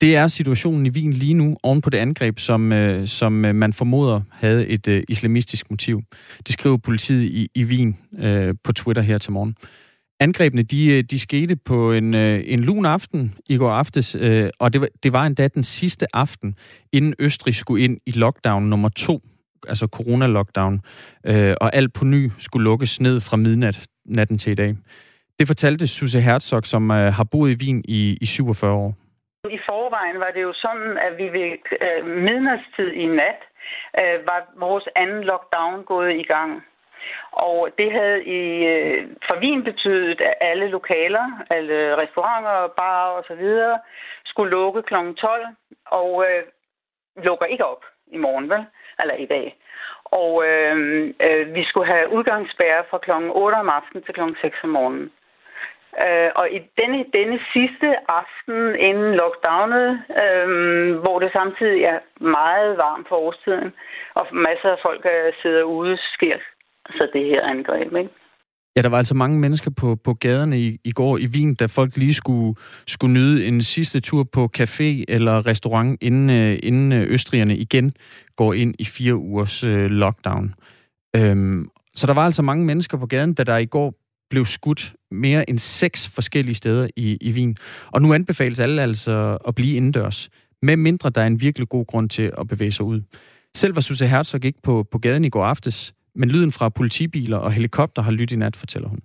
Det 0.00 0.16
er 0.16 0.28
situationen 0.28 0.86
i 0.86 0.90
Wien 0.90 1.12
lige 1.12 1.34
nu, 1.34 1.56
oven 1.62 1.80
på 1.80 1.90
det 1.90 1.98
angreb, 1.98 2.38
som, 2.38 2.72
øh, 2.72 3.08
som 3.08 3.44
øh, 3.44 3.54
man 3.54 3.72
formoder 3.72 4.20
havde 4.30 4.66
et 4.66 4.88
øh, 4.88 5.02
islamistisk 5.08 5.70
motiv. 5.70 6.02
Det 6.46 6.52
skriver 6.52 6.76
politiet 6.76 7.22
i, 7.22 7.48
i 7.54 7.64
Wien 7.64 7.96
øh, 8.18 8.54
på 8.64 8.72
Twitter 8.72 9.02
her 9.02 9.18
til 9.18 9.32
morgen. 9.32 9.56
Angrebene, 10.20 10.62
de, 10.62 10.86
øh, 10.86 11.04
de 11.04 11.18
skete 11.18 11.56
på 11.56 11.92
en, 11.92 12.14
øh, 12.14 12.44
en 12.46 12.60
lun 12.60 12.86
aften 12.86 13.34
i 13.48 13.56
går 13.56 13.70
aftes, 13.70 14.16
øh, 14.20 14.50
og 14.58 14.72
det 14.72 14.80
var, 14.80 14.88
det 15.02 15.12
var 15.12 15.26
endda 15.26 15.48
den 15.48 15.62
sidste 15.62 16.16
aften, 16.16 16.54
inden 16.92 17.14
Østrig 17.18 17.54
skulle 17.54 17.84
ind 17.84 17.98
i 18.06 18.10
lockdown 18.10 18.62
nummer 18.62 18.88
to, 18.88 19.22
altså 19.68 19.86
corona-lockdown, 19.96 20.80
øh, 21.26 21.54
og 21.60 21.76
alt 21.76 21.92
på 21.92 22.04
ny 22.04 22.30
skulle 22.38 22.64
lukkes 22.64 23.00
ned 23.00 23.20
fra 23.20 23.36
midnat 23.36 23.86
natten 24.04 24.38
til 24.38 24.52
i 24.52 24.54
dag. 24.54 24.74
Det 25.38 25.46
fortalte 25.46 25.86
Susse 25.86 26.20
Herzog, 26.20 26.62
som 26.64 26.90
øh, 26.90 27.12
har 27.12 27.26
boet 27.32 27.50
i 27.50 27.56
Wien 27.64 27.84
i, 27.84 28.18
i 28.20 28.26
47 28.26 28.72
år. 28.72 28.94
I 29.50 29.58
forvejen 29.68 30.20
var 30.20 30.30
det 30.34 30.42
jo 30.42 30.52
sådan, 30.52 30.98
at 31.06 31.12
vi 31.18 31.26
ved 31.38 31.50
øh, 31.86 32.06
midnatstid 32.26 32.90
i 32.92 33.06
nat 33.06 33.40
øh, 34.00 34.26
var 34.26 34.40
vores 34.56 34.88
anden 34.96 35.24
lockdown 35.24 35.84
gået 35.84 36.14
i 36.22 36.22
gang. 36.22 36.64
Og 37.32 37.68
det 37.78 37.92
havde 37.92 38.24
i, 38.24 38.42
øh, 38.74 39.08
for 39.26 39.36
Wien 39.40 39.64
betydet, 39.64 40.20
at 40.20 40.34
alle 40.40 40.66
lokaler, 40.68 41.26
alle 41.50 41.96
restauranter, 41.96 42.74
barer 42.76 43.10
og 43.18 43.24
så 43.28 43.34
videre 43.34 43.78
skulle 44.24 44.50
lukke 44.50 44.82
kl. 44.82 44.94
12 44.94 45.46
og 45.86 46.24
øh, 46.26 46.42
lukker 47.24 47.46
ikke 47.46 47.64
op 47.64 47.84
i 48.06 48.18
morgen, 48.18 48.50
vel? 48.50 48.64
Eller 49.02 49.14
i 49.14 49.26
dag. 49.26 49.56
Og 50.20 50.44
øh, 50.46 50.76
øh, 51.26 51.54
vi 51.54 51.64
skulle 51.64 51.86
have 51.92 52.12
udgangsbære 52.12 52.84
fra 52.90 52.98
kl. 52.98 53.10
8 53.30 53.54
om 53.54 53.68
aftenen 53.68 54.04
til 54.04 54.14
kl. 54.14 54.20
6 54.40 54.56
om 54.64 54.70
morgenen. 54.70 55.10
Øh, 56.06 56.30
og 56.34 56.50
i 56.50 56.58
denne, 56.80 57.04
denne 57.18 57.38
sidste 57.52 57.88
aften 58.20 58.76
inden 58.88 59.14
lockdownet, 59.14 60.02
øh, 60.24 60.48
hvor 61.02 61.18
det 61.18 61.30
samtidig 61.32 61.82
er 61.82 61.98
meget 62.20 62.78
varmt 62.78 63.08
for 63.08 63.16
årstiden, 63.16 63.72
og 64.14 64.26
masser 64.32 64.70
af 64.70 64.78
folk 64.82 65.06
øh, 65.14 65.32
sidder 65.42 65.62
ude, 65.62 65.98
sker 66.14 66.36
så 66.90 67.08
det 67.12 67.24
her 67.24 67.42
angreb. 67.42 67.96
Ikke? 67.96 68.10
Ja, 68.76 68.82
der 68.82 68.88
var 68.88 68.98
altså 68.98 69.14
mange 69.14 69.38
mennesker 69.38 69.70
på, 69.70 69.96
på 69.96 70.14
gaderne 70.14 70.60
i, 70.60 70.78
i 70.84 70.90
går 70.90 71.18
i 71.18 71.26
Wien, 71.26 71.54
da 71.54 71.66
folk 71.66 71.96
lige 71.96 72.14
skulle, 72.14 72.54
skulle 72.86 73.14
nyde 73.14 73.46
en 73.46 73.62
sidste 73.62 74.00
tur 74.00 74.24
på 74.24 74.50
café 74.58 75.04
eller 75.08 75.46
restaurant, 75.46 75.98
inden, 76.02 76.30
øh, 76.30 76.58
inden 76.62 76.92
øh, 76.92 77.10
østrigerne 77.10 77.56
igen 77.56 77.92
går 78.36 78.54
ind 78.54 78.74
i 78.78 78.84
fire 78.84 79.16
ugers 79.16 79.64
øh, 79.64 79.90
lockdown. 79.90 80.54
Øhm, 81.16 81.68
så 81.94 82.06
der 82.06 82.14
var 82.14 82.26
altså 82.26 82.42
mange 82.42 82.64
mennesker 82.64 82.98
på 82.98 83.06
gaden, 83.06 83.34
da 83.34 83.44
der 83.44 83.56
i 83.56 83.66
går 83.66 83.94
blev 84.30 84.46
skudt 84.46 84.94
mere 85.10 85.50
end 85.50 85.58
seks 85.58 86.08
forskellige 86.08 86.54
steder 86.54 86.88
i, 86.96 87.18
i 87.20 87.32
Wien. 87.32 87.56
Og 87.90 88.02
nu 88.02 88.14
anbefales 88.14 88.60
alle 88.60 88.82
altså 88.82 89.38
at 89.48 89.54
blive 89.54 89.76
indendørs, 89.76 90.30
med 90.62 90.76
mindre 90.76 91.10
der 91.10 91.20
er 91.20 91.26
en 91.26 91.40
virkelig 91.40 91.68
god 91.68 91.86
grund 91.86 92.08
til 92.08 92.32
at 92.38 92.48
bevæge 92.48 92.72
sig 92.72 92.84
ud. 92.84 93.00
Selv 93.56 93.74
var 93.74 93.80
Susse 93.80 94.06
Herzog 94.06 94.44
ikke 94.44 94.62
på, 94.62 94.86
på 94.90 94.98
gaden 94.98 95.24
i 95.24 95.28
går 95.28 95.44
aftes, 95.44 95.94
men 96.14 96.28
lyden 96.30 96.52
fra 96.52 96.68
politibiler 96.68 97.38
og 97.38 97.52
helikopter 97.52 98.02
har 98.02 98.12
lyttet 98.12 98.36
i 98.36 98.38
nat, 98.38 98.56
fortæller 98.56 98.88
hun. 98.88 99.00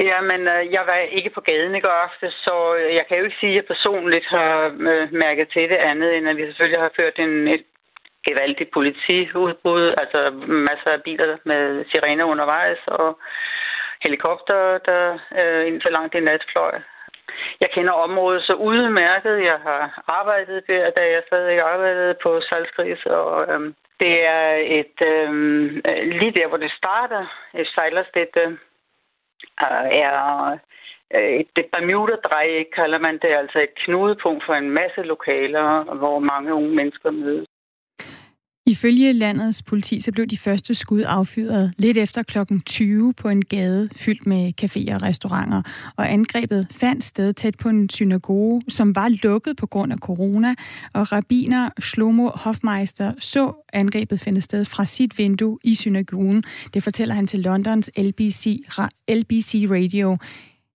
Ja, 0.00 0.20
men 0.30 0.40
øh, 0.54 0.62
jeg 0.76 0.84
var 0.90 0.98
ikke 1.18 1.30
på 1.30 1.40
gaden 1.40 1.74
i 1.74 1.80
går 1.80 1.96
aftes, 2.06 2.34
så 2.46 2.54
øh, 2.78 2.94
jeg 2.98 3.04
kan 3.08 3.18
jo 3.18 3.24
ikke 3.24 3.40
sige, 3.40 3.52
at 3.52 3.56
jeg 3.56 3.70
personligt 3.74 4.26
har 4.26 4.52
øh, 4.90 5.12
mærket 5.12 5.46
til 5.54 5.62
det 5.72 5.80
andet, 5.90 6.16
end 6.16 6.28
at 6.28 6.36
vi 6.36 6.44
selvfølgelig 6.46 6.80
har 6.80 6.92
ført 6.96 7.18
en, 7.18 7.48
et 7.48 7.64
gevaldigt 8.28 8.70
politiudbrud, 8.78 9.94
altså 10.02 10.20
masser 10.68 10.90
af 10.96 11.02
biler 11.02 11.36
med 11.44 11.84
sirener 11.90 12.24
undervejs 12.24 12.82
og 12.86 13.18
helikopter, 14.04 14.78
der 14.88 15.02
øh, 15.40 15.66
indtil 15.66 15.82
så 15.82 15.90
langt 15.96 16.14
i 16.14 16.20
nat 16.20 16.44
fløj. 16.52 16.74
Jeg 17.60 17.70
kender 17.74 17.92
området 17.92 18.42
så 18.42 18.54
udmærket. 18.54 19.36
Jeg 19.50 19.58
har 19.68 19.82
arbejdet 20.20 20.62
der, 20.66 20.90
da 20.90 21.02
jeg 21.14 21.22
stadig 21.26 21.60
arbejdede 21.60 22.14
på 22.22 22.40
Salzgris, 22.40 23.02
og 23.06 23.52
øhm, 23.52 23.74
det 24.00 24.24
er 24.26 24.48
et 24.80 24.98
øh, 25.12 25.30
lige 26.20 26.32
der, 26.32 26.48
hvor 26.48 26.56
det 26.56 26.72
starter, 26.72 27.26
sejlerstedet, 27.64 28.36
øh, 28.36 28.52
er 30.04 30.58
øh, 31.14 31.30
et, 31.40 31.48
et 31.56 31.66
Bermuda-drej, 31.72 32.64
kalder 32.74 32.98
man 32.98 33.14
det, 33.14 33.32
altså 33.42 33.58
et 33.58 33.74
knudepunkt 33.84 34.44
for 34.46 34.54
en 34.54 34.70
masse 34.70 35.02
lokaler, 35.02 35.94
hvor 35.94 36.18
mange 36.18 36.54
unge 36.54 36.74
mennesker 36.74 37.10
mødes. 37.10 37.48
Ifølge 38.68 39.12
landets 39.12 39.62
politi 39.62 40.00
så 40.00 40.12
blev 40.12 40.26
de 40.26 40.38
første 40.38 40.74
skud 40.74 41.04
affyret 41.06 41.72
lidt 41.78 41.96
efter 41.96 42.22
klokken 42.22 42.60
20 42.60 43.14
på 43.14 43.28
en 43.28 43.44
gade 43.44 43.88
fyldt 43.96 44.26
med 44.26 44.52
caféer 44.62 44.94
og 44.94 45.02
restauranter. 45.02 45.62
Og 45.96 46.12
angrebet 46.12 46.66
fandt 46.70 47.04
sted 47.04 47.32
tæt 47.32 47.54
på 47.58 47.68
en 47.68 47.90
synagoge, 47.90 48.62
som 48.68 48.96
var 48.96 49.08
lukket 49.08 49.56
på 49.56 49.66
grund 49.66 49.92
af 49.92 49.98
corona. 49.98 50.54
Og 50.94 51.12
rabiner 51.12 51.70
Shlomo 51.80 52.30
Hofmeister 52.34 53.12
så 53.18 53.66
angrebet 53.72 54.20
finde 54.20 54.40
sted 54.40 54.64
fra 54.64 54.84
sit 54.84 55.18
vindue 55.18 55.58
i 55.64 55.74
synagogen. 55.74 56.44
Det 56.74 56.82
fortæller 56.82 57.14
han 57.14 57.26
til 57.26 57.40
Londons 57.40 57.90
LBC, 57.98 58.64
LBC 59.10 59.66
Radio. 59.70 60.18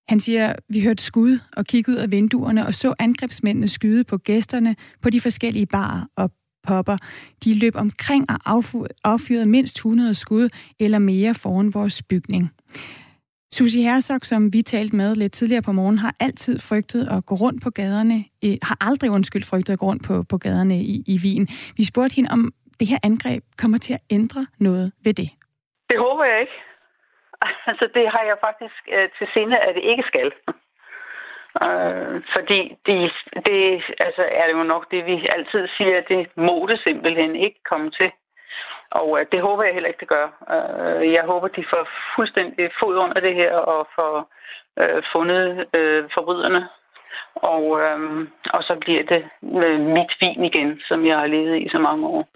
Han 0.09 0.19
siger, 0.19 0.53
vi 0.69 0.81
hørte 0.81 1.03
skud 1.03 1.39
og 1.57 1.65
kiggede 1.65 1.97
ud 1.97 2.01
af 2.01 2.11
vinduerne 2.11 2.65
og 2.65 2.75
så 2.75 2.93
angrebsmændene 2.99 3.67
skyde 3.67 4.03
på 4.03 4.17
gæsterne 4.17 4.75
på 5.01 5.09
de 5.09 5.21
forskellige 5.21 5.65
barer 5.65 6.05
og 6.15 6.31
popper. 6.67 6.97
De 7.43 7.59
løb 7.59 7.75
omkring 7.75 8.25
og 8.29 8.63
affyrede 9.03 9.45
mindst 9.45 9.75
100 9.75 10.15
skud 10.15 10.49
eller 10.79 10.99
mere 10.99 11.33
foran 11.33 11.73
vores 11.73 12.03
bygning. 12.09 12.51
Susie 13.57 13.83
Herzog, 13.83 14.21
som 14.21 14.53
vi 14.53 14.61
talte 14.61 14.95
med 14.95 15.15
lidt 15.15 15.33
tidligere 15.33 15.61
på 15.61 15.71
morgen, 15.71 15.97
har 15.97 16.13
altid 16.19 16.59
frygtet 16.59 17.07
at 17.15 17.25
gå 17.25 17.35
rundt 17.35 17.63
på 17.63 17.69
gaderne, 17.69 18.17
øh, 18.45 18.57
har 18.69 18.77
aldrig 18.81 19.11
undskyld 19.11 19.43
frygtet 19.43 19.73
at 19.73 19.79
gå 19.79 19.85
rundt 19.85 20.03
på, 20.07 20.23
på 20.31 20.37
gaderne 20.37 20.75
i, 20.93 20.95
i 21.13 21.15
Wien. 21.23 21.47
Vi 21.77 21.83
spurgte 21.91 22.15
hende, 22.15 22.29
om 22.31 22.53
det 22.79 22.87
her 22.87 22.97
angreb 23.03 23.43
kommer 23.61 23.77
til 23.77 23.93
at 23.93 24.03
ændre 24.09 24.47
noget 24.59 24.91
ved 25.05 25.13
det. 25.13 25.29
Det 25.89 25.97
håber 26.05 26.23
jeg 26.31 26.39
ikke. 26.41 26.57
Altså, 27.69 27.85
det 27.95 28.05
har 28.13 28.23
jeg 28.29 28.37
faktisk 28.47 28.81
øh, 28.95 29.09
til 29.17 29.27
sinde, 29.33 29.57
at 29.57 29.75
det 29.75 29.83
ikke 29.91 30.03
skal. 30.11 30.31
Øh, 31.61 32.21
fordi 32.35 32.59
det, 32.87 32.99
det 33.47 33.59
altså, 34.07 34.23
er 34.39 34.45
det 34.47 34.55
jo 34.59 34.63
nok 34.63 34.91
det, 34.91 35.05
vi 35.05 35.15
altid 35.35 35.67
siger, 35.77 35.97
at 35.97 36.07
det 36.09 36.27
må 36.37 36.67
det 36.69 36.79
simpelthen 36.83 37.35
ikke 37.35 37.59
komme 37.71 37.91
til. 37.91 38.09
Og 38.91 39.19
øh, 39.19 39.25
det 39.31 39.41
håber 39.41 39.63
jeg 39.63 39.73
heller 39.73 39.89
ikke, 39.89 40.03
det 40.03 40.13
gør. 40.15 40.27
Øh, 40.53 41.13
jeg 41.17 41.23
håber, 41.31 41.47
de 41.47 41.63
får 41.71 41.83
fuldstændig 42.15 42.69
fod 42.79 42.95
under 42.95 43.19
det 43.19 43.35
her 43.35 43.53
og 43.73 43.87
får 43.95 44.13
øh, 44.81 45.03
fundet 45.13 45.65
øh, 45.77 46.03
forbryderne. 46.13 46.61
Og, 47.35 47.63
øh, 47.81 48.27
og 48.55 48.61
så 48.63 48.73
bliver 48.81 49.03
det 49.13 49.21
med 49.41 49.73
mit 49.95 50.11
vin 50.21 50.43
igen, 50.49 50.79
som 50.87 51.05
jeg 51.05 51.17
har 51.17 51.27
levet 51.27 51.61
i 51.61 51.67
så 51.69 51.79
mange 51.79 52.07
år. 52.07 52.27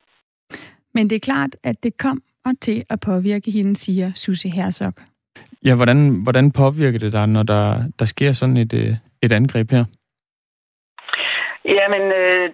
Men 0.94 1.10
det 1.10 1.16
er 1.16 1.26
klart, 1.32 1.56
at 1.64 1.84
det 1.84 1.98
kom 1.98 2.22
og 2.46 2.54
til 2.62 2.84
at 2.90 3.00
påvirke 3.00 3.52
hende, 3.52 3.76
siger 3.76 4.12
Susie 4.16 4.52
Herzog. 4.52 4.94
Ja, 5.66 5.76
hvordan, 5.76 6.00
hvordan 6.24 6.52
påvirker 6.52 7.00
det 7.00 7.12
dig, 7.12 7.28
når 7.28 7.44
der, 7.44 7.84
der 8.00 8.06
sker 8.06 8.32
sådan 8.32 8.58
et, 8.58 8.74
øh, 8.74 8.96
et 9.22 9.32
angreb 9.32 9.72
her? 9.72 9.86
Jamen, 11.66 12.04
øh, 12.22 12.50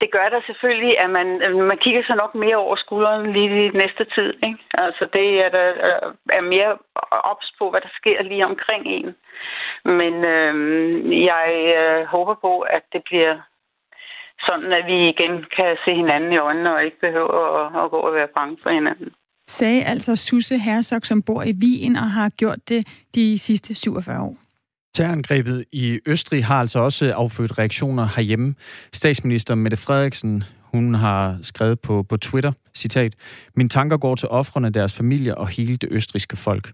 det 0.00 0.08
gør 0.16 0.28
der 0.34 0.40
selvfølgelig, 0.46 1.00
at 1.04 1.10
man, 1.10 1.28
man 1.70 1.78
kigger 1.84 2.02
sig 2.06 2.16
nok 2.16 2.34
mere 2.34 2.56
over 2.56 2.76
skulderen 2.76 3.32
lige 3.32 3.66
i 3.66 3.76
næste 3.82 4.04
tid. 4.14 4.30
Ikke? 4.48 4.62
Altså, 4.74 5.08
det 5.12 5.26
er, 5.44 5.48
der, 5.48 5.66
er 6.38 6.40
mere 6.54 6.72
ops 7.32 7.48
på, 7.58 7.70
hvad 7.70 7.80
der 7.80 7.92
sker 8.00 8.22
lige 8.22 8.46
omkring 8.46 8.82
en. 8.86 9.14
Men 9.84 10.14
øh, 10.34 10.54
jeg 11.30 11.46
øh, 11.78 12.06
håber 12.06 12.34
på, 12.34 12.60
at 12.60 12.82
det 12.92 13.02
bliver 13.08 13.34
sådan, 14.46 14.72
at 14.72 14.86
vi 14.86 15.08
igen 15.08 15.44
kan 15.56 15.76
se 15.84 15.94
hinanden 15.94 16.32
i 16.32 16.38
øjnene 16.38 16.74
og 16.74 16.84
ikke 16.84 17.00
behøver 17.00 17.40
at, 17.60 17.84
at 17.84 17.90
gå 17.90 17.96
og 17.96 18.14
være 18.14 18.28
bange 18.34 18.56
for 18.62 18.70
hinanden. 18.70 19.08
Sagde 19.48 19.84
altså 19.84 20.16
Susse 20.16 20.58
Herzog, 20.58 21.00
som 21.04 21.22
bor 21.22 21.42
i 21.42 21.54
Wien 21.62 21.96
og 21.96 22.10
har 22.10 22.28
gjort 22.28 22.68
det 22.68 22.86
de 23.14 23.38
sidste 23.38 23.74
47 23.74 24.20
år. 24.20 24.45
Terrorangrebet 24.96 25.64
i 25.72 26.00
Østrig 26.06 26.44
har 26.44 26.60
altså 26.60 26.78
også 26.78 27.12
affødt 27.12 27.58
reaktioner 27.58 28.08
herhjemme. 28.16 28.54
Statsminister 28.92 29.54
Mette 29.54 29.76
Frederiksen, 29.76 30.44
hun 30.62 30.94
har 30.94 31.38
skrevet 31.42 31.80
på, 31.80 32.02
på 32.02 32.16
Twitter, 32.16 32.52
citat, 32.74 33.14
Min 33.56 33.68
tanker 33.68 33.96
går 33.96 34.14
til 34.14 34.28
offrene, 34.28 34.70
deres 34.70 34.94
familier 34.94 35.34
og 35.34 35.48
hele 35.48 35.76
det 35.76 35.88
østriske 35.92 36.36
folk. 36.36 36.72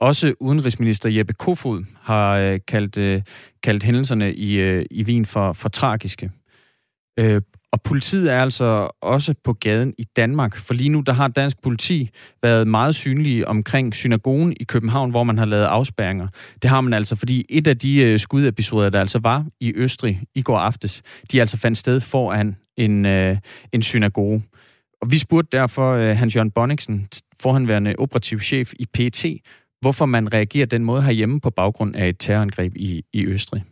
Også 0.00 0.34
udenrigsminister 0.40 1.08
Jeppe 1.08 1.32
Kofod 1.32 1.84
har 2.02 2.36
øh, 2.36 2.60
kaldt, 2.68 2.98
øh, 2.98 3.22
kaldt 3.62 3.82
hændelserne 3.82 4.34
i, 4.34 4.52
øh, 4.52 4.86
i 4.90 5.04
Wien 5.04 5.26
for, 5.26 5.52
for 5.52 5.68
tragiske. 5.68 6.30
Øh, 7.18 7.42
og 7.72 7.82
politiet 7.82 8.32
er 8.32 8.42
altså 8.42 8.90
også 9.02 9.34
på 9.44 9.52
gaden 9.52 9.94
i 9.98 10.04
Danmark, 10.16 10.56
for 10.56 10.74
lige 10.74 10.88
nu 10.88 11.00
der 11.00 11.12
har 11.12 11.28
dansk 11.28 11.62
politi 11.62 12.10
været 12.42 12.68
meget 12.68 12.94
synlige 12.94 13.48
omkring 13.48 13.94
synagogen 13.94 14.52
i 14.60 14.64
København, 14.64 15.10
hvor 15.10 15.24
man 15.24 15.38
har 15.38 15.44
lavet 15.44 15.64
afspærringer. 15.64 16.28
Det 16.62 16.70
har 16.70 16.80
man 16.80 16.92
altså, 16.92 17.16
fordi 17.16 17.44
et 17.48 17.66
af 17.66 17.78
de 17.78 18.00
øh, 18.02 18.18
skudepisoder, 18.18 18.90
der 18.90 19.00
altså 19.00 19.18
var 19.18 19.46
i 19.60 19.72
Østrig 19.76 20.22
i 20.34 20.42
går 20.42 20.58
aftes, 20.58 21.02
de 21.32 21.40
altså 21.40 21.56
fandt 21.56 21.78
sted 21.78 22.00
foran 22.00 22.56
en, 22.76 23.06
øh, 23.06 23.38
en 23.72 23.82
synagoge. 23.82 24.42
Og 25.02 25.10
vi 25.10 25.18
spurgte 25.18 25.58
derfor 25.58 25.92
øh, 25.92 26.16
Hans-Jørgen 26.16 26.50
Bonniksen, 26.50 27.08
forhenværende 27.40 27.94
operativ 27.98 28.40
chef 28.40 28.72
i 28.78 28.86
PT, 28.86 29.26
hvorfor 29.80 30.06
man 30.06 30.34
reagerer 30.34 30.66
den 30.66 30.84
måde 30.84 31.02
herhjemme 31.02 31.40
på 31.40 31.50
baggrund 31.50 31.96
af 31.96 32.08
et 32.08 32.16
terrorangreb 32.18 32.76
i, 32.76 33.04
i 33.12 33.26
Østrig. 33.26 33.62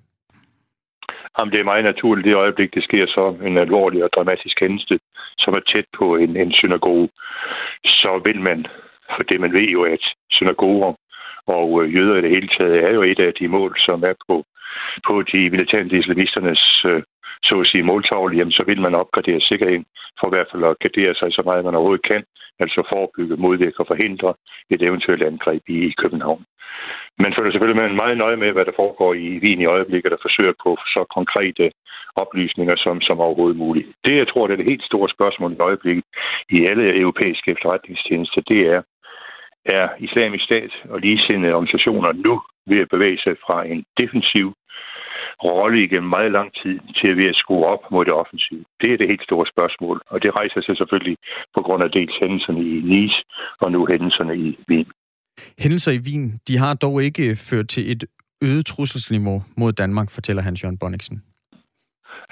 Jamen, 1.39 1.53
det 1.53 1.61
er 1.61 1.71
meget 1.73 1.85
naturligt, 1.85 2.25
det 2.25 2.35
øjeblik, 2.35 2.75
det 2.75 2.85
sker 2.85 3.07
så 3.07 3.37
en 3.47 3.59
alvorlig 3.59 4.05
og 4.05 4.11
dramatisk 4.15 4.61
hændelse, 4.61 4.99
som 5.39 5.55
er 5.55 5.61
tæt 5.61 5.85
på 5.99 6.17
en, 6.17 6.37
en 6.37 6.53
synagoge. 6.53 7.09
Så 7.85 8.21
vil 8.25 8.41
man, 8.41 8.67
for 9.15 9.23
det 9.23 9.41
man 9.41 9.53
ved 9.53 9.69
jo, 9.77 9.83
at 9.83 10.05
synagoger 10.31 10.95
og 11.47 11.83
øh, 11.83 11.95
jøder 11.95 12.17
i 12.17 12.23
det 12.23 12.31
hele 12.31 12.49
taget 12.49 12.85
er 12.85 12.91
jo 12.91 13.03
et 13.03 13.21
af 13.21 13.33
de 13.41 13.49
mål, 13.49 13.73
som 13.79 14.03
er 14.03 14.15
på, 14.29 14.45
på 15.07 15.23
de 15.23 15.51
militante 15.51 15.99
islamisternes 15.99 16.85
øh, 16.85 17.03
så 17.45 17.61
at 17.61 17.67
sige 17.67 17.89
måltavle, 17.91 18.37
jamen 18.37 18.53
så 18.53 18.65
vil 18.67 18.81
man 18.81 18.95
opgradere 18.95 19.41
sikkerheden 19.41 19.87
for 20.19 20.27
i 20.27 20.35
hvert 20.35 20.51
fald 20.51 20.65
at 20.65 20.79
gardere 20.85 21.15
sig 21.15 21.33
så 21.33 21.43
meget, 21.45 21.65
man 21.65 21.75
overhovedet 21.75 22.09
kan, 22.13 22.23
altså 22.63 22.81
forebygge, 22.93 23.37
modvirke 23.37 23.81
og 23.81 23.87
forhindre 23.87 24.35
et 24.71 24.83
eventuelt 24.83 25.23
angreb 25.23 25.63
i, 25.69 25.79
i 25.91 25.95
København. 26.03 26.45
Man 27.25 27.35
følger 27.37 27.53
selvfølgelig 27.53 27.97
meget 28.03 28.19
nøje 28.19 28.37
med, 28.37 28.53
hvad 28.53 28.65
der 28.65 28.79
foregår 28.83 29.15
i 29.15 29.39
Wien 29.43 29.61
i 29.61 29.73
øjeblikket, 29.77 30.13
og 30.13 30.19
forsøger 30.23 30.53
på 30.65 30.71
så 30.95 31.05
konkrete 31.17 31.71
oplysninger 32.17 32.77
som, 32.77 33.01
som 33.01 33.21
overhovedet 33.21 33.57
muligt. 33.57 33.89
Det, 34.05 34.17
jeg 34.17 34.29
tror, 34.29 34.47
det 34.47 34.53
er 34.53 34.57
det 34.57 34.73
helt 34.73 34.85
store 34.85 35.09
spørgsmål 35.09 35.53
i 35.53 35.65
øjeblikket 35.69 36.05
i 36.51 36.67
alle 36.71 37.01
europæiske 37.01 37.51
efterretningstjenester, 37.51 38.41
det 38.41 38.61
er, 38.75 38.83
er 39.65 39.89
islamisk 39.99 40.45
stat 40.45 40.73
og 40.91 41.01
ligesindede 41.01 41.55
organisationer 41.55 42.13
nu 42.13 42.43
ved 42.67 42.81
at 42.81 42.89
bevæge 42.95 43.19
sig 43.25 43.35
fra 43.47 43.67
en 43.67 43.85
defensiv 44.01 44.55
rolle 45.45 45.85
igennem 45.85 46.11
meget 46.17 46.33
lang 46.33 46.49
tid 46.63 46.75
til 46.99 47.09
at 47.13 47.17
være 47.17 47.35
skrue 47.35 47.67
op 47.67 47.83
mod 47.93 48.05
det 48.05 48.15
offensive? 48.23 48.65
Det 48.81 48.93
er 48.93 48.97
det 48.97 49.09
helt 49.13 49.25
store 49.29 49.47
spørgsmål, 49.55 49.97
og 50.13 50.23
det 50.23 50.31
rejser 50.39 50.61
sig 50.67 50.77
selvfølgelig 50.77 51.17
på 51.57 51.61
grund 51.67 51.83
af 51.83 51.91
dels 51.91 52.15
hændelserne 52.21 52.61
i 52.61 52.75
Nice 52.93 53.21
og 53.61 53.73
nu 53.73 53.87
hændelserne 53.87 54.35
i 54.47 54.59
Wien. 54.69 54.89
Hændelser 55.63 55.93
i 55.93 56.01
Wien, 56.07 56.41
de 56.49 56.59
har 56.59 56.75
dog 56.75 57.03
ikke 57.03 57.31
øh, 57.31 57.37
ført 57.37 57.69
til 57.69 57.93
et 57.93 58.05
øget 58.43 58.67
trusselsniveau 58.67 59.43
mod 59.57 59.73
Danmark, 59.73 60.11
fortæller 60.11 60.43
Hans 60.43 60.63
Jørgen 60.63 60.79
Bonniksen. 60.79 61.23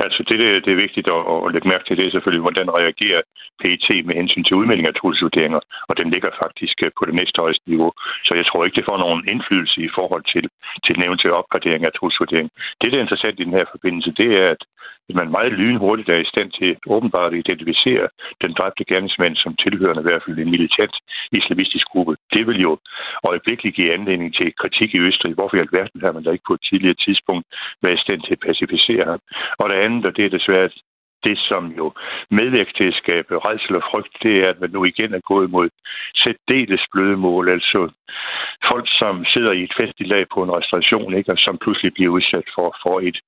Altså 0.05 0.21
det, 0.29 0.37
det, 0.43 0.49
det 0.65 0.73
er 0.73 0.85
vigtigt 0.87 1.09
at, 1.17 1.23
at 1.47 1.53
lægge 1.53 1.69
mærke 1.73 1.85
til, 1.85 1.97
det 1.97 2.07
er 2.07 2.15
selvfølgelig, 2.15 2.47
hvordan 2.47 2.69
reagerer 2.81 3.23
PET 3.61 3.87
med 4.07 4.15
hensyn 4.21 4.45
til 4.45 4.59
udmelding 4.61 4.87
af 4.89 4.95
trusselsvurderinger, 4.95 5.61
og 5.89 5.95
den 6.01 6.09
ligger 6.15 6.31
faktisk 6.43 6.77
øh, 6.85 6.91
på 6.99 7.03
det 7.09 7.15
næste 7.21 7.39
højeste 7.45 7.65
niveau. 7.73 7.91
Så 8.27 8.33
jeg 8.39 8.47
tror 8.47 8.65
ikke, 8.65 8.79
det 8.79 8.89
får 8.91 8.99
nogen 9.05 9.23
indflydelse 9.33 9.79
i 9.89 9.91
forhold 9.99 10.25
til, 10.33 10.45
til 10.85 10.93
den 10.97 11.07
eventuelle 11.09 11.41
opgradering 11.41 11.83
af 11.85 11.93
trusselsvurdering. 11.93 12.49
Det, 12.81 12.87
der 12.91 12.99
er 12.99 13.07
interessant 13.07 13.41
i 13.41 13.45
den 13.45 13.59
her 13.59 13.67
forbindelse, 13.75 14.11
det 14.21 14.29
er, 14.43 14.49
at 14.55 14.63
man 15.15 15.31
meget 15.31 15.53
lynhurtigt 15.53 16.09
er 16.09 16.21
i 16.21 16.31
stand 16.33 16.51
til 16.51 16.77
åbenbart 16.87 17.33
at 17.33 17.39
identificere 17.39 18.09
den 18.43 18.53
dræbte 18.59 18.85
gerningsmand 18.85 19.37
som 19.37 19.57
tilhørende 19.57 20.03
i 20.03 20.09
hvert 20.09 20.23
fald 20.25 20.39
en 20.39 20.51
militant 20.51 20.95
islamistisk 21.33 21.87
gruppe. 21.87 22.17
Det 22.35 22.47
vil 22.47 22.61
jo 22.61 22.79
øjeblikkeligt 23.29 23.77
give 23.77 23.93
anledning 23.93 24.35
til 24.35 24.55
kritik 24.63 24.95
i 24.95 25.01
Østrig. 25.01 25.35
Hvorfor 25.35 25.57
i 25.57 25.61
alverden 25.61 26.01
har 26.01 26.13
man 26.13 26.23
da 26.23 26.31
ikke 26.31 26.49
på 26.49 26.55
et 26.55 26.67
tidligere 26.69 27.03
tidspunkt 27.07 27.47
været 27.83 27.99
i 27.99 28.05
stand 28.05 28.21
til 28.23 28.33
at 28.33 28.45
pacificere 28.49 29.05
ham? 29.11 29.21
Og 29.61 29.71
det 29.71 29.77
andet, 29.77 30.07
og 30.07 30.17
det 30.17 30.25
er 30.25 30.37
desværre 30.39 30.69
det, 31.25 31.39
som 31.49 31.63
jo 31.81 31.87
medvirker 32.31 32.73
til 32.77 32.89
at 32.89 33.01
skabe 33.03 33.33
redsel 33.49 33.77
og 33.77 33.83
frygt, 33.91 34.15
det 34.23 34.35
er, 34.45 34.49
at 34.51 34.61
man 34.61 34.71
nu 34.71 34.85
igen 34.85 35.15
er 35.15 35.29
gået 35.33 35.51
mod 35.51 35.69
særdeles 36.23 36.85
bløde 36.93 37.17
mål, 37.17 37.49
altså 37.49 37.91
folk, 38.71 38.87
som 39.01 39.25
sidder 39.25 39.53
i 39.53 39.63
et 39.63 39.75
festligt 39.81 40.11
lag 40.15 40.25
på 40.35 40.43
en 40.43 40.55
restauration, 40.59 41.15
ikke, 41.15 41.33
og 41.33 41.39
som 41.39 41.59
pludselig 41.65 41.95
bliver 41.95 42.11
udsat 42.11 42.47
for, 42.55 42.77
for 42.83 43.01
et, 43.01 43.19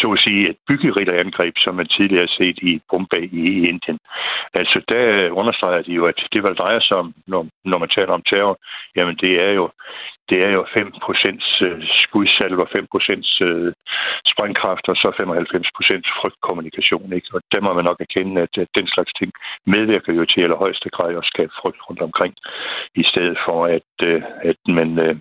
så 0.00 0.06
at 0.12 0.22
sige, 0.26 0.50
et 0.50 0.58
byggeritterangreb, 0.68 1.54
som 1.58 1.74
man 1.74 1.88
tidligere 1.88 2.26
har 2.26 2.34
set 2.38 2.58
i 2.70 2.80
Bombay 2.90 3.24
i, 3.32 3.42
i 3.58 3.68
Indien. 3.70 3.98
Altså, 4.54 4.78
der 4.88 5.30
understreger 5.30 5.82
de 5.82 5.92
jo, 5.92 6.06
at 6.06 6.18
det, 6.32 6.40
hvad 6.40 6.50
det 6.50 6.58
drejer 6.58 6.80
sig 6.80 6.96
om, 6.96 7.14
når, 7.26 7.46
når 7.64 7.78
man 7.78 7.88
taler 7.88 8.12
om 8.12 8.22
terror, 8.30 8.58
jamen 8.96 9.16
det 9.16 9.32
er 9.48 9.52
jo 9.52 9.70
det 10.30 10.38
er 10.46 10.52
jo 10.58 10.62
5% 10.62 10.72
skudsalver, 12.02 12.66
5% 12.66 13.72
sprængkraft 14.32 14.88
og 14.88 14.96
så 14.96 15.08
95% 15.08 16.20
frygtkommunikation. 16.20 17.12
Ikke? 17.12 17.28
Og 17.34 17.40
der 17.52 17.60
må 17.60 17.72
man 17.72 17.84
nok 17.84 18.00
erkende, 18.00 18.42
at, 18.42 18.54
den 18.78 18.86
slags 18.94 19.12
ting 19.12 19.32
medvirker 19.66 20.12
jo 20.12 20.24
til 20.24 20.40
allerhøjeste 20.40 20.88
grad 20.90 21.16
at 21.16 21.30
skabe 21.32 21.52
frygt 21.60 21.80
rundt 21.88 22.02
omkring, 22.08 22.34
i 22.94 23.04
stedet 23.10 23.38
for 23.46 23.66
at, 23.76 23.92
øh, 24.08 24.22
at 24.50 24.60
man, 24.78 24.98
øh, 25.06 25.16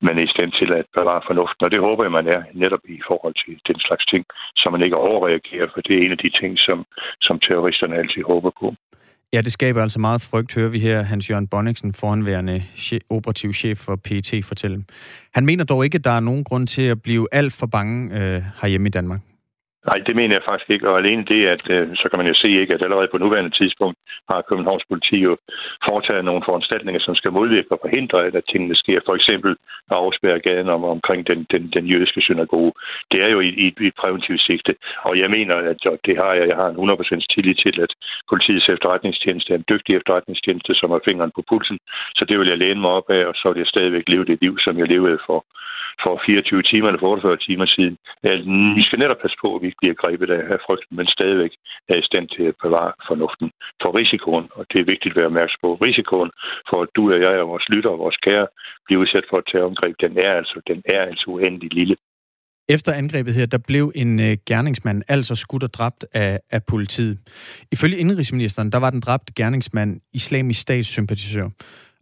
man 0.00 0.18
er 0.18 0.24
i 0.24 0.34
stand 0.34 0.52
til 0.52 0.72
at 0.72 0.86
bevare 0.94 1.22
fornuften. 1.26 1.64
Og 1.64 1.70
det 1.70 1.80
håber 1.80 2.04
jeg, 2.04 2.12
man 2.12 2.28
er 2.28 2.42
netop 2.52 2.84
i 2.88 3.00
forhold 3.06 3.34
til 3.44 3.60
den 3.68 3.80
slags 3.86 4.06
ting, 4.06 4.24
så 4.56 4.68
man 4.70 4.82
ikke 4.82 4.96
overreagerer, 4.96 5.68
for 5.74 5.80
det 5.80 5.94
er 5.96 6.04
en 6.04 6.16
af 6.16 6.22
de 6.24 6.30
ting, 6.40 6.58
som, 6.58 6.78
som 7.20 7.40
terroristerne 7.40 7.96
altid 7.96 8.22
håber 8.22 8.50
på. 8.60 8.74
Ja, 9.32 9.40
det 9.40 9.52
skaber 9.52 9.82
altså 9.82 9.98
meget 9.98 10.20
frygt, 10.20 10.54
hører 10.54 10.68
vi 10.68 10.78
her 10.78 11.02
Hans-Jørgen 11.02 11.46
Bonniksen, 11.48 11.92
foranværende 11.92 12.62
operativ 13.10 13.52
chef 13.52 13.78
for 13.78 13.96
PET, 13.96 14.44
fortælle. 14.44 14.84
Han 15.34 15.46
mener 15.46 15.64
dog 15.64 15.84
ikke, 15.84 15.96
at 15.96 16.04
der 16.04 16.10
er 16.10 16.20
nogen 16.20 16.44
grund 16.44 16.66
til 16.66 16.82
at 16.82 17.02
blive 17.02 17.28
alt 17.32 17.52
for 17.52 17.66
bange 17.66 18.20
øh, 18.20 18.42
herhjemme 18.62 18.88
i 18.88 18.90
Danmark. 18.90 19.20
Nej, 19.88 19.98
det 20.06 20.14
mener 20.16 20.34
jeg 20.34 20.48
faktisk 20.48 20.70
ikke. 20.70 20.88
Og 20.90 20.98
alene 20.98 21.24
det, 21.32 21.40
at 21.54 21.64
øh, 21.74 21.88
så 22.00 22.06
kan 22.08 22.18
man 22.18 22.30
jo 22.32 22.34
se 22.42 22.48
ikke, 22.60 22.74
at 22.74 22.82
allerede 22.82 23.12
på 23.12 23.18
nuværende 23.18 23.56
tidspunkt 23.60 23.98
har 24.30 24.46
Københavns 24.48 24.84
politi 24.90 25.16
jo 25.28 25.36
foretaget 25.88 26.24
nogle 26.24 26.42
foranstaltninger, 26.48 27.00
som 27.00 27.14
skal 27.14 27.32
modvirke 27.32 27.72
og 27.72 27.82
forhindre, 27.84 28.26
at 28.26 28.44
tingene 28.52 28.76
sker. 28.76 29.00
For 29.06 29.14
eksempel 29.14 29.50
at 29.90 29.96
afspærre 30.04 30.40
gaden 30.48 30.68
om, 30.68 30.84
omkring 30.84 31.26
den, 31.26 31.46
den, 31.52 31.62
den 31.76 31.84
jødiske 31.92 32.20
synagoge. 32.20 32.72
Det 33.12 33.18
er 33.24 33.28
jo 33.34 33.40
i, 33.40 33.48
i, 33.64 33.66
i 33.84 33.86
et 33.86 33.94
præventivt 34.00 34.42
sigte. 34.42 34.72
Og 35.08 35.18
jeg 35.18 35.30
mener, 35.30 35.54
at 35.72 35.80
det 36.06 36.16
har 36.16 36.32
jeg, 36.38 36.48
jeg 36.48 36.56
har 36.56 36.68
en 36.68 36.90
100% 36.90 37.26
tillid 37.34 37.54
til, 37.54 37.80
at 37.84 37.92
politiets 38.30 38.68
efterretningstjeneste 38.68 39.52
er 39.52 39.58
en 39.58 39.70
dygtig 39.72 39.96
efterretningstjeneste, 39.96 40.74
som 40.74 40.90
har 40.90 41.00
fingeren 41.08 41.32
på 41.34 41.42
pulsen. 41.48 41.78
Så 42.16 42.24
det 42.28 42.38
vil 42.38 42.48
jeg 42.48 42.58
læne 42.58 42.80
mig 42.80 42.90
op 42.90 43.10
af, 43.10 43.22
og 43.30 43.34
så 43.34 43.46
vil 43.52 43.60
jeg 43.60 43.72
stadigvæk 43.74 44.04
leve 44.08 44.24
det 44.24 44.38
liv, 44.40 44.58
som 44.58 44.78
jeg 44.78 44.88
levede 44.88 45.18
for 45.26 45.44
for 46.04 46.14
24 46.26 46.62
timer 46.70 46.88
eller 46.88 47.02
48 47.02 47.36
timer 47.46 47.66
siden. 47.76 47.96
Øh, 48.26 48.38
vi 48.78 48.82
skal 48.86 48.98
netop 48.98 49.20
passe 49.22 49.38
på, 49.42 49.48
at 49.54 49.60
vi 49.62 49.66
ikke 49.68 49.82
bliver 49.82 50.00
grebet 50.02 50.30
af 50.54 50.58
frygten, 50.66 50.92
men 50.98 51.06
stadigvæk 51.16 51.52
er 51.92 51.96
i 51.98 52.08
stand 52.10 52.26
til 52.36 52.44
at 52.50 52.56
bevare 52.64 52.92
fornuften. 53.08 53.48
For 53.82 53.90
risikoen, 54.00 54.46
og 54.58 54.62
det 54.70 54.78
er 54.80 54.90
vigtigt 54.92 55.12
at 55.12 55.18
være 55.18 55.30
opmærksom 55.32 55.60
på, 55.62 55.70
risikoen 55.86 56.30
for, 56.68 56.78
at 56.84 56.90
du 56.96 57.02
og 57.14 57.20
jeg 57.26 57.36
og 57.42 57.48
vores 57.52 57.68
lytter 57.74 57.90
og 57.94 58.02
vores 58.04 58.18
kære 58.26 58.46
bliver 58.86 59.00
udsat 59.02 59.26
for 59.30 59.38
et 59.38 59.48
terrorangreb, 59.50 59.94
den 60.04 60.12
er 60.26 60.32
altså, 60.40 60.56
den 60.70 60.78
er 60.94 61.02
altså 61.10 61.24
uendelig 61.34 61.72
lille. 61.80 61.96
Efter 62.74 62.92
angrebet 62.92 63.34
her, 63.34 63.46
der 63.46 63.58
blev 63.58 63.92
en 63.94 64.20
øh, 64.20 64.36
gerningsmand 64.46 65.02
altså 65.08 65.34
skudt 65.34 65.62
og 65.62 65.74
dræbt 65.74 66.06
af, 66.12 66.40
af 66.50 66.64
politiet. 66.64 67.18
Ifølge 67.72 67.96
indrigsministeren, 67.96 68.72
der 68.72 68.78
var 68.78 68.90
den 68.90 69.00
dræbte 69.00 69.32
gerningsmand 69.32 70.00
islamisk 70.12 70.60
statssympatisør. 70.60 71.48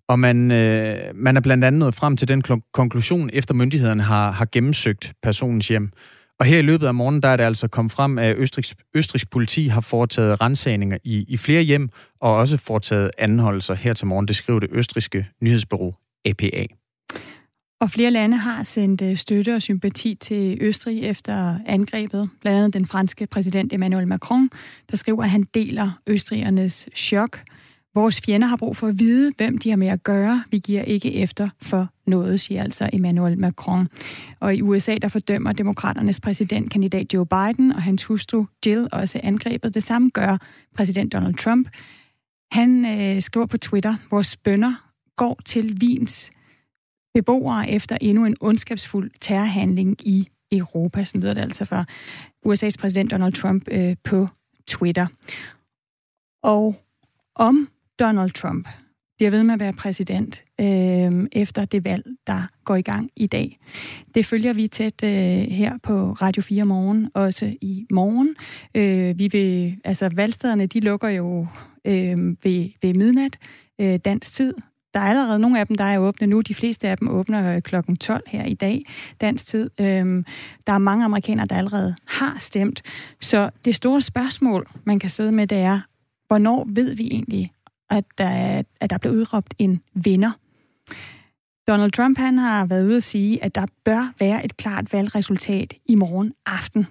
Og 0.09 0.19
man, 0.19 0.51
øh, 0.51 1.15
man 1.15 1.37
er 1.37 1.41
blandt 1.41 1.65
andet 1.65 1.79
nået 1.79 1.95
frem 1.95 2.17
til 2.17 2.29
den 2.29 2.43
konklusion, 2.73 3.31
efter 3.33 3.55
myndighederne 3.55 4.03
har, 4.03 4.31
har 4.31 4.49
gennemsøgt 4.53 5.13
personens 5.23 5.69
hjem. 5.69 5.91
Og 6.39 6.47
her 6.47 6.59
i 6.59 6.63
løbet 6.63 6.87
af 6.87 6.95
morgenen, 6.95 7.23
der 7.23 7.29
er 7.29 7.37
det 7.37 7.45
altså 7.45 7.69
kommet 7.69 7.93
frem, 7.93 8.19
at 8.19 8.37
Østrigs, 8.37 8.75
Østrigs 8.95 9.27
politi 9.27 9.67
har 9.67 9.81
foretaget 9.81 10.41
rensagninger 10.41 10.99
i, 11.05 11.25
i 11.29 11.37
flere 11.37 11.63
hjem, 11.63 11.89
og 12.21 12.35
også 12.35 12.57
foretaget 12.57 13.11
anholdelser 13.19 13.75
her 13.75 13.95
til 13.95 14.07
morgen. 14.07 14.29
Det 14.29 14.37
skriver 14.37 14.61
det 14.61 14.69
østriske 14.73 15.27
nyhedsbureau 15.41 15.95
APA. 16.25 16.67
Og 17.81 17.91
flere 17.91 18.11
lande 18.11 18.37
har 18.37 18.63
sendt 18.63 19.03
øh, 19.03 19.17
støtte 19.17 19.55
og 19.55 19.63
sympati 19.63 20.15
til 20.15 20.59
Østrig 20.61 21.03
efter 21.03 21.59
angrebet. 21.67 22.31
Blandt 22.41 22.59
andet 22.59 22.75
den 22.75 22.87
franske 22.87 23.27
præsident 23.27 23.73
Emmanuel 23.73 24.09
Macron, 24.09 24.51
der 24.91 24.97
skriver, 24.97 25.23
at 25.23 25.31
han 25.31 25.43
deler 25.43 26.01
østrigernes 26.07 26.89
chok. 26.97 27.41
Vores 27.95 28.21
fjender 28.21 28.49
har 28.49 28.57
brug 28.57 28.77
for 28.77 28.87
at 28.87 28.99
vide, 28.99 29.33
hvem 29.37 29.59
de 29.59 29.71
har 29.71 29.77
med 29.77 29.89
at 29.89 30.03
gøre. 30.03 30.45
Vi 30.51 30.59
giver 30.59 30.83
ikke 30.83 31.15
efter 31.15 31.49
for 31.63 31.89
noget, 32.07 32.41
siger 32.41 32.63
altså 32.63 32.91
Emmanuel 32.93 33.39
Macron. 33.39 33.89
Og 34.41 34.55
i 34.55 34.63
USA, 34.63 34.97
der 35.03 35.09
fordømmer 35.09 35.53
demokraternes 35.53 36.21
præsidentkandidat 36.21 37.15
Joe 37.15 37.27
Biden 37.27 37.73
og 37.73 37.83
hans 37.83 38.05
hustru 38.05 38.45
Jill 38.67 38.89
også 38.93 39.21
angrebet. 39.23 39.75
Det 39.75 39.83
samme 39.83 40.11
gør 40.11 40.39
præsident 40.75 41.13
Donald 41.13 41.35
Trump. 41.35 41.69
Han 42.53 42.85
øh, 42.87 43.23
skriver 43.23 43.47
på 43.47 43.59
Twitter, 43.59 43.97
vores 44.11 44.37
bønder 44.37 44.75
går 45.17 45.41
til 45.45 45.81
Vins 45.81 46.31
beboere 47.15 47.71
efter 47.71 47.99
endnu 48.01 48.25
en 48.25 48.37
ondskabsfuld 48.41 49.11
terrorhandling 49.21 49.97
i 50.09 50.29
Europa. 50.53 51.05
Sådan 51.05 51.21
lyder 51.21 51.35
det 51.35 51.41
altså 51.41 51.65
fra 51.65 51.85
USA's 52.47 52.81
præsident 52.81 53.11
Donald 53.11 53.33
Trump 53.33 53.65
øh, 53.71 53.97
på 54.05 54.29
Twitter. 54.67 55.07
Og 56.43 56.83
om 57.35 57.69
Donald 57.99 58.31
Trump 58.31 58.69
bliver 59.17 59.31
ved 59.31 59.43
med 59.43 59.55
at 59.55 59.61
være 59.61 59.73
præsident 59.73 60.43
øh, 60.61 61.29
efter 61.33 61.65
det 61.65 61.85
valg, 61.85 62.05
der 62.27 62.43
går 62.65 62.77
i 62.77 62.83
gang 62.83 63.11
i 63.17 63.27
dag. 63.27 63.59
Det 64.15 64.27
følger 64.27 64.53
vi 64.53 64.69
tæt 64.69 65.05
øh, 65.05 65.11
her 65.51 65.79
på 65.83 66.13
Radio 66.13 66.43
4 66.43 66.65
morgen, 66.65 67.11
også 67.15 67.57
i 67.61 67.87
morgen. 67.91 68.37
Øh, 68.75 69.19
vi 69.19 69.29
vil, 69.33 69.77
altså 69.85 70.11
valgstederne, 70.15 70.67
de 70.67 70.81
lukker 70.81 71.09
jo 71.09 71.47
øh, 71.85 72.19
ved, 72.45 72.69
ved 72.83 72.95
midnat 72.95 73.39
øh, 73.81 73.97
dansk 73.97 74.33
tid. 74.33 74.55
Der 74.95 75.01
er 75.01 75.05
allerede 75.05 75.39
nogle 75.39 75.61
af 75.61 75.67
dem, 75.67 75.77
der 75.77 75.85
er 75.85 75.99
åbne 75.99 76.27
nu. 76.27 76.41
De 76.41 76.55
fleste 76.55 76.89
af 76.89 76.99
dem 76.99 77.09
åbner 77.09 77.61
kl. 77.61 77.61
klokken 77.61 77.97
12 77.97 78.23
her 78.27 78.45
i 78.45 78.55
dag, 78.55 78.85
dansk 79.21 79.47
tid. 79.47 79.71
Øhm, 79.81 80.25
der 80.67 80.73
er 80.73 80.79
mange 80.79 81.05
amerikanere, 81.05 81.47
der 81.47 81.57
allerede 81.57 81.95
har 82.07 82.37
stemt. 82.39 82.83
Så 83.21 83.51
det 83.65 83.75
store 83.75 84.01
spørgsmål, 84.01 84.69
man 84.85 84.99
kan 84.99 85.11
sidde 85.11 85.33
med, 85.33 85.47
det 85.47 85.59
er, 85.59 85.81
hvornår 86.27 86.67
ved 86.69 86.95
vi 86.95 87.07
egentlig, 87.07 87.53
at 87.91 88.05
der, 88.19 88.63
at 88.81 88.91
der 88.91 88.99
blev 88.99 89.13
udråbt 89.13 89.55
en 89.59 89.81
vinder. 89.95 90.31
Donald 91.69 91.93
Trump 91.93 92.19
han 92.19 92.39
har 92.39 92.67
været 92.67 92.87
ude 92.87 92.97
at 92.97 93.03
sige, 93.03 93.45
at 93.45 93.55
der 93.55 93.67
bør 93.85 94.13
være 94.21 94.45
et 94.45 94.57
klart 94.57 94.93
valgresultat 94.93 95.75
i 95.87 95.95
morgen 95.95 96.33
aften. 96.47 96.87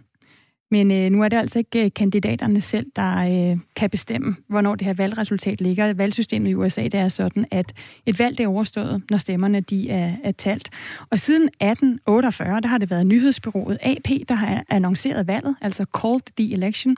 Men 0.72 0.91
øh, 0.91 1.10
nu 1.10 1.24
er 1.24 1.28
det 1.28 1.38
altså 1.38 1.60
ikke 1.60 1.86
øh, 1.86 1.91
kandidaterne 1.95 2.62
selv, 2.62 2.86
der 2.95 3.18
øh, 3.18 3.58
kan 3.76 3.89
bestemme, 3.89 4.36
hvornår 4.48 4.76
det 4.76 4.88
her 4.88 4.93
valgresultat 4.93 5.62
ligger. 5.62 5.93
Valgsystemet 5.93 6.50
i 6.50 6.56
USA 6.56 6.84
det 6.84 6.93
er 6.93 7.10
sådan, 7.10 7.45
at 7.52 7.74
et 8.06 8.20
valg 8.20 8.38
det 8.38 8.43
er 8.43 8.48
overstået, 8.48 9.02
når 9.10 9.18
stemmerne 9.18 9.60
de 9.62 9.89
er, 9.89 10.14
er 10.24 10.32
talt. 10.32 10.70
Og 11.10 11.20
siden 11.20 11.43
1848, 11.43 12.62
der 12.62 12.68
har 12.68 12.78
det 12.78 12.89
været 12.89 13.08
nyhedsbyrået 13.08 13.78
AP, 13.82 14.30
der 14.30 14.36
har 14.36 14.64
annonceret 14.70 15.28
valget, 15.28 15.56
altså 15.62 15.86
called 16.02 16.22
the 16.38 16.54
election. 16.54 16.98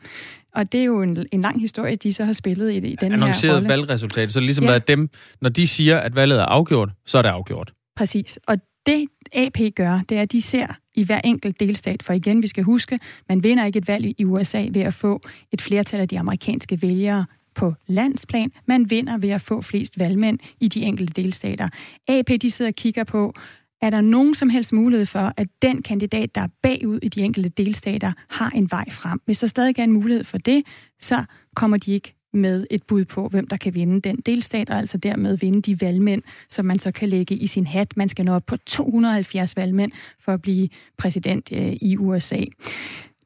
Og 0.55 0.71
det 0.71 0.79
er 0.79 0.83
jo 0.83 1.01
en, 1.01 1.25
en 1.31 1.41
lang 1.41 1.61
historie, 1.61 1.95
de 1.95 2.13
så 2.13 2.25
har 2.25 2.33
spillet 2.33 2.71
i, 2.71 2.77
i 2.77 2.95
den 3.01 3.11
Annonceret 3.11 3.51
her 3.51 3.55
rolle. 3.55 3.69
valgresultat, 3.69 4.33
så 4.33 4.39
ligesom 4.39 4.65
ja. 4.65 4.75
at 4.75 4.87
dem, 4.87 5.09
når 5.41 5.49
de 5.49 5.67
siger, 5.67 5.97
at 5.97 6.15
valget 6.15 6.39
er 6.39 6.45
afgjort, 6.45 6.89
så 7.05 7.17
er 7.17 7.21
det 7.21 7.29
afgjort. 7.29 7.73
Præcis. 7.95 8.39
Og 8.47 8.57
det 8.85 9.07
AP 9.33 9.57
gør, 9.75 10.01
det 10.09 10.17
er, 10.17 10.21
at 10.21 10.31
de 10.31 10.41
ser 10.41 10.67
i 10.95 11.03
hver 11.03 11.21
enkelt 11.23 11.59
delstat. 11.59 12.03
For 12.03 12.13
igen, 12.13 12.41
vi 12.41 12.47
skal 12.47 12.63
huske, 12.63 12.99
man 13.29 13.43
vinder 13.43 13.65
ikke 13.65 13.77
et 13.77 13.87
valg 13.87 14.05
i 14.17 14.25
USA 14.25 14.65
ved 14.71 14.81
at 14.81 14.93
få 14.93 15.21
et 15.51 15.61
flertal 15.61 15.99
af 15.99 16.07
de 16.07 16.19
amerikanske 16.19 16.81
vælgere 16.81 17.25
på 17.55 17.73
landsplan. 17.87 18.51
Man 18.65 18.91
vinder 18.91 19.17
ved 19.17 19.29
at 19.29 19.41
få 19.41 19.61
flest 19.61 19.99
valgmænd 19.99 20.39
i 20.59 20.67
de 20.67 20.81
enkelte 20.81 21.21
delstater. 21.21 21.69
AP 22.07 22.27
de 22.41 22.51
sidder 22.51 22.71
og 22.71 22.75
kigger 22.75 23.03
på, 23.03 23.33
er 23.81 23.89
der 23.89 24.01
nogen 24.01 24.35
som 24.35 24.49
helst 24.49 24.73
mulighed 24.73 25.05
for, 25.05 25.33
at 25.37 25.47
den 25.61 25.81
kandidat, 25.81 26.35
der 26.35 26.41
er 26.41 26.47
bagud 26.61 26.99
i 27.01 27.07
de 27.07 27.21
enkelte 27.21 27.49
delstater, 27.49 28.11
har 28.29 28.49
en 28.49 28.71
vej 28.71 28.89
frem? 28.89 29.21
Hvis 29.25 29.39
der 29.39 29.47
stadig 29.47 29.79
er 29.79 29.83
en 29.83 29.91
mulighed 29.91 30.23
for 30.23 30.37
det, 30.37 30.63
så 30.99 31.23
kommer 31.55 31.77
de 31.77 31.91
ikke 31.91 32.15
med 32.33 32.65
et 32.69 32.83
bud 32.83 33.05
på, 33.05 33.27
hvem 33.27 33.47
der 33.47 33.57
kan 33.57 33.75
vinde 33.75 34.01
den 34.01 34.15
delstat, 34.25 34.69
og 34.69 34.77
altså 34.77 34.97
dermed 34.97 35.37
vinde 35.37 35.61
de 35.61 35.81
valgmænd, 35.81 36.21
som 36.49 36.65
man 36.65 36.79
så 36.79 36.91
kan 36.91 37.09
lægge 37.09 37.35
i 37.35 37.47
sin 37.47 37.67
hat. 37.67 37.97
Man 37.97 38.09
skal 38.09 38.25
nå 38.25 38.33
op 38.33 38.45
på 38.45 38.57
270 38.57 39.55
valgmænd 39.57 39.91
for 40.19 40.33
at 40.33 40.41
blive 40.41 40.69
præsident 40.97 41.49
øh, 41.53 41.73
i 41.81 41.97
USA. 41.97 42.39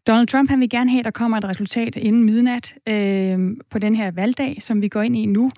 Donald 0.08 0.28
Trump 0.28 0.50
han 0.50 0.60
vil 0.60 0.70
gerne 0.70 0.90
have, 0.90 1.00
at 1.00 1.06
der 1.06 1.12
kommer 1.12 1.38
et 1.38 1.50
resultat 1.50 1.96
inden 1.96 2.24
midnat 2.24 2.76
øh, 2.90 3.58
på 3.70 3.80
den 3.80 3.96
her 3.96 4.12
valgdag, 4.12 4.58
som 4.60 4.82
vi 4.82 4.88
går 4.88 5.02
ind 5.02 5.18
i 5.18 5.26
nu. 5.26 5.52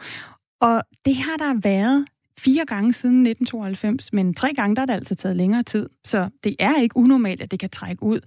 Og 0.62 0.84
det 1.06 1.16
har 1.16 1.38
der 1.38 1.60
været 1.62 2.06
fire 2.40 2.66
gange 2.66 2.94
siden 2.94 3.28
1992, 3.28 4.14
men 4.14 4.34
tre 4.34 4.54
gange 4.54 4.76
der 4.76 4.82
er 4.82 4.86
det 4.86 4.94
altså 4.94 5.16
taget 5.16 5.38
længere 5.38 5.64
tid. 5.64 5.90
Så 6.06 6.30
det 6.44 6.56
er 6.60 6.82
ikke 6.82 6.98
unormalt, 6.98 7.42
at 7.42 7.52
det 7.52 7.60
kan 7.60 7.70
trække 7.70 8.04
ud. 8.04 8.20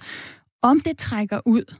Om 0.62 0.80
det 0.80 0.98
trækker 0.98 1.40
ud 1.46 1.74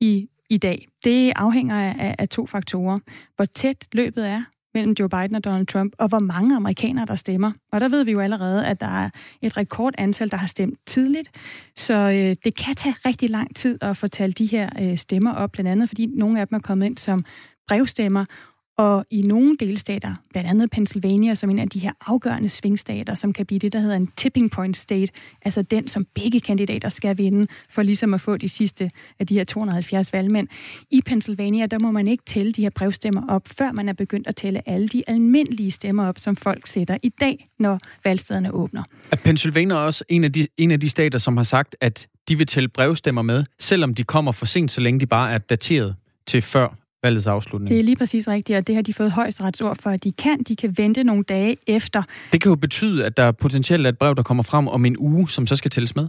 i, 0.00 0.28
i 0.50 0.58
dag, 0.58 0.88
det 1.04 1.32
afhænger 1.36 1.94
af, 1.94 2.14
af 2.18 2.28
to 2.28 2.46
faktorer. 2.46 2.98
Hvor 3.36 3.44
tæt 3.44 3.86
løbet 3.92 4.28
er 4.28 4.42
mellem 4.74 4.94
Joe 5.00 5.08
Biden 5.08 5.34
og 5.34 5.44
Donald 5.44 5.66
Trump, 5.66 5.92
og 5.98 6.08
hvor 6.08 6.18
mange 6.18 6.56
amerikanere, 6.56 7.06
der 7.06 7.16
stemmer. 7.16 7.52
Og 7.72 7.80
der 7.80 7.88
ved 7.88 8.04
vi 8.04 8.12
jo 8.12 8.20
allerede, 8.20 8.66
at 8.66 8.80
der 8.80 9.04
er 9.04 9.10
et 9.42 9.56
rekordantal, 9.56 10.30
der 10.30 10.36
har 10.36 10.46
stemt 10.46 10.78
tidligt. 10.86 11.30
Så 11.76 11.94
øh, 11.94 12.36
det 12.44 12.56
kan 12.56 12.74
tage 12.74 12.94
rigtig 13.06 13.30
lang 13.30 13.56
tid 13.56 13.78
at 13.80 13.96
få 13.96 14.08
talt 14.08 14.38
de 14.38 14.46
her 14.46 14.68
øh, 14.80 14.96
stemmer 14.96 15.32
op, 15.32 15.52
blandt 15.52 15.70
andet 15.70 15.88
fordi 15.88 16.06
nogle 16.06 16.40
af 16.40 16.48
dem 16.48 16.56
er 16.56 16.60
kommet 16.60 16.86
ind 16.86 16.98
som 16.98 17.24
brevstemmer, 17.68 18.24
og 18.82 19.06
i 19.10 19.22
nogle 19.22 19.56
delstater, 19.60 20.14
blandt 20.30 20.50
andet 20.50 20.70
Pennsylvania, 20.70 21.34
som 21.34 21.50
en 21.50 21.58
af 21.58 21.68
de 21.68 21.78
her 21.78 21.92
afgørende 22.06 22.48
svingstater, 22.48 23.14
som 23.14 23.32
kan 23.32 23.46
blive 23.46 23.58
det, 23.58 23.72
der 23.72 23.80
hedder 23.80 23.96
en 23.96 24.06
tipping 24.16 24.50
point 24.50 24.76
state, 24.76 25.12
altså 25.42 25.62
den, 25.62 25.88
som 25.88 26.06
begge 26.14 26.40
kandidater 26.40 26.88
skal 26.88 27.18
vinde, 27.18 27.46
for 27.70 27.82
ligesom 27.82 28.14
at 28.14 28.20
få 28.20 28.36
de 28.36 28.48
sidste 28.48 28.90
af 29.18 29.26
de 29.26 29.34
her 29.34 29.44
270 29.44 30.12
valgmænd. 30.12 30.48
I 30.90 31.00
Pennsylvania, 31.06 31.66
der 31.66 31.78
må 31.78 31.90
man 31.90 32.08
ikke 32.08 32.24
tælle 32.24 32.52
de 32.52 32.62
her 32.62 32.70
brevstemmer 32.70 33.22
op, 33.28 33.48
før 33.58 33.72
man 33.72 33.88
er 33.88 33.92
begyndt 33.92 34.26
at 34.26 34.36
tælle 34.36 34.68
alle 34.68 34.88
de 34.88 35.02
almindelige 35.06 35.70
stemmer 35.70 36.08
op, 36.08 36.18
som 36.18 36.36
folk 36.36 36.66
sætter 36.66 36.96
i 37.02 37.08
dag, 37.08 37.48
når 37.58 37.78
valgstederne 38.04 38.52
åbner. 38.52 38.82
Er 39.10 39.16
Pennsylvania 39.16 39.76
også 39.76 40.04
en 40.08 40.24
af, 40.24 40.32
de, 40.32 40.46
en 40.56 40.70
af 40.70 40.80
de 40.80 40.88
stater, 40.88 41.18
som 41.18 41.36
har 41.36 41.44
sagt, 41.44 41.76
at 41.80 42.08
de 42.28 42.38
vil 42.38 42.46
tælle 42.46 42.68
brevstemmer 42.68 43.22
med, 43.22 43.44
selvom 43.58 43.94
de 43.94 44.04
kommer 44.04 44.32
for 44.32 44.46
sent, 44.46 44.70
så 44.70 44.80
længe 44.80 45.00
de 45.00 45.06
bare 45.06 45.32
er 45.32 45.38
dateret 45.38 45.94
til 46.26 46.42
før 46.42 46.81
valgets 47.02 47.26
afslutning. 47.26 47.70
Det 47.70 47.78
er 47.78 47.84
lige 47.84 47.96
præcis 47.96 48.28
rigtigt, 48.28 48.56
og 48.56 48.66
det 48.66 48.74
har 48.74 48.82
de 48.82 48.94
fået 48.94 49.12
højesteretsord 49.12 49.76
for, 49.82 49.90
at 49.90 50.04
de 50.04 50.12
kan. 50.12 50.42
De 50.42 50.56
kan 50.56 50.74
vente 50.78 51.04
nogle 51.04 51.24
dage 51.24 51.56
efter. 51.66 52.02
Det 52.32 52.40
kan 52.40 52.48
jo 52.48 52.56
betyde, 52.56 53.06
at 53.06 53.16
der 53.16 53.32
potentielt 53.32 53.86
er 53.86 53.90
et 53.90 53.98
brev, 53.98 54.14
der 54.14 54.22
kommer 54.22 54.42
frem 54.42 54.68
om 54.68 54.84
en 54.84 54.96
uge, 54.98 55.28
som 55.28 55.46
så 55.46 55.56
skal 55.56 55.70
tælles 55.70 55.96
med. 55.96 56.08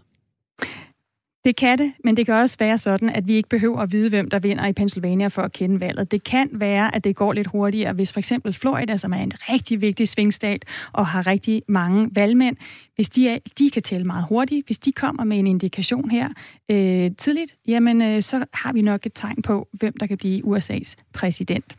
Det 1.46 1.56
kan 1.56 1.78
det, 1.78 1.94
men 2.04 2.18
det 2.18 2.26
kan 2.26 2.36
også 2.36 2.58
være 2.60 2.78
sådan, 2.78 3.10
at 3.10 3.28
vi 3.28 3.34
ikke 3.34 3.50
behøver 3.50 3.80
at 3.80 3.91
vide, 3.91 4.10
hvem 4.10 4.30
der 4.30 4.39
vinder 4.39 4.68
i 4.68 4.74
Pennsylvania 4.74 5.28
for 5.28 5.41
at 5.41 5.52
kende 5.52 5.80
valget. 5.80 6.12
Det 6.12 6.24
kan 6.24 6.50
være, 6.52 6.96
at 6.96 7.04
det 7.04 7.16
går 7.16 7.34
lidt 7.34 7.48
hurtigere, 7.48 7.94
hvis 7.94 8.14
for 8.14 8.20
eksempel 8.20 8.54
Florida, 8.54 8.98
som 8.98 9.14
er 9.14 9.18
en 9.18 9.32
rigtig 9.50 9.82
vigtig 9.82 10.08
svingstat 10.08 10.66
og 10.94 11.08
har 11.08 11.28
rigtig 11.28 11.64
mange 11.68 12.10
valgmænd, 12.12 12.58
hvis 12.96 13.10
de, 13.10 13.30
er, 13.30 13.38
de 13.60 13.70
kan 13.70 13.82
tælle 13.82 14.08
meget 14.08 14.26
hurtigt, 14.30 14.66
hvis 14.66 14.78
de 14.78 14.91
kommer 14.91 15.24
med 15.24 15.39
en 15.39 15.48
indikation 15.48 16.10
her 16.10 16.30
øh, 16.72 17.12
tidligt, 17.18 17.56
jamen 17.68 18.02
øh, 18.02 18.22
så 18.22 18.46
har 18.54 18.74
vi 18.74 18.82
nok 18.82 19.06
et 19.06 19.12
tegn 19.16 19.41
på, 19.41 19.68
hvem 19.72 19.94
der 20.00 20.08
kan 20.08 20.18
blive 20.18 20.46
USA's 20.46 20.96
præsident. 21.14 21.76